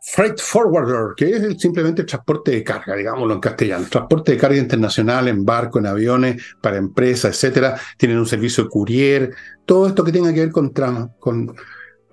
freight 0.00 0.40
forwarder, 0.40 1.14
que 1.16 1.30
es 1.30 1.60
simplemente 1.60 2.02
transporte 2.02 2.50
de 2.50 2.64
carga, 2.64 2.96
digámoslo 2.96 3.34
en 3.34 3.40
castellano, 3.40 3.86
transporte 3.88 4.32
de 4.32 4.38
carga 4.38 4.56
internacional 4.56 5.28
en 5.28 5.44
barco, 5.44 5.78
en 5.78 5.86
aviones, 5.86 6.42
para 6.60 6.76
empresas, 6.76 7.32
etcétera. 7.32 7.78
Tienen 7.96 8.18
un 8.18 8.26
servicio 8.26 8.64
de 8.64 8.70
courier, 8.70 9.34
todo 9.64 9.86
esto 9.86 10.02
que 10.02 10.10
tenga 10.10 10.34
que 10.34 10.40
ver 10.40 10.50
con, 10.50 10.70
con 11.20 11.54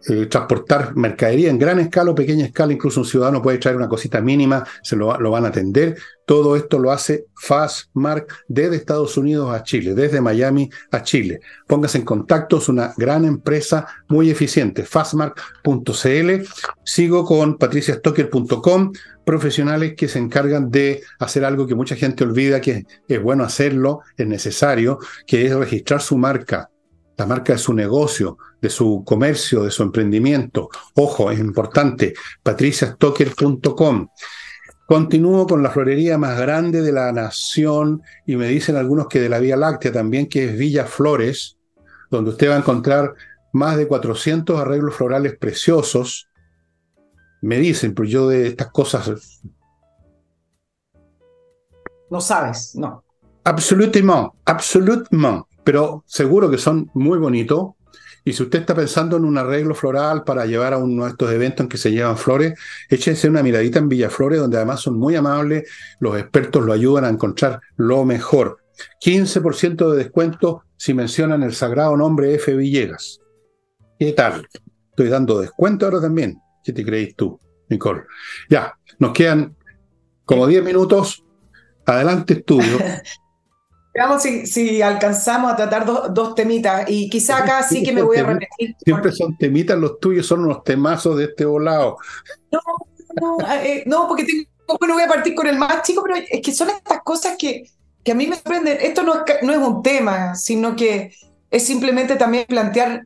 eh, 0.09 0.25
transportar 0.25 0.95
mercadería 0.95 1.49
en 1.49 1.59
gran 1.59 1.79
escala 1.79 2.11
o 2.11 2.15
pequeña 2.15 2.45
escala, 2.45 2.73
incluso 2.73 3.01
un 3.01 3.05
ciudadano 3.05 3.41
puede 3.41 3.59
traer 3.59 3.77
una 3.77 3.87
cosita 3.87 4.19
mínima, 4.19 4.65
se 4.81 4.95
lo, 4.95 5.07
van 5.07 5.45
a 5.45 5.49
atender. 5.49 5.95
Todo 6.25 6.55
esto 6.55 6.79
lo 6.79 6.91
hace 6.91 7.25
Fastmark 7.35 8.45
desde 8.47 8.77
Estados 8.77 9.15
Unidos 9.17 9.53
a 9.53 9.61
Chile, 9.63 9.93
desde 9.93 10.19
Miami 10.19 10.69
a 10.91 11.03
Chile. 11.03 11.41
Póngase 11.67 11.99
en 11.99 12.05
contacto, 12.05 12.57
es 12.57 12.69
una 12.69 12.93
gran 12.97 13.25
empresa 13.25 13.85
muy 14.07 14.31
eficiente, 14.31 14.85
fastmark.cl. 14.85 16.47
Sigo 16.83 17.25
con 17.25 17.57
patriciastocker.com, 17.57 18.93
profesionales 19.23 19.93
que 19.95 20.07
se 20.07 20.17
encargan 20.17 20.71
de 20.71 21.03
hacer 21.19 21.45
algo 21.45 21.67
que 21.67 21.75
mucha 21.75 21.95
gente 21.95 22.23
olvida, 22.23 22.59
que 22.59 22.85
es 23.07 23.21
bueno 23.21 23.43
hacerlo, 23.43 24.01
es 24.17 24.25
necesario, 24.25 24.97
que 25.27 25.45
es 25.45 25.53
registrar 25.53 26.01
su 26.01 26.17
marca 26.17 26.70
la 27.21 27.27
marca 27.27 27.53
de 27.53 27.59
su 27.59 27.73
negocio, 27.73 28.37
de 28.59 28.69
su 28.69 29.03
comercio, 29.05 29.63
de 29.63 29.71
su 29.71 29.83
emprendimiento. 29.83 30.69
Ojo, 30.95 31.29
es 31.29 31.39
importante, 31.39 32.13
patriciastocker.com. 32.41 34.07
Continúo 34.87 35.45
con 35.45 35.61
la 35.61 35.69
florería 35.69 36.17
más 36.17 36.37
grande 36.39 36.81
de 36.81 36.91
la 36.91 37.11
nación 37.11 38.01
y 38.25 38.35
me 38.35 38.47
dicen 38.47 38.75
algunos 38.75 39.07
que 39.07 39.21
de 39.21 39.29
la 39.29 39.37
Vía 39.37 39.55
Láctea 39.55 39.91
también, 39.91 40.27
que 40.27 40.45
es 40.45 40.57
Villa 40.57 40.85
Flores, 40.85 41.57
donde 42.09 42.31
usted 42.31 42.49
va 42.49 42.55
a 42.55 42.59
encontrar 42.59 43.13
más 43.53 43.77
de 43.77 43.87
400 43.87 44.59
arreglos 44.59 44.95
florales 44.95 45.37
preciosos. 45.37 46.27
Me 47.41 47.59
dicen, 47.59 47.93
pero 47.93 48.07
yo 48.07 48.27
de 48.27 48.47
estas 48.47 48.71
cosas... 48.71 49.41
No 52.09 52.19
sabes, 52.19 52.75
no. 52.75 53.03
Absolutamente, 53.43 54.37
absolutamente 54.43 55.50
pero 55.63 56.03
seguro 56.07 56.49
que 56.49 56.57
son 56.57 56.89
muy 56.93 57.17
bonitos. 57.17 57.71
Y 58.23 58.33
si 58.33 58.43
usted 58.43 58.59
está 58.59 58.75
pensando 58.75 59.17
en 59.17 59.25
un 59.25 59.37
arreglo 59.37 59.73
floral 59.73 60.23
para 60.23 60.45
llevar 60.45 60.73
a 60.73 60.77
uno 60.77 61.05
de 61.05 61.11
estos 61.11 61.31
eventos 61.31 61.63
en 61.63 61.69
que 61.69 61.77
se 61.77 61.91
llevan 61.91 62.17
flores, 62.17 62.53
échese 62.87 63.27
una 63.27 63.41
miradita 63.41 63.79
en 63.79 63.89
Villaflores, 63.89 64.39
donde 64.39 64.57
además 64.57 64.79
son 64.79 64.99
muy 64.99 65.15
amables, 65.15 65.67
los 65.99 66.17
expertos 66.19 66.63
lo 66.63 66.73
ayudan 66.73 67.05
a 67.05 67.09
encontrar 67.09 67.61
lo 67.77 68.05
mejor. 68.05 68.59
15% 69.03 69.91
de 69.91 69.97
descuento 69.97 70.63
si 70.77 70.93
mencionan 70.93 71.43
el 71.43 71.53
sagrado 71.53 71.97
nombre 71.97 72.33
F. 72.35 72.55
Villegas. 72.55 73.19
¿Qué 73.99 74.13
tal? 74.13 74.47
Estoy 74.89 75.09
dando 75.09 75.39
descuento 75.39 75.85
ahora 75.85 76.01
también. 76.01 76.39
¿Qué 76.63 76.73
te 76.73 76.85
creéis 76.85 77.15
tú, 77.15 77.39
Nicole? 77.69 78.03
Ya, 78.49 78.77
nos 78.99 79.13
quedan 79.13 79.55
como 80.25 80.45
10 80.45 80.63
minutos. 80.63 81.23
Adelante, 81.85 82.33
estudio. 82.33 82.77
Veamos 83.93 84.23
si, 84.23 84.81
alcanzamos 84.81 85.51
a 85.51 85.55
tratar 85.55 85.85
dos 85.85 86.35
temitas 86.35 86.89
y 86.89 87.09
quizá 87.09 87.37
acá 87.37 87.63
sí 87.63 87.83
que 87.83 87.91
me 87.91 88.01
voy 88.01 88.17
a 88.17 88.23
repetir. 88.23 88.75
Siempre 88.83 89.11
son 89.11 89.37
temitas 89.37 89.77
los 89.77 89.99
tuyos, 89.99 90.25
son 90.25 90.45
unos 90.45 90.63
temazos 90.63 91.17
de 91.17 91.25
este 91.25 91.43
volado. 91.43 91.97
No, 92.51 92.59
no, 93.19 93.37
eh, 93.55 93.83
no 93.85 94.07
porque 94.07 94.23
tengo, 94.23 94.77
bueno, 94.79 94.93
voy 94.93 95.03
a 95.03 95.07
partir 95.07 95.35
con 95.35 95.47
el 95.47 95.57
más 95.57 95.81
chico, 95.83 96.03
pero 96.03 96.15
es 96.29 96.41
que 96.41 96.53
son 96.53 96.69
estas 96.69 97.01
cosas 97.03 97.35
que, 97.37 97.69
que 98.03 98.13
a 98.13 98.15
mí 98.15 98.27
me 98.27 98.35
sorprenden. 98.35 98.77
Esto 98.79 99.03
no 99.03 99.25
no 99.41 99.51
es 99.51 99.59
un 99.59 99.83
tema, 99.83 100.35
sino 100.35 100.73
que 100.75 101.13
es 101.49 101.65
simplemente 101.65 102.15
también 102.15 102.45
plantear 102.47 103.05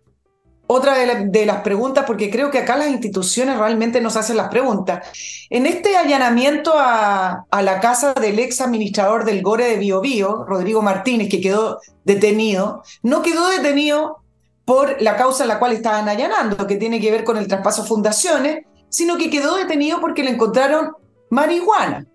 otra 0.67 0.95
de, 0.97 1.45
las 1.45 1.61
preguntas, 1.61 2.05
porque 2.07 2.31
creo 2.31 2.49
que 2.49 2.57
acá 2.57 2.75
las 2.75 2.89
instituciones 2.89 3.57
realmente 3.57 4.01
nos 4.01 4.15
hacen 4.15 4.37
las 4.37 4.49
preguntas. 4.49 5.07
En 5.49 5.65
este 5.65 5.95
allanamiento 5.95 6.73
a, 6.75 7.45
la 7.61 7.79
casa 7.79 8.13
del 8.13 8.39
ex 8.39 8.61
administrador 8.61 9.25
del 9.25 9.43
Gore 9.43 9.65
de 9.65 9.77
Biobío, 9.77 10.43
Rodrigo 10.45 10.81
Martínez, 10.81 11.29
que 11.29 11.41
quedó 11.41 11.79
detenido, 12.03 12.83
no 13.03 13.21
quedó 13.21 13.47
detenido 13.49 14.23
por 14.65 14.99
la 15.01 15.15
causa 15.15 15.43
en 15.43 15.49
la 15.49 15.59
cual 15.59 15.73
estaban 15.73 16.09
allanando, 16.09 16.65
que 16.65 16.77
tiene 16.77 16.99
que 16.99 17.11
ver 17.11 17.23
con 17.23 17.37
el 17.37 17.47
traspaso 17.47 17.85
fundaciones, 17.85 18.65
sino 18.89 19.17
que 19.17 19.29
quedó 19.29 19.55
detenido 19.55 20.01
porque 20.01 20.23
le 20.23 20.31
encontraron 20.31 20.93
marihuana. 21.29 22.07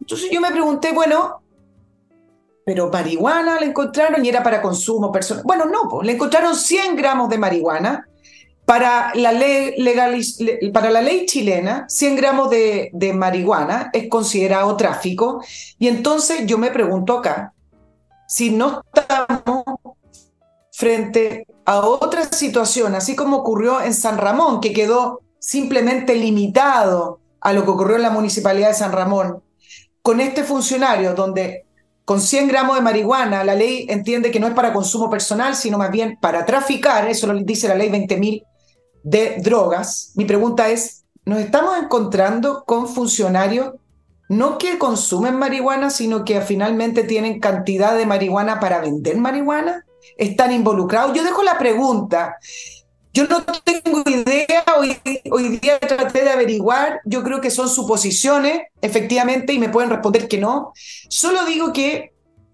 Entonces 0.00 0.30
yo 0.32 0.40
me 0.40 0.50
pregunté, 0.50 0.92
bueno, 0.92 1.37
pero 2.68 2.90
marihuana 2.90 3.58
le 3.58 3.64
encontraron 3.64 4.22
y 4.22 4.28
era 4.28 4.42
para 4.42 4.60
consumo 4.60 5.10
personal. 5.10 5.42
Bueno, 5.42 5.64
no, 5.64 6.02
le 6.02 6.12
encontraron 6.12 6.54
100 6.54 6.96
gramos 6.96 7.30
de 7.30 7.38
marihuana. 7.38 8.06
Para 8.66 9.10
la, 9.14 9.32
ley 9.32 9.74
para 10.70 10.90
la 10.90 11.00
ley 11.00 11.24
chilena, 11.24 11.86
100 11.88 12.16
gramos 12.16 12.50
de, 12.50 12.90
de 12.92 13.14
marihuana 13.14 13.88
es 13.94 14.10
considerado 14.10 14.76
tráfico. 14.76 15.42
Y 15.78 15.88
entonces 15.88 16.44
yo 16.44 16.58
me 16.58 16.70
pregunto 16.70 17.16
acá, 17.16 17.54
si 18.26 18.50
no 18.50 18.82
estamos 18.92 19.64
frente 20.70 21.46
a 21.64 21.80
otra 21.80 22.26
situación, 22.26 22.94
así 22.94 23.16
como 23.16 23.38
ocurrió 23.38 23.80
en 23.80 23.94
San 23.94 24.18
Ramón, 24.18 24.60
que 24.60 24.74
quedó 24.74 25.22
simplemente 25.38 26.14
limitado 26.14 27.20
a 27.40 27.54
lo 27.54 27.64
que 27.64 27.70
ocurrió 27.70 27.96
en 27.96 28.02
la 28.02 28.10
municipalidad 28.10 28.68
de 28.68 28.74
San 28.74 28.92
Ramón, 28.92 29.42
con 30.02 30.20
este 30.20 30.44
funcionario 30.44 31.14
donde 31.14 31.64
con 32.08 32.22
100 32.22 32.48
gramos 32.48 32.74
de 32.74 32.80
marihuana 32.80 33.44
la 33.44 33.54
ley 33.54 33.84
entiende 33.90 34.30
que 34.30 34.40
no 34.40 34.46
es 34.46 34.54
para 34.54 34.72
consumo 34.72 35.10
personal, 35.10 35.54
sino 35.54 35.76
más 35.76 35.90
bien 35.90 36.16
para 36.18 36.46
traficar, 36.46 37.06
eso 37.06 37.26
lo 37.26 37.38
dice 37.38 37.68
la 37.68 37.74
ley 37.74 37.90
20.000 37.90 38.46
de 39.02 39.36
drogas. 39.42 40.12
Mi 40.14 40.24
pregunta 40.24 40.70
es, 40.70 41.04
¿nos 41.26 41.38
estamos 41.38 41.76
encontrando 41.76 42.64
con 42.64 42.88
funcionarios 42.88 43.74
no 44.30 44.56
que 44.56 44.78
consumen 44.78 45.36
marihuana, 45.36 45.90
sino 45.90 46.24
que 46.24 46.40
finalmente 46.40 47.04
tienen 47.04 47.40
cantidad 47.40 47.94
de 47.94 48.06
marihuana 48.06 48.58
para 48.58 48.80
vender 48.80 49.18
marihuana? 49.18 49.84
¿Están 50.16 50.52
involucrados? 50.52 51.14
Yo 51.14 51.22
dejo 51.22 51.42
la 51.42 51.58
pregunta. 51.58 52.38
Yo 53.18 53.26
no 53.26 53.42
tengo 53.64 54.08
idea, 54.08 54.64
hoy, 54.78 54.96
hoy, 55.32 55.58
día 55.58 55.80
traté 55.80 56.22
de 56.22 56.30
averiguar, 56.30 57.00
yo 57.04 57.24
creo 57.24 57.40
que 57.40 57.50
son 57.50 57.68
suposiciones, 57.68 58.60
efectivamente, 58.80 59.52
y 59.52 59.58
me 59.58 59.70
pueden 59.70 59.90
responder 59.90 60.28
que 60.28 60.38
no. 60.38 60.72
Solo 61.08 61.44
digo 61.44 61.72
que 61.72 62.12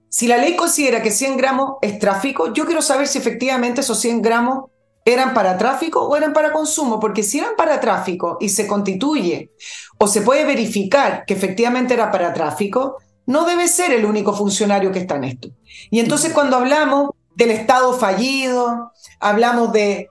si 0.09 0.27
la 0.27 0.39
ley 0.39 0.57
considera 0.57 1.03
que 1.03 1.11
100 1.11 1.37
gramos 1.37 1.75
es 1.83 1.99
tráfico, 1.99 2.55
yo 2.55 2.65
quiero 2.65 2.81
saber 2.81 3.09
si 3.09 3.19
efectivamente 3.19 3.83
esos 3.83 4.01
100 4.01 4.23
gramos 4.23 4.71
eran 5.05 5.35
para 5.35 5.59
tráfico 5.59 6.01
o 6.01 6.17
eran 6.17 6.33
para 6.33 6.51
consumo, 6.51 6.99
porque 6.99 7.23
si 7.23 7.41
eran 7.41 7.57
para 7.59 7.79
tráfico 7.79 8.39
y 8.41 8.49
se 8.49 8.67
constituye 8.67 9.51
o 9.99 10.07
se 10.07 10.23
puede 10.23 10.47
verificar 10.47 11.27
que 11.27 11.35
efectivamente 11.35 11.93
era 11.93 12.11
para 12.11 12.33
tráfico, 12.33 12.97
no 13.27 13.45
debe 13.45 13.69
ser 13.69 13.93
el 13.93 14.07
único 14.07 14.33
funcionario 14.33 14.93
que 14.93 15.01
está 15.01 15.17
en 15.17 15.25
esto. 15.25 15.49
Y 15.91 16.01
entonces 16.01 16.33
cuando 16.33 16.57
hablamos 16.57 17.11
del 17.37 17.51
Estado 17.51 17.93
fallido, 17.93 18.93
hablamos 19.21 19.71
de 19.71 20.09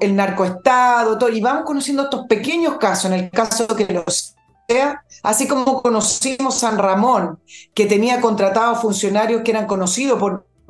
el 0.00 0.16
narcoestado, 0.16 1.18
todo, 1.18 1.30
y 1.30 1.40
vamos 1.40 1.64
conociendo 1.64 2.04
estos 2.04 2.26
pequeños 2.26 2.76
casos, 2.78 3.10
en 3.10 3.12
el 3.14 3.30
caso 3.30 3.66
que 3.68 3.86
los 3.86 4.34
sea, 4.68 5.02
así 5.22 5.48
como 5.48 5.82
conocimos 5.82 6.56
San 6.56 6.78
Ramón, 6.78 7.38
que 7.74 7.86
tenía 7.86 8.20
contratados 8.20 8.80
funcionarios 8.80 9.42
que 9.42 9.52
eran 9.52 9.66
conocidos 9.66 10.22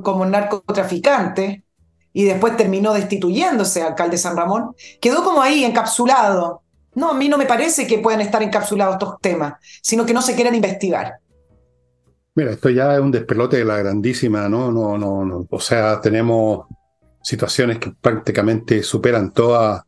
como 0.03 0.25
narcotraficantes, 0.27 1.63
y 2.13 2.25
después 2.25 2.57
terminó 2.57 2.95
destituyéndose 2.95 3.83
alcalde 3.83 4.19
San 4.19 4.37
Ramón, 4.37 4.75
quedó 5.01 5.23
como 5.23 5.41
ahí 5.41 5.65
encapsulado. 5.65 6.63
No, 6.95 7.11
a 7.11 7.15
mí 7.15 7.29
no 7.29 7.39
me 7.39 7.47
parece 7.47 7.87
que 7.87 7.99
puedan 7.99 8.21
estar 8.21 8.43
encapsulados 8.43 8.95
estos 8.95 9.21
temas, 9.21 9.55
sino 9.83 10.05
que 10.05 10.15
no 10.15 10.23
se 10.23 10.35
quieren 10.35 10.55
investigar. 10.55 11.15
Mira, 12.35 12.53
esto 12.53 12.71
ya 12.71 12.95
es 12.95 13.01
un 13.01 13.13
despelote 13.13 13.59
de 13.59 13.65
la 13.65 13.77
grandísima, 13.77 14.49
¿no? 14.49 14.73
No, 14.73 14.97
no, 14.99 15.25
no. 15.25 15.47
O 15.51 15.61
sea, 15.61 16.01
tenemos 16.01 16.67
situaciones 17.23 17.79
que 17.79 17.93
prácticamente 18.01 18.83
superan 18.83 19.33
toda, 19.33 19.87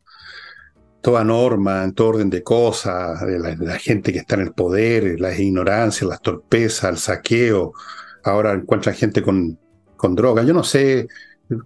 toda 1.01 1.23
norma, 1.23 1.83
en 1.83 1.93
todo 1.93 2.09
orden 2.09 2.29
de 2.29 2.43
cosas, 2.43 3.21
de 3.25 3.39
la, 3.39 3.79
gente 3.79 4.13
que 4.13 4.19
está 4.19 4.35
en 4.35 4.41
el 4.41 4.53
poder, 4.53 5.19
las 5.19 5.39
ignorancias, 5.39 6.07
las 6.07 6.21
torpezas, 6.21 6.89
el 6.89 6.97
saqueo. 6.97 7.73
Ahora 8.23 8.53
encuentran 8.53 8.95
gente 8.95 9.21
con, 9.21 9.57
con 9.97 10.15
droga. 10.15 10.43
Yo 10.43 10.53
no 10.53 10.63
sé 10.63 11.07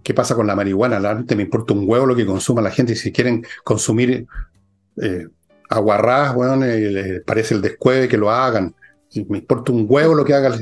qué 0.02 0.14
pasa 0.14 0.34
con 0.34 0.46
la 0.46 0.56
marihuana. 0.56 0.98
La 0.98 1.16
gente 1.16 1.36
me 1.36 1.42
importa 1.42 1.74
un 1.74 1.88
huevo 1.88 2.06
lo 2.06 2.16
que 2.16 2.26
consuma 2.26 2.62
la 2.62 2.70
gente. 2.70 2.94
Y 2.94 2.96
si 2.96 3.12
quieren 3.12 3.44
consumir 3.64 4.26
eh, 5.02 5.26
aguarrás, 5.68 6.34
bueno, 6.34 6.56
les 6.56 7.22
parece 7.22 7.54
el 7.54 7.62
descueve 7.62 8.08
que 8.08 8.16
lo 8.16 8.30
hagan. 8.30 8.74
Me 9.28 9.38
importa 9.38 9.72
un 9.72 9.86
huevo 9.88 10.14
lo 10.14 10.24
que 10.24 10.34
haga 10.34 10.54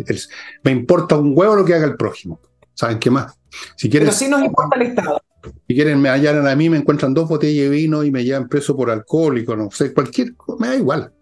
me 0.63 0.71
importa 0.71 1.17
un 1.17 1.33
huevo 1.37 1.57
lo 1.57 1.65
que 1.65 1.75
haga 1.75 1.87
el 1.87 1.97
prójimo. 1.97 2.41
¿Saben 2.75 2.99
qué 2.99 3.11
más? 3.11 3.37
Si 3.77 3.89
quieren, 3.89 4.09
Pero 4.09 4.17
sí 4.17 4.29
nos 4.29 4.43
importa 4.43 4.77
el 4.77 4.89
Estado. 4.89 5.21
Si 5.69 5.75
quieren 5.75 6.01
me 6.01 6.09
hallan 6.09 6.47
a 6.47 6.57
mí, 6.57 6.71
me 6.71 6.79
encuentran 6.79 7.13
dos 7.13 7.29
botellas 7.29 7.65
de 7.65 7.69
vino 7.71 8.03
y 8.03 8.11
me 8.11 8.25
llevan 8.25 8.49
preso 8.49 8.77
por 8.77 8.91
alcohólico, 8.91 9.57
no 9.57 9.71
sé, 9.71 9.93
cualquier 9.93 10.35
me 10.59 10.69
da 10.69 10.77
igual. 10.77 11.13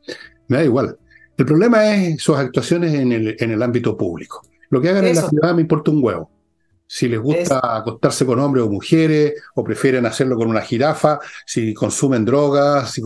Me 0.49 0.59
da 0.59 0.65
igual. 0.65 0.97
El 1.37 1.47
problema 1.47 1.95
es 1.95 2.23
sus 2.23 2.37
actuaciones 2.37 2.95
en 2.95 3.11
el, 3.13 3.37
en 3.39 3.51
el 3.51 3.63
ámbito 3.63 3.97
público. 3.97 4.43
Lo 4.71 4.81
que 4.81 4.89
hagan 4.89 5.07
en 5.07 5.17
la 5.17 5.29
ciudad 5.29 5.55
me 5.55 5.63
importa 5.63 5.91
un 5.91 6.03
huevo. 6.03 6.31
Si 6.87 7.09
les 7.09 7.21
gusta 7.21 7.61
acostarse 7.77 8.27
con 8.27 8.39
hombres 8.39 8.65
o 8.65 8.71
mujeres, 8.71 9.35
o 9.55 9.65
prefieren 9.65 10.05
hacerlo 10.05 10.37
con 10.37 10.49
una 10.49 10.61
jirafa, 10.61 11.19
si 11.47 11.73
consumen 11.73 12.25
drogas, 12.25 12.91
si 12.91 13.03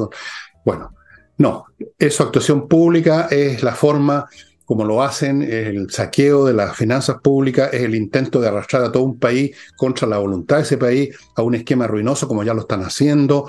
bueno, 0.64 0.92
no. 1.38 1.66
Eso 1.98 2.24
actuación 2.24 2.66
pública 2.66 3.28
es 3.30 3.62
la 3.62 3.72
forma 3.72 4.28
como 4.66 4.84
lo 4.84 5.00
hacen, 5.00 5.42
el 5.42 5.88
saqueo 5.90 6.44
de 6.44 6.52
las 6.52 6.76
finanzas 6.76 7.20
públicas, 7.22 7.72
es 7.72 7.82
el 7.82 7.94
intento 7.94 8.40
de 8.40 8.48
arrastrar 8.48 8.82
a 8.82 8.90
todo 8.90 9.04
un 9.04 9.18
país 9.18 9.56
contra 9.76 10.08
la 10.08 10.18
voluntad 10.18 10.56
de 10.56 10.62
ese 10.62 10.76
país 10.76 11.16
a 11.36 11.42
un 11.42 11.54
esquema 11.54 11.86
ruinoso 11.86 12.26
como 12.26 12.42
ya 12.42 12.52
lo 12.52 12.62
están 12.62 12.82
haciendo. 12.82 13.48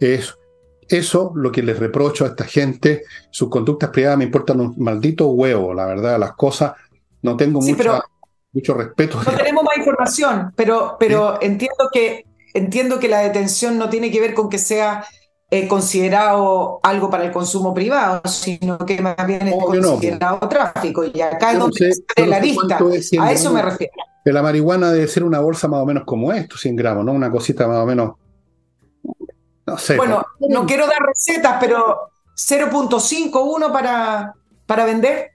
Es 0.00 0.34
eso 0.88 1.32
lo 1.36 1.52
que 1.52 1.62
les 1.62 1.78
reprocho 1.78 2.24
a 2.24 2.28
esta 2.28 2.44
gente. 2.44 3.04
Sus 3.30 3.48
conductas 3.48 3.90
privadas 3.90 4.18
me 4.18 4.24
importan 4.24 4.60
un 4.60 4.74
maldito 4.76 5.28
huevo, 5.28 5.72
la 5.72 5.86
verdad, 5.86 6.18
las 6.18 6.32
cosas. 6.32 6.72
No 7.22 7.36
tengo 7.36 7.60
mucho 7.60 8.74
respeto. 8.74 9.20
No 9.24 9.36
tenemos 9.36 9.62
más 9.62 9.76
información, 9.76 10.52
pero, 10.56 10.96
pero 10.98 11.40
entiendo, 11.40 11.88
que, 11.92 12.26
entiendo 12.54 12.98
que 12.98 13.08
la 13.08 13.20
detención 13.20 13.78
no 13.78 13.88
tiene 13.88 14.10
que 14.10 14.20
ver 14.20 14.34
con 14.34 14.48
que 14.48 14.58
sea 14.58 15.04
eh, 15.64 15.68
considerado 15.68 16.80
algo 16.82 17.08
para 17.10 17.24
el 17.24 17.32
consumo 17.32 17.72
privado, 17.72 18.22
sino 18.26 18.78
que 18.78 19.00
más 19.00 19.16
bien 19.26 19.48
es 19.48 19.54
considerado 19.54 20.38
tráfico. 20.48 21.04
Y 21.04 21.20
acá 21.20 21.52
es 21.52 21.58
donde 21.58 21.96
la 22.26 22.40
lista. 22.40 22.78
A 23.20 23.32
eso 23.32 23.52
me 23.52 23.62
refiero. 23.62 23.92
Que 24.24 24.32
la 24.32 24.42
marihuana 24.42 24.92
debe 24.92 25.06
ser 25.06 25.24
una 25.24 25.40
bolsa 25.40 25.68
más 25.68 25.80
o 25.80 25.86
menos 25.86 26.04
como 26.04 26.32
esto, 26.32 26.56
100 26.56 26.76
gramos, 26.76 27.04
¿no? 27.04 27.12
Una 27.12 27.30
cosita 27.30 27.68
más 27.68 27.78
o 27.78 27.86
menos. 27.86 28.14
No 29.66 29.78
sé. 29.78 29.96
Bueno, 29.96 30.24
no 30.48 30.66
quiero 30.66 30.86
dar 30.86 30.98
recetas, 31.06 31.56
pero 31.60 32.10
0.51 32.36 33.72
para, 33.72 34.34
para 34.66 34.84
vender. 34.84 35.30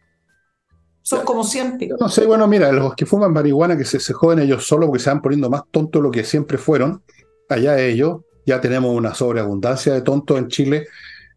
Son 1.03 1.25
como 1.25 1.43
100 1.43 1.79
No 1.99 2.09
sé, 2.09 2.25
bueno, 2.25 2.47
mira, 2.47 2.71
los 2.71 2.93
que 2.93 3.05
fuman 3.05 3.33
marihuana, 3.33 3.75
que 3.75 3.85
se, 3.85 3.99
se 3.99 4.13
joden 4.13 4.39
ellos 4.39 4.67
solo 4.67 4.85
porque 4.85 5.01
se 5.01 5.09
van 5.09 5.21
poniendo 5.21 5.49
más 5.49 5.63
tontos 5.71 5.99
de 5.99 6.03
lo 6.03 6.11
que 6.11 6.23
siempre 6.23 6.57
fueron, 6.57 7.03
allá 7.49 7.79
ellos, 7.79 8.21
ya 8.45 8.61
tenemos 8.61 8.95
una 8.95 9.13
sobreabundancia 9.13 9.93
de 9.93 10.01
tontos 10.01 10.37
en 10.37 10.47
Chile, 10.47 10.87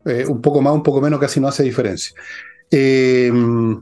eh, 0.05 0.25
un 0.27 0.41
poco 0.41 0.61
más, 0.61 0.75
un 0.75 0.83
poco 0.83 1.01
menos, 1.01 1.21
casi 1.21 1.41
no 1.41 1.49
hace 1.49 1.63
diferencia. 1.63 2.15
Em, 2.71 3.81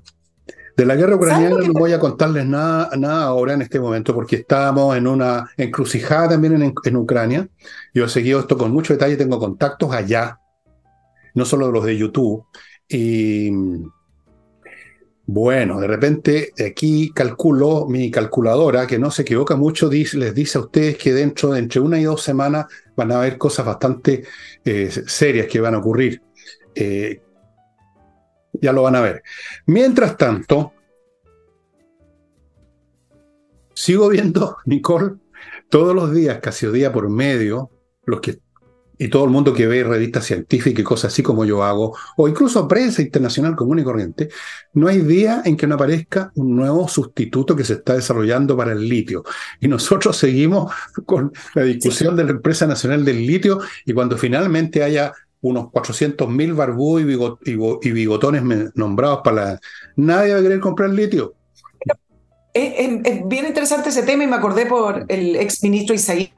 de 0.76 0.86
la 0.86 0.96
guerra 0.96 1.16
ucraniana 1.16 1.56
no 1.66 1.72
voy 1.74 1.92
a 1.92 1.98
contarles 1.98 2.46
nada, 2.46 2.90
nada 2.96 3.24
ahora 3.24 3.54
en 3.54 3.62
este 3.62 3.78
momento, 3.78 4.14
porque 4.14 4.36
estamos 4.36 4.96
en 4.96 5.06
una 5.06 5.50
encrucijada 5.56 6.30
también 6.30 6.62
en, 6.62 6.74
en, 6.84 6.96
Ucrania. 6.96 7.48
Yo 7.92 8.06
he 8.06 8.08
seguido 8.08 8.40
esto 8.40 8.56
con 8.56 8.72
mucho 8.72 8.94
detalle, 8.94 9.16
tengo 9.16 9.38
contactos 9.38 9.92
allá, 9.92 10.38
no 11.34 11.44
solo 11.44 11.70
los 11.70 11.84
de 11.84 11.96
YouTube. 11.96 12.44
Y 12.88 13.50
bueno, 15.34 15.80
de 15.80 15.86
repente 15.86 16.52
aquí 16.68 17.10
calculo, 17.10 17.86
mi 17.88 18.10
calculadora, 18.10 18.86
que 18.86 18.98
no 18.98 19.10
se 19.10 19.22
equivoca 19.22 19.56
mucho, 19.56 19.90
les 19.90 20.34
dice 20.34 20.58
a 20.58 20.60
ustedes 20.60 20.98
que 20.98 21.14
dentro 21.14 21.52
de 21.52 21.60
entre 21.60 21.80
una 21.80 21.98
y 21.98 22.04
dos 22.04 22.22
semanas 22.22 22.66
van 22.94 23.12
a 23.12 23.16
haber 23.16 23.38
cosas 23.38 23.64
bastante 23.64 24.24
eh, 24.62 24.90
serias 24.90 25.46
que 25.46 25.58
van 25.58 25.74
a 25.74 25.78
ocurrir. 25.78 26.20
Eh, 26.74 27.22
ya 28.60 28.74
lo 28.74 28.82
van 28.82 28.96
a 28.96 29.00
ver. 29.00 29.22
Mientras 29.64 30.18
tanto, 30.18 30.74
sigo 33.72 34.10
viendo, 34.10 34.58
Nicole, 34.66 35.14
todos 35.70 35.94
los 35.94 36.12
días, 36.12 36.40
casi 36.42 36.66
día 36.66 36.92
por 36.92 37.08
medio, 37.08 37.70
los 38.04 38.20
que 38.20 38.38
y 39.02 39.08
todo 39.08 39.24
el 39.24 39.30
mundo 39.30 39.52
que 39.52 39.66
ve 39.66 39.82
revistas 39.82 40.26
científicas 40.26 40.78
y 40.80 40.84
cosas 40.84 41.12
así 41.12 41.24
como 41.24 41.44
yo 41.44 41.64
hago, 41.64 41.96
o 42.16 42.28
incluso 42.28 42.68
prensa 42.68 43.02
internacional 43.02 43.56
común 43.56 43.80
y 43.80 43.82
corriente, 43.82 44.28
no 44.74 44.86
hay 44.86 45.00
día 45.00 45.42
en 45.44 45.56
que 45.56 45.66
no 45.66 45.74
aparezca 45.74 46.30
un 46.36 46.54
nuevo 46.54 46.86
sustituto 46.86 47.56
que 47.56 47.64
se 47.64 47.72
está 47.72 47.94
desarrollando 47.94 48.56
para 48.56 48.70
el 48.70 48.88
litio. 48.88 49.24
Y 49.58 49.66
nosotros 49.66 50.16
seguimos 50.18 50.72
con 51.04 51.32
la 51.54 51.64
discusión 51.64 52.14
de 52.14 52.22
la 52.22 52.30
empresa 52.30 52.64
nacional 52.64 53.04
del 53.04 53.26
litio 53.26 53.58
y 53.84 53.92
cuando 53.92 54.16
finalmente 54.16 54.84
haya 54.84 55.12
unos 55.40 55.64
400.000 55.64 56.54
barbudos 56.54 57.40
y, 57.44 57.90
bigotones 57.90 58.44
nombrados 58.76 59.22
para 59.24 59.44
la... 59.44 59.60
Nadie 59.96 60.34
va 60.34 60.38
a 60.38 60.42
querer 60.42 60.60
comprar 60.60 60.90
litio. 60.90 61.34
Es, 62.54 63.26
bien 63.26 63.46
interesante 63.46 63.88
ese 63.88 64.02
tema 64.02 64.24
y 64.24 64.26
me 64.26 64.36
acordé 64.36 64.66
por 64.66 65.06
el 65.08 65.36
ex 65.36 65.62
ministro 65.64 65.94
Isaí 65.94 66.32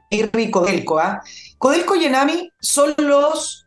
Codelco. 0.49 0.97
¿ah? 0.97 1.21
Codelco 1.65 1.95
y 1.95 2.05
Enami 2.05 2.51
son 2.59 2.93
los 2.99 3.65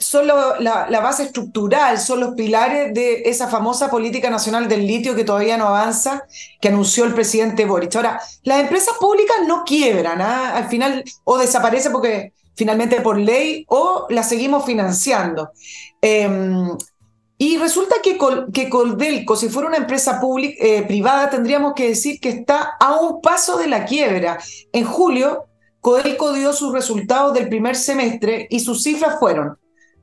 son 0.00 0.26
la, 0.26 1.00
base 1.00 1.22
estructural, 1.22 1.98
son 1.98 2.20
los 2.20 2.34
pilares 2.34 2.92
de 2.92 3.22
esa 3.22 3.48
famosa 3.48 3.88
política 3.88 4.28
nacional 4.28 4.68
del 4.68 4.86
litio 4.86 5.16
que 5.16 5.24
todavía 5.24 5.56
no 5.56 5.68
avanza, 5.68 6.24
que 6.60 6.68
anunció 6.68 7.06
el 7.06 7.14
presidente 7.14 7.64
Boric. 7.64 7.96
Ahora, 7.96 8.20
las 8.42 8.60
empresas 8.60 8.96
públicas 9.00 9.38
no 9.46 9.64
quiebran, 9.64 10.20
¿ah? 10.20 10.54
al 10.54 10.68
final 10.68 11.02
o 11.24 11.38
desaparecen 11.38 11.90
porque 11.90 12.34
finalmente 12.54 13.00
por 13.00 13.18
ley 13.18 13.64
o 13.68 14.06
las 14.10 14.28
seguimos 14.28 14.66
financiando. 14.66 15.52
Em, 16.02 16.68
y 17.38 17.56
resulta 17.56 17.96
que, 18.02 18.18
que, 18.52 18.68
Coldelco, 18.68 19.36
si 19.36 19.48
fuera 19.48 19.68
una 19.68 19.78
empresa 19.78 20.20
eh, 20.42 20.82
privada, 20.82 21.30
tendríamos 21.30 21.72
que 21.72 21.88
decir 21.88 22.20
que 22.20 22.28
está 22.28 22.76
a 22.78 23.00
un 23.00 23.22
paso 23.22 23.56
de 23.56 23.68
la 23.68 23.86
quiebra. 23.86 24.38
En 24.70 24.84
julio, 24.84 25.46
Codelco 25.80 26.32
dio 26.32 26.52
sus 26.52 26.72
resultados 26.72 27.34
del 27.34 27.48
primer 27.48 27.76
semestre 27.76 28.46
y 28.50 28.60
sus 28.60 28.82
cifras 28.82 29.18
fueron 29.18 29.56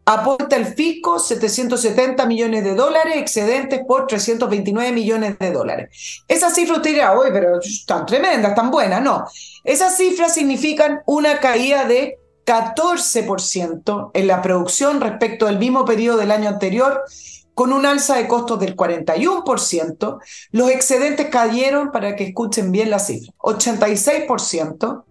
aporta 0.08 0.56
el 0.56 0.68
fisco 0.68 1.20
770 1.20 2.26
millones 2.28 2.64
de 2.64 2.76
dólares, 2.76 3.18
excedentes 3.18 3.82
por 3.86 4.08
329 4.08 4.94
millones 4.94 5.38
de 5.38 5.52
dólares. 5.52 6.24
Esas 6.30 6.56
cifras 6.56 6.78
usted 6.78 6.92
dirá, 6.92 7.20
oye, 7.20 7.30
pero 7.32 7.60
están 7.60 8.06
tremendas, 8.06 8.56
tan 8.56 8.72
buenas. 8.72 9.02
No, 9.02 9.26
esas 9.66 9.98
cifras 9.98 10.34
significan 10.34 11.02
una 11.06 11.42
caída 11.42 11.84
de 11.86 12.20
14% 12.46 14.12
en 14.14 14.28
la 14.28 14.42
producción 14.42 15.02
respecto 15.02 15.46
al 15.46 15.60
mismo 15.60 15.84
periodo 15.84 16.20
del 16.20 16.32
año 16.32 16.48
anterior 16.48 17.04
con 17.58 17.74
un 17.74 17.88
alza 17.88 18.18
de 18.18 18.28
costos 18.28 18.60
del 18.60 18.76
41%, 18.76 20.20
los 20.52 20.70
excedentes 20.70 21.30
cayeron, 21.30 21.92
para 21.92 22.16
que 22.16 22.26
escuchen 22.26 22.72
bien 22.72 22.92
la 22.92 23.00
cifra, 23.00 23.34
86%, 23.40 25.04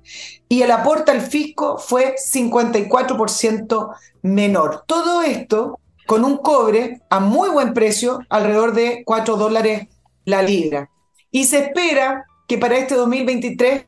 y 0.49 0.63
el 0.63 0.71
aporte 0.71 1.11
al 1.11 1.23
fisco 1.23 1.77
fue 1.77 2.15
54% 2.15 3.97
menor. 4.23 4.85
Todo 4.87 5.23
esto 5.23 5.81
con 6.07 6.25
un 6.25 6.37
cobre 6.37 7.01
a 7.11 7.19
muy 7.19 7.49
buen 7.49 7.75
precio, 7.75 8.21
alrededor 8.29 8.75
de 8.75 9.03
4 9.05 9.35
dólares 9.35 9.89
la 10.25 10.41
libra. 10.43 10.89
Y 11.33 11.47
se 11.47 11.65
espera 11.65 12.27
que 12.47 12.59
para 12.59 12.79
este 12.79 12.95
2023 12.95 13.87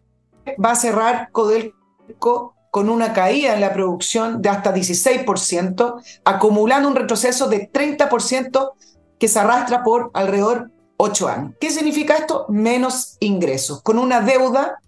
va 0.65 0.73
a 0.73 0.75
cerrar 0.75 1.31
Codelco 1.31 2.57
con 2.71 2.91
una 2.91 3.13
caída 3.13 3.55
en 3.55 3.61
la 3.61 3.73
producción 3.73 4.43
de 4.43 4.49
hasta 4.49 4.75
16%, 4.75 6.03
acumulando 6.25 6.89
un 6.89 6.97
retroceso 6.97 7.49
de 7.49 7.71
30% 7.71 8.73
que 9.19 9.29
se 9.29 9.39
arrastra 9.39 9.83
por 9.83 10.11
alrededor 10.15 10.71
8 10.97 11.29
años. 11.29 11.53
¿Qué 11.61 11.71
significa 11.71 12.17
esto? 12.17 12.47
Menos 12.49 13.17
ingresos, 13.21 13.83
con 13.83 13.99
una 13.99 14.21
deuda 14.21 14.81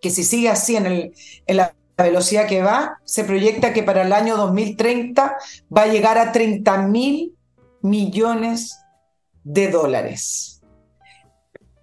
que 0.00 0.10
si 0.10 0.22
sigue 0.22 0.48
así 0.48 0.76
en, 0.76 0.86
el, 0.86 1.14
en 1.46 1.56
la 1.56 1.74
velocidad 1.96 2.46
que 2.46 2.62
va, 2.62 3.00
se 3.04 3.24
proyecta 3.24 3.72
que 3.72 3.82
para 3.82 4.02
el 4.02 4.12
año 4.12 4.36
2030 4.36 5.36
va 5.76 5.82
a 5.82 5.86
llegar 5.86 6.18
a 6.18 6.30
30 6.30 6.82
mil 6.82 7.34
millones 7.82 8.78
de 9.42 9.70
dólares. 9.70 10.60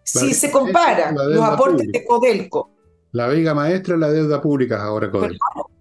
Si 0.03 0.33
se 0.33 0.51
compara 0.51 1.11
los 1.11 1.43
aportes 1.43 1.91
de 1.91 2.05
Codelco 2.05 2.74
la 3.15 3.27
vega 3.27 3.53
maestra 3.53 3.93
es 3.93 3.99
la 4.01 4.09
deuda 4.09 4.41
pública 4.41 4.83
ahora, 4.83 5.09
Codelco. 5.09 5.71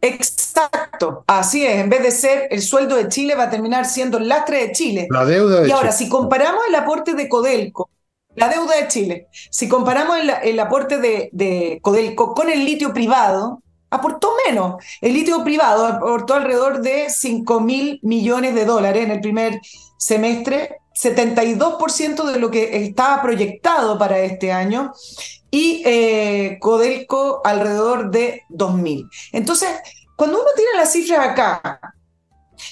Exacto, 0.00 1.22
así 1.28 1.64
es. 1.64 1.76
En 1.76 1.88
vez 1.88 2.02
de 2.02 2.10
ser 2.10 2.48
el 2.50 2.60
sueldo 2.60 2.96
de 2.96 3.06
Chile, 3.08 3.36
va 3.36 3.44
a 3.44 3.50
terminar 3.50 3.86
siendo 3.86 4.18
el 4.18 4.26
lastre 4.26 4.66
de 4.66 4.72
Chile. 4.72 5.06
La 5.08 5.24
deuda 5.24 5.60
de 5.60 5.68
Y 5.68 5.70
ahora, 5.70 5.92
si 5.92 6.08
comparamos 6.08 6.64
el 6.68 6.74
aporte 6.74 7.14
de 7.14 7.28
Codelco, 7.28 7.90
la 8.34 8.48
deuda 8.48 8.74
de 8.74 8.88
Chile, 8.88 9.28
si 9.30 9.68
comparamos 9.68 10.18
el, 10.42 10.58
aporte 10.58 10.98
de, 10.98 11.30
de, 11.32 11.78
Codelco 11.80 12.34
con 12.34 12.50
el 12.50 12.64
litio 12.64 12.92
privado, 12.92 13.62
aportó 13.88 14.32
menos. 14.48 14.82
El 15.00 15.14
litio 15.14 15.44
privado 15.44 15.86
aportó 15.86 16.34
alrededor 16.34 16.80
de 16.80 17.08
5 17.08 17.60
mil 17.60 18.00
millones 18.02 18.56
de 18.56 18.64
dólares 18.64 19.04
en 19.04 19.12
el 19.12 19.20
primer 19.20 19.60
semestre 19.96 20.79
72% 20.94 22.24
de 22.24 22.38
lo 22.38 22.50
que 22.50 22.84
estaba 22.84 23.22
proyectado 23.22 23.98
para 23.98 24.18
este 24.20 24.52
año 24.52 24.92
y 25.50 25.82
eh, 25.84 26.58
Codelco 26.60 27.40
alrededor 27.44 28.10
de 28.10 28.42
2.000. 28.50 29.08
Entonces, 29.32 29.68
cuando 30.16 30.40
uno 30.40 30.50
tiene 30.54 30.70
las 30.76 30.92
cifras 30.92 31.28
acá 31.28 31.80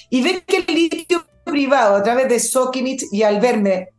y 0.09 0.21
ve 0.21 0.43
que 0.45 0.65
el 0.67 0.73
litio 0.73 1.25
privado 1.43 1.95
a 1.95 2.03
través 2.03 2.29
de 2.29 2.39
Sokimich 2.39 3.05
y 3.11 3.23
Alverme, 3.23 3.89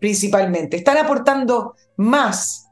principalmente 0.00 0.76
están 0.78 0.96
aportando 0.96 1.74
más 1.96 2.66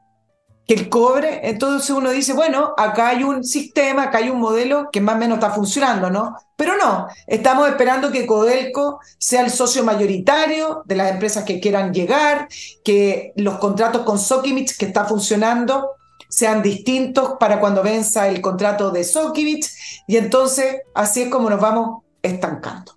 que 0.71 0.83
el 0.83 0.87
cobre, 0.87 1.41
entonces 1.49 1.89
uno 1.89 2.11
dice, 2.11 2.31
bueno, 2.31 2.73
acá 2.77 3.09
hay 3.09 3.25
un 3.25 3.43
sistema, 3.43 4.03
acá 4.03 4.19
hay 4.19 4.29
un 4.29 4.39
modelo 4.39 4.87
que 4.89 5.01
más 5.01 5.15
o 5.15 5.17
menos 5.17 5.39
está 5.39 5.49
funcionando, 5.49 6.09
¿no? 6.09 6.37
Pero 6.55 6.77
no, 6.77 7.07
estamos 7.27 7.67
esperando 7.67 8.09
que 8.09 8.25
Codelco 8.25 9.01
sea 9.17 9.41
el 9.41 9.51
socio 9.51 9.83
mayoritario 9.83 10.81
de 10.85 10.95
las 10.95 11.11
empresas 11.11 11.43
que 11.43 11.59
quieran 11.59 11.93
llegar, 11.93 12.47
que 12.85 13.33
los 13.35 13.57
contratos 13.57 14.03
con 14.03 14.17
Sokimich 14.17 14.77
que 14.77 14.85
está 14.85 15.03
funcionando 15.03 15.89
sean 16.29 16.61
distintos 16.61 17.33
para 17.37 17.59
cuando 17.59 17.83
venza 17.83 18.29
el 18.29 18.39
contrato 18.39 18.91
de 18.91 19.03
Sokimich 19.03 19.69
y 20.07 20.15
entonces 20.15 20.83
así 20.95 21.23
es 21.23 21.29
como 21.29 21.49
nos 21.49 21.59
vamos 21.59 22.03
estancando. 22.21 22.93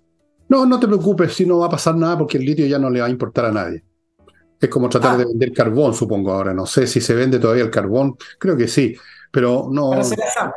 No, 0.47 0.65
no 0.65 0.79
te 0.79 0.87
preocupes, 0.87 1.33
si 1.33 1.45
no 1.45 1.59
va 1.59 1.65
a 1.65 1.71
pasar 1.71 1.95
nada 1.95 2.17
porque 2.17 2.37
el 2.37 2.45
litio 2.45 2.67
ya 2.67 2.79
no 2.79 2.89
le 2.89 3.01
va 3.01 3.07
a 3.07 3.09
importar 3.09 3.43
a 3.43 3.51
nadie. 3.51 3.83
Es 4.59 4.69
como 4.69 4.89
tratar 4.89 5.15
ah. 5.15 5.17
de 5.17 5.25
vender 5.25 5.51
carbón, 5.51 5.93
supongo 5.93 6.31
ahora. 6.31 6.53
No 6.53 6.65
sé 6.65 6.87
si 6.87 7.01
se 7.01 7.13
vende 7.13 7.39
todavía 7.39 7.63
el 7.63 7.69
carbón, 7.69 8.15
creo 8.39 8.55
que 8.55 8.67
sí, 8.67 8.95
pero 9.35 9.67
no. 9.69 9.91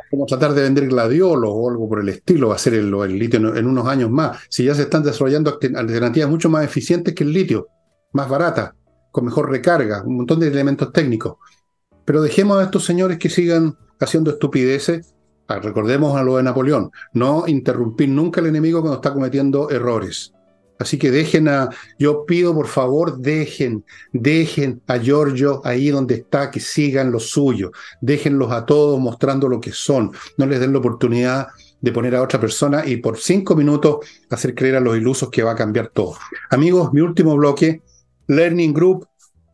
Como 0.09 0.25
tratar 0.25 0.53
de 0.53 0.61
vender 0.61 0.87
gladiolos 0.87 1.51
o 1.53 1.69
algo 1.69 1.89
por 1.89 1.99
el 1.99 2.07
estilo, 2.09 2.47
va 2.47 2.55
a 2.55 2.57
ser 2.57 2.75
el, 2.75 2.89
litio 3.19 3.55
en, 3.55 3.67
unos 3.67 3.85
años 3.87 4.09
más. 4.09 4.39
Si 4.49 4.63
ya 4.63 4.73
se 4.73 4.83
están 4.83 5.03
desarrollando 5.03 5.59
alternativas 5.75 6.29
mucho 6.29 6.49
más 6.49 6.63
eficientes 6.63 7.13
que 7.13 7.25
el 7.25 7.33
litio, 7.33 7.67
más 8.13 8.29
baratas, 8.29 8.71
con 9.11 9.25
mejor 9.25 9.49
recarga, 9.49 10.01
un 10.03 10.17
montón 10.17 10.39
de 10.39 10.47
elementos 10.47 10.93
técnicos. 10.93 11.35
Pero 12.05 12.21
dejemos 12.21 12.57
a 12.57 12.63
estos 12.63 12.85
señores 12.85 13.17
que 13.17 13.29
sigan 13.29 13.77
haciendo 13.99 14.31
estupideces. 14.31 15.13
Ah, 15.49 15.59
recordemos 15.59 16.15
a 16.15 16.23
lo 16.23 16.37
de 16.37 16.43
Napoleón, 16.43 16.91
no 17.13 17.45
interrumpir 17.47 18.07
nunca 18.07 18.39
al 18.39 18.47
enemigo 18.47 18.79
cuando 18.79 18.95
está 18.95 19.13
cometiendo 19.13 19.69
errores. 19.69 20.31
Así 20.79 20.97
que 20.97 21.11
dejen 21.11 21.49
a, 21.49 21.69
yo 21.99 22.25
pido 22.25 22.53
por 22.53 22.67
favor, 22.67 23.17
dejen, 23.17 23.83
dejen 24.13 24.81
a 24.87 24.97
Giorgio 24.97 25.61
ahí 25.65 25.89
donde 25.89 26.15
está, 26.15 26.49
que 26.49 26.61
sigan 26.61 27.11
lo 27.11 27.19
suyo, 27.19 27.71
déjenlos 27.99 28.51
a 28.51 28.65
todos 28.65 28.97
mostrando 28.97 29.49
lo 29.49 29.59
que 29.59 29.73
son, 29.73 30.11
no 30.37 30.45
les 30.45 30.61
den 30.61 30.71
la 30.71 30.79
oportunidad 30.79 31.47
de 31.81 31.91
poner 31.91 32.15
a 32.15 32.21
otra 32.21 32.39
persona 32.39 32.85
y 32.85 32.97
por 32.97 33.17
cinco 33.17 33.55
minutos 33.55 33.97
hacer 34.29 34.55
creer 34.55 34.77
a 34.77 34.79
los 34.79 34.97
ilusos 34.97 35.29
que 35.29 35.43
va 35.43 35.51
a 35.51 35.55
cambiar 35.55 35.89
todo. 35.89 36.15
Amigos, 36.49 36.93
mi 36.93 37.01
último 37.01 37.35
bloque, 37.35 37.81
Learning 38.27 38.73
Group, 38.73 39.05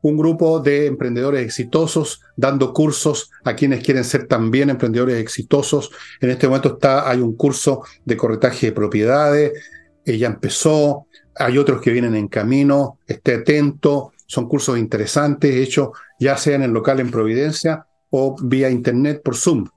un 0.01 0.17
grupo 0.17 0.59
de 0.59 0.85
emprendedores 0.85 1.43
exitosos 1.43 2.21
dando 2.35 2.71
cursos 2.71 3.31
a 3.43 3.55
quienes 3.55 3.83
quieren 3.83 4.03
ser 4.03 4.27
también 4.27 4.69
emprendedores 4.69 5.19
exitosos. 5.19 5.89
En 6.21 6.29
este 6.29 6.47
momento 6.47 6.73
está, 6.75 7.09
hay 7.09 7.21
un 7.21 7.35
curso 7.35 7.81
de 8.05 8.15
corretaje 8.15 8.67
de 8.67 8.71
propiedades, 8.71 9.53
ella 10.05 10.27
empezó, 10.27 11.07
hay 11.35 11.57
otros 11.57 11.81
que 11.81 11.91
vienen 11.91 12.15
en 12.15 12.27
camino, 12.27 12.99
esté 13.07 13.35
atento, 13.35 14.13
son 14.27 14.47
cursos 14.47 14.77
interesantes 14.77 15.55
hechos 15.55 15.89
ya 16.19 16.37
sea 16.37 16.55
en 16.55 16.63
el 16.63 16.71
local 16.71 16.99
en 16.99 17.11
Providencia 17.11 17.85
o 18.09 18.35
vía 18.41 18.69
internet 18.69 19.21
por 19.23 19.35
Zoom. 19.35 19.67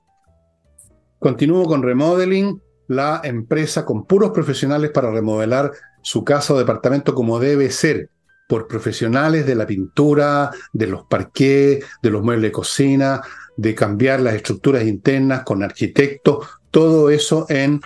Continúo 1.19 1.65
con 1.65 1.83
Remodeling, 1.83 2.61
la 2.87 3.21
empresa 3.23 3.85
con 3.85 4.05
puros 4.05 4.31
profesionales 4.31 4.91
para 4.91 5.11
remodelar 5.11 5.71
su 6.01 6.23
casa 6.23 6.53
o 6.53 6.57
departamento 6.57 7.13
como 7.13 7.39
debe 7.39 7.69
ser, 7.71 8.09
por 8.47 8.67
profesionales 8.67 9.45
de 9.45 9.53
la 9.53 9.67
pintura, 9.67 10.49
de 10.73 10.87
los 10.87 11.03
parqués, 11.05 11.85
de 12.01 12.09
los 12.09 12.23
muebles 12.23 12.43
de 12.43 12.51
cocina, 12.51 13.21
de 13.57 13.75
cambiar 13.75 14.21
las 14.21 14.33
estructuras 14.33 14.85
internas 14.85 15.43
con 15.43 15.61
arquitectos, 15.61 16.47
todo 16.71 17.11
eso 17.11 17.45
en 17.49 17.79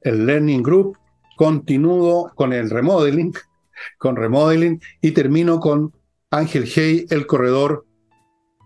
el 0.00 0.24
Learning 0.24 0.62
Group 0.62 0.96
continúo 1.36 2.32
con 2.34 2.52
el 2.52 2.70
remodeling, 2.70 3.32
con 3.98 4.16
remodeling 4.16 4.80
y 5.00 5.12
termino 5.12 5.60
con 5.60 5.92
Ángel 6.30 6.64
Hey, 6.66 7.06
el 7.10 7.26
corredor 7.26 7.86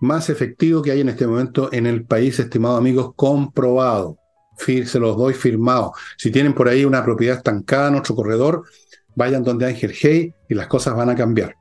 más 0.00 0.30
efectivo 0.30 0.80
que 0.80 0.92
hay 0.92 1.00
en 1.00 1.10
este 1.10 1.26
momento 1.26 1.68
en 1.72 1.86
el 1.86 2.04
país, 2.04 2.38
estimados 2.38 2.78
amigos, 2.78 3.12
comprobado. 3.14 4.16
Se 4.56 5.00
los 5.00 5.16
doy 5.16 5.32
firmado. 5.32 5.92
Si 6.18 6.30
tienen 6.30 6.54
por 6.54 6.68
ahí 6.68 6.84
una 6.84 7.02
propiedad 7.02 7.38
estancada 7.38 7.88
en 7.88 7.94
otro 7.94 8.14
corredor, 8.14 8.64
vayan 9.14 9.42
donde 9.42 9.66
Ángel 9.66 9.92
Hey 9.98 10.34
y 10.48 10.54
las 10.54 10.66
cosas 10.66 10.94
van 10.94 11.08
a 11.08 11.14
cambiar. 11.14 11.54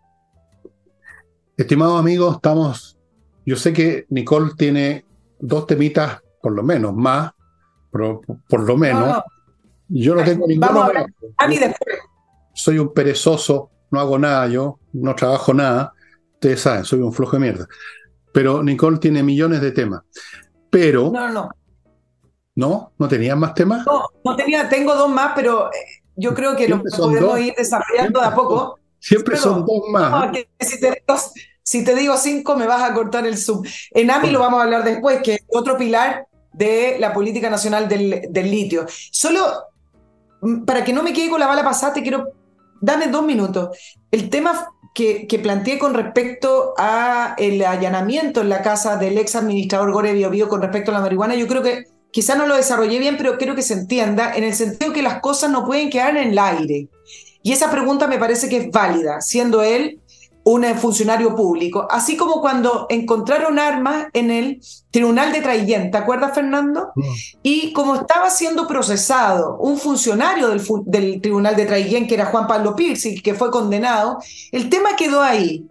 Estimados 1.55 1.99
amigos, 1.99 2.36
estamos. 2.36 2.97
Yo 3.45 3.55
sé 3.55 3.74
que 3.74 4.05
Nicole 4.10 4.51
tiene 4.57 5.05
dos 5.39 5.66
temitas, 5.66 6.22
por 6.41 6.53
lo 6.53 6.64
menos, 6.64 6.93
más, 6.93 7.32
por, 7.91 8.22
por 8.47 8.64
lo 8.64 8.78
menos. 8.78 9.18
Yo 9.89 10.15
no 10.15 10.23
tengo 10.23 10.47
ninguna. 10.47 11.05
Soy 12.53 12.77
un 12.77 12.93
perezoso, 12.93 13.71
no 13.91 13.99
hago 13.99 14.19
nada 14.19 14.47
yo, 14.47 14.79
no 14.93 15.15
trabajo 15.15 15.53
nada. 15.53 15.93
Ustedes 16.33 16.61
saben, 16.61 16.85
soy 16.85 16.99
un 16.99 17.11
flojo 17.11 17.33
de 17.33 17.39
mierda. 17.39 17.67
Pero 18.31 18.63
Nicole 18.63 18.99
tiene 18.99 19.23
millones 19.23 19.61
de 19.61 19.71
temas. 19.71 20.03
Pero. 20.69 21.11
No, 21.11 21.29
no. 21.29 21.49
¿No? 22.55 22.93
¿No 22.97 23.07
tenían 23.07 23.39
más 23.39 23.53
temas? 23.53 23.85
No, 23.85 24.03
no 24.23 24.35
tenía, 24.35 24.67
tengo 24.69 24.93
dos 24.93 25.09
más, 25.09 25.31
pero 25.35 25.67
eh, 25.67 26.03
yo 26.15 26.33
creo 26.33 26.55
que 26.55 26.67
lo 26.67 26.83
podemos 26.83 27.39
ir 27.39 27.53
desarrollando 27.57 28.19
de 28.19 28.25
a 28.25 28.35
poco. 28.35 28.77
Siempre 28.99 29.37
son 29.37 29.65
dos 29.65 29.83
más. 29.89 30.31
si, 31.63 31.83
te, 31.85 31.95
digo 31.95 32.17
cinco, 32.17 32.57
me 32.57 32.67
vas 32.67 32.83
a 32.83 32.93
cortar 32.93 33.25
el 33.25 33.37
Zoom. 33.37 33.63
En 33.91 34.11
AMI 34.11 34.31
lo 34.31 34.39
vamos 34.39 34.59
a 34.59 34.63
hablar 34.63 34.83
después, 34.83 35.21
que 35.23 35.35
es 35.35 35.41
otro 35.47 35.77
pilar 35.77 36.27
de 36.51 36.97
la 36.99 37.13
política 37.13 37.49
nacional 37.49 37.87
del, 37.87 38.23
del 38.29 38.51
litio. 38.51 38.85
Solo 38.89 39.68
para 40.65 40.83
que 40.83 40.93
no 40.93 41.03
me 41.03 41.13
quede 41.13 41.29
con 41.29 41.39
la 41.39 41.47
bala 41.47 41.63
pasada, 41.63 41.93
te 41.93 42.01
quiero. 42.01 42.33
Dame 42.81 43.07
dos 43.07 43.25
minutos. 43.25 43.77
El 44.09 44.29
tema 44.29 44.69
que, 44.93 45.27
que 45.27 45.39
planteé 45.39 45.77
con 45.77 45.93
respecto 45.93 46.73
a 46.77 47.35
el 47.37 47.63
allanamiento 47.63 48.41
en 48.41 48.49
la 48.49 48.61
casa 48.61 48.95
del 48.95 49.17
ex 49.17 49.35
administrador 49.35 49.91
Gore 49.91 50.13
Bio, 50.13 50.47
con 50.47 50.61
respecto 50.61 50.91
a 50.91 50.93
la 50.93 51.01
marihuana, 51.01 51.35
yo 51.35 51.47
creo 51.47 51.61
que 51.61 51.85
quizá 52.11 52.35
no 52.35 52.47
lo 52.47 52.55
desarrollé 52.55 52.99
bien, 52.99 53.17
pero 53.17 53.37
quiero 53.37 53.55
que 53.55 53.61
se 53.61 53.73
entienda 53.73 54.33
en 54.33 54.43
el 54.43 54.53
sentido 54.53 54.93
que 54.93 55.01
las 55.01 55.19
cosas 55.19 55.51
no 55.51 55.65
pueden 55.65 55.89
quedar 55.89 56.15
en 56.15 56.29
el 56.29 56.39
aire. 56.39 56.87
Y 57.43 57.51
esa 57.51 57.71
pregunta 57.71 58.07
me 58.07 58.17
parece 58.17 58.49
que 58.49 58.57
es 58.57 58.71
válida, 58.71 59.21
siendo 59.21 59.61
él 59.63 59.99
un 60.51 60.65
funcionario 60.75 61.35
público, 61.35 61.87
así 61.89 62.17
como 62.17 62.41
cuando 62.41 62.87
encontraron 62.89 63.59
armas 63.59 64.07
en 64.13 64.31
el 64.31 64.61
Tribunal 64.91 65.31
de 65.31 65.41
Traillén, 65.41 65.91
¿te 65.91 65.97
acuerdas, 65.97 66.33
Fernando? 66.33 66.91
Mm. 66.95 67.03
Y 67.43 67.73
como 67.73 67.95
estaba 67.95 68.29
siendo 68.29 68.67
procesado 68.67 69.57
un 69.57 69.77
funcionario 69.77 70.49
del, 70.49 70.61
del 70.85 71.21
Tribunal 71.21 71.55
de 71.55 71.65
Traillén, 71.65 72.07
que 72.07 72.15
era 72.15 72.27
Juan 72.27 72.47
Pablo 72.47 72.75
Pirsi, 72.75 73.21
que 73.21 73.33
fue 73.33 73.51
condenado, 73.51 74.19
el 74.51 74.69
tema 74.69 74.95
quedó 74.95 75.21
ahí. 75.21 75.65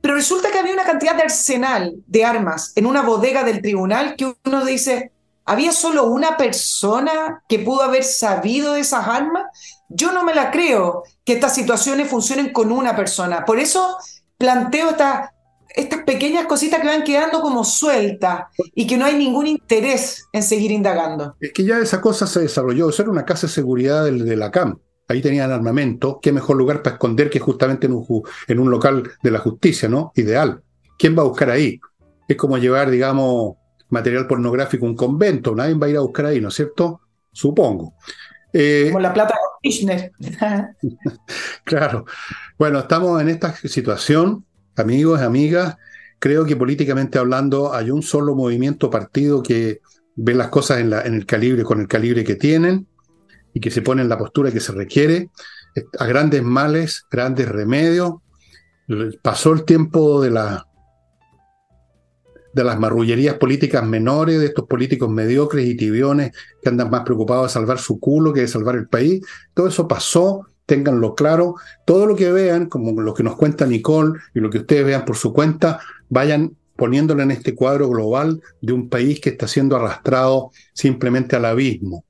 Pero 0.00 0.14
resulta 0.14 0.50
que 0.50 0.58
había 0.58 0.74
una 0.74 0.84
cantidad 0.84 1.14
de 1.14 1.22
arsenal 1.22 1.94
de 2.06 2.24
armas 2.24 2.72
en 2.74 2.86
una 2.86 3.02
bodega 3.02 3.44
del 3.44 3.62
tribunal 3.62 4.16
que 4.16 4.34
uno 4.44 4.64
dice, 4.64 5.12
¿había 5.44 5.72
solo 5.72 6.04
una 6.04 6.36
persona 6.36 7.42
que 7.48 7.58
pudo 7.58 7.82
haber 7.82 8.04
sabido 8.04 8.74
de 8.74 8.80
esas 8.80 9.06
armas? 9.06 9.44
Yo 9.88 10.12
no 10.12 10.24
me 10.24 10.34
la 10.34 10.50
creo 10.50 11.02
que 11.24 11.34
estas 11.34 11.54
situaciones 11.54 12.08
funcionen 12.08 12.52
con 12.52 12.72
una 12.72 12.96
persona. 12.96 13.44
Por 13.44 13.58
eso 13.58 13.96
planteo 14.38 14.90
estas 15.74 16.02
pequeñas 16.04 16.46
cositas 16.46 16.80
que 16.80 16.86
van 16.86 17.04
quedando 17.04 17.40
como 17.40 17.64
sueltas 17.64 18.46
y 18.74 18.86
que 18.86 18.96
no 18.96 19.04
hay 19.04 19.16
ningún 19.16 19.46
interés 19.46 20.26
en 20.32 20.42
seguir 20.42 20.70
indagando. 20.70 21.36
Es 21.40 21.52
que 21.52 21.64
ya 21.64 21.78
esa 21.78 22.00
cosa 22.00 22.26
se 22.26 22.40
desarrolló. 22.40 22.88
Eso 22.88 23.02
era 23.02 23.10
una 23.10 23.24
casa 23.24 23.46
de 23.46 23.52
seguridad 23.52 24.04
de, 24.04 24.36
la 24.36 24.50
CAM. 24.50 24.78
Ahí 25.08 25.20
tenían 25.20 25.50
armamento. 25.50 26.18
Qué 26.22 26.32
mejor 26.32 26.56
lugar 26.56 26.82
para 26.82 26.94
esconder 26.94 27.28
que 27.28 27.40
justamente 27.40 27.86
en 27.86 27.92
un, 27.92 28.22
en 28.48 28.58
un 28.58 28.70
local 28.70 29.10
de 29.22 29.30
la 29.30 29.40
justicia, 29.40 29.88
¿no? 29.88 30.12
Ideal. 30.16 30.62
¿Quién 30.98 31.16
va 31.16 31.22
a 31.22 31.26
buscar 31.26 31.50
ahí? 31.50 31.80
Es 32.28 32.36
como 32.36 32.56
llevar, 32.56 32.90
digamos, 32.90 33.56
material 33.92 34.26
pornográfico 34.26 34.86
un 34.86 34.96
convento. 34.96 35.54
Nadie 35.54 35.74
va 35.74 35.86
a 35.86 35.90
ir 35.90 35.96
a 35.98 36.00
buscar 36.00 36.26
ahí, 36.26 36.40
¿no 36.40 36.48
es 36.48 36.54
cierto? 36.54 37.02
Supongo. 37.30 37.94
Eh, 38.52 38.88
como 38.88 39.00
la 39.00 39.12
plata 39.12 39.34
de 39.34 39.70
Kirchner. 39.70 40.12
claro. 41.64 42.06
Bueno, 42.58 42.80
estamos 42.80 43.20
en 43.20 43.28
esta 43.28 43.54
situación, 43.54 44.44
amigos 44.76 45.20
y 45.20 45.24
amigas. 45.24 45.76
Creo 46.18 46.44
que 46.46 46.56
políticamente 46.56 47.18
hablando 47.18 47.74
hay 47.74 47.90
un 47.90 48.02
solo 48.02 48.34
movimiento 48.34 48.88
partido 48.88 49.42
que 49.42 49.80
ve 50.16 50.34
las 50.34 50.48
cosas 50.48 50.78
en, 50.78 50.90
la, 50.90 51.02
en 51.02 51.14
el 51.14 51.26
calibre, 51.26 51.62
con 51.62 51.80
el 51.80 51.88
calibre 51.88 52.24
que 52.24 52.36
tienen 52.36 52.86
y 53.52 53.60
que 53.60 53.70
se 53.70 53.82
pone 53.82 54.02
en 54.02 54.08
la 54.08 54.18
postura 54.18 54.50
que 54.50 54.60
se 54.60 54.72
requiere. 54.72 55.30
A 55.98 56.06
grandes 56.06 56.42
males, 56.42 57.06
grandes 57.10 57.48
remedios. 57.48 58.14
Pasó 59.22 59.52
el 59.52 59.64
tiempo 59.64 60.22
de 60.22 60.30
la 60.30 60.66
de 62.52 62.64
las 62.64 62.78
marrullerías 62.78 63.36
políticas 63.36 63.86
menores, 63.86 64.40
de 64.40 64.46
estos 64.46 64.66
políticos 64.66 65.10
mediocres 65.10 65.66
y 65.66 65.76
tibiones 65.76 66.32
que 66.62 66.68
andan 66.68 66.90
más 66.90 67.02
preocupados 67.02 67.44
de 67.44 67.52
salvar 67.52 67.78
su 67.78 67.98
culo 67.98 68.32
que 68.32 68.40
de 68.40 68.48
salvar 68.48 68.76
el 68.76 68.88
país. 68.88 69.24
Todo 69.54 69.68
eso 69.68 69.88
pasó, 69.88 70.46
ténganlo 70.66 71.14
claro. 71.14 71.54
Todo 71.84 72.06
lo 72.06 72.16
que 72.16 72.30
vean, 72.30 72.66
como 72.66 73.00
lo 73.00 73.14
que 73.14 73.22
nos 73.22 73.36
cuenta 73.36 73.66
Nicole 73.66 74.18
y 74.34 74.40
lo 74.40 74.50
que 74.50 74.58
ustedes 74.58 74.84
vean 74.84 75.04
por 75.04 75.16
su 75.16 75.32
cuenta, 75.32 75.80
vayan 76.08 76.56
poniéndolo 76.76 77.22
en 77.22 77.30
este 77.30 77.54
cuadro 77.54 77.88
global 77.88 78.40
de 78.60 78.72
un 78.72 78.88
país 78.88 79.20
que 79.20 79.30
está 79.30 79.46
siendo 79.46 79.76
arrastrado 79.76 80.50
simplemente 80.72 81.36
al 81.36 81.44
abismo. 81.44 82.04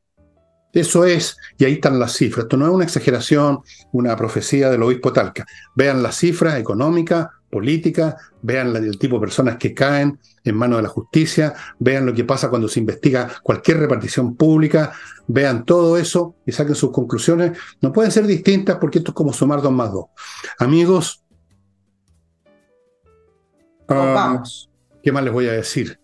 Eso 0.72 1.04
es, 1.04 1.36
y 1.58 1.66
ahí 1.66 1.74
están 1.74 1.98
las 1.98 2.14
cifras. 2.14 2.44
Esto 2.44 2.56
no 2.56 2.66
es 2.66 2.72
una 2.72 2.84
exageración, 2.84 3.60
una 3.92 4.16
profecía 4.16 4.70
del 4.70 4.82
obispo 4.82 5.12
Talca. 5.12 5.46
Vean 5.74 6.02
las 6.02 6.16
cifras 6.16 6.58
económicas, 6.58 7.28
políticas, 7.50 8.14
vean 8.40 8.74
el 8.74 8.98
tipo 8.98 9.16
de 9.16 9.20
personas 9.20 9.58
que 9.58 9.74
caen 9.74 10.18
en 10.42 10.56
manos 10.56 10.78
de 10.78 10.84
la 10.84 10.88
justicia, 10.88 11.54
vean 11.78 12.06
lo 12.06 12.14
que 12.14 12.24
pasa 12.24 12.48
cuando 12.48 12.68
se 12.68 12.80
investiga 12.80 13.30
cualquier 13.42 13.80
repartición 13.80 14.34
pública, 14.34 14.92
vean 15.26 15.66
todo 15.66 15.98
eso 15.98 16.36
y 16.46 16.52
saquen 16.52 16.74
sus 16.74 16.90
conclusiones. 16.90 17.58
No 17.82 17.92
pueden 17.92 18.10
ser 18.10 18.26
distintas 18.26 18.78
porque 18.78 18.98
esto 18.98 19.10
es 19.10 19.14
como 19.14 19.34
sumar 19.34 19.60
dos 19.60 19.72
más 19.72 19.92
dos. 19.92 20.06
Amigos, 20.58 21.22
ah, 23.88 23.94
vamos. 24.14 24.70
¿Qué 25.02 25.12
más 25.12 25.22
les 25.22 25.32
voy 25.34 25.48
a 25.48 25.52
decir? 25.52 26.00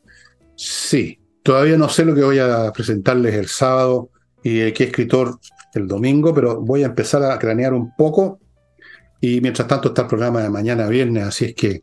Sí, 0.54 1.18
todavía 1.42 1.78
no 1.78 1.88
sé 1.88 2.04
lo 2.04 2.14
que 2.14 2.22
voy 2.22 2.38
a 2.38 2.70
presentarles 2.72 3.34
el 3.34 3.48
sábado 3.48 4.10
y 4.42 4.72
qué 4.72 4.84
escritor 4.84 5.38
el 5.74 5.86
domingo, 5.86 6.34
pero 6.34 6.60
voy 6.60 6.82
a 6.82 6.86
empezar 6.86 7.22
a 7.22 7.38
cranear 7.38 7.74
un 7.74 7.94
poco 7.96 8.38
y 9.20 9.40
mientras 9.40 9.66
tanto 9.66 9.88
está 9.88 10.02
el 10.02 10.08
programa 10.08 10.42
de 10.42 10.50
mañana 10.50 10.86
viernes, 10.86 11.24
así 11.24 11.46
es 11.46 11.54
que, 11.54 11.82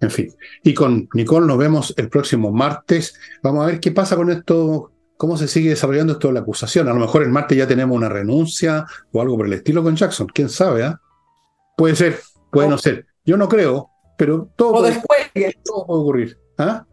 en 0.00 0.10
fin. 0.10 0.32
Y 0.62 0.72
con 0.72 1.08
Nicole 1.14 1.46
nos 1.46 1.58
vemos 1.58 1.94
el 1.96 2.08
próximo 2.08 2.52
martes. 2.52 3.18
Vamos 3.42 3.64
a 3.64 3.66
ver 3.66 3.80
qué 3.80 3.90
pasa 3.90 4.14
con 4.14 4.30
esto, 4.30 4.92
cómo 5.16 5.36
se 5.36 5.48
sigue 5.48 5.70
desarrollando 5.70 6.14
esto 6.14 6.28
de 6.28 6.34
la 6.34 6.40
acusación. 6.40 6.88
A 6.88 6.92
lo 6.92 7.00
mejor 7.00 7.22
el 7.22 7.30
martes 7.30 7.58
ya 7.58 7.66
tenemos 7.66 7.96
una 7.96 8.08
renuncia 8.08 8.86
o 9.12 9.20
algo 9.20 9.36
por 9.36 9.46
el 9.46 9.54
estilo 9.54 9.82
con 9.82 9.96
Jackson, 9.96 10.28
quién 10.32 10.48
sabe, 10.48 10.84
¿ah? 10.84 11.00
Puede 11.76 11.96
ser, 11.96 12.20
puede 12.50 12.68
no 12.68 12.78
ser. 12.78 13.06
Yo 13.24 13.36
no 13.36 13.48
creo, 13.48 13.90
pero 14.16 14.48
todo, 14.56 14.72
puede, 14.72 14.94
después. 14.94 15.56
todo 15.64 15.86
puede 15.86 16.00
ocurrir. 16.00 16.38
¿ah? 16.58 16.86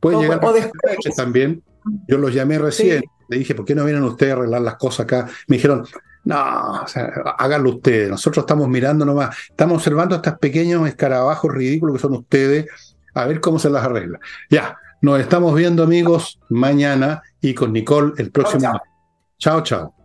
Puede 0.00 0.18
llegar 0.18 0.40
o 0.42 0.52
después. 0.52 1.14
también. 1.14 1.62
Yo 2.08 2.18
los 2.18 2.34
llamé 2.34 2.58
recién, 2.58 3.04
le 3.28 3.38
dije, 3.38 3.54
¿por 3.54 3.64
qué 3.64 3.74
no 3.74 3.84
vienen 3.84 4.04
ustedes 4.04 4.32
a 4.32 4.36
arreglar 4.36 4.62
las 4.62 4.76
cosas 4.76 5.00
acá? 5.00 5.28
Me 5.48 5.56
dijeron, 5.56 5.84
no, 6.24 6.82
o 6.82 6.88
sea, 6.88 7.06
háganlo 7.38 7.70
ustedes. 7.70 8.10
Nosotros 8.10 8.42
estamos 8.42 8.68
mirando 8.68 9.04
nomás, 9.04 9.36
estamos 9.48 9.76
observando 9.76 10.16
estos 10.16 10.38
pequeños 10.38 10.86
escarabajos 10.88 11.52
ridículos 11.52 11.96
que 11.96 12.02
son 12.02 12.14
ustedes, 12.14 12.66
a 13.14 13.24
ver 13.26 13.40
cómo 13.40 13.58
se 13.58 13.70
las 13.70 13.84
arregla. 13.84 14.18
Ya, 14.50 14.76
nos 15.02 15.20
estamos 15.20 15.54
viendo, 15.54 15.82
amigos, 15.82 16.40
mañana 16.48 17.22
y 17.40 17.54
con 17.54 17.72
Nicole 17.72 18.12
el 18.18 18.30
próximo. 18.30 18.72
chao. 19.38 19.62
chao. 19.62 19.95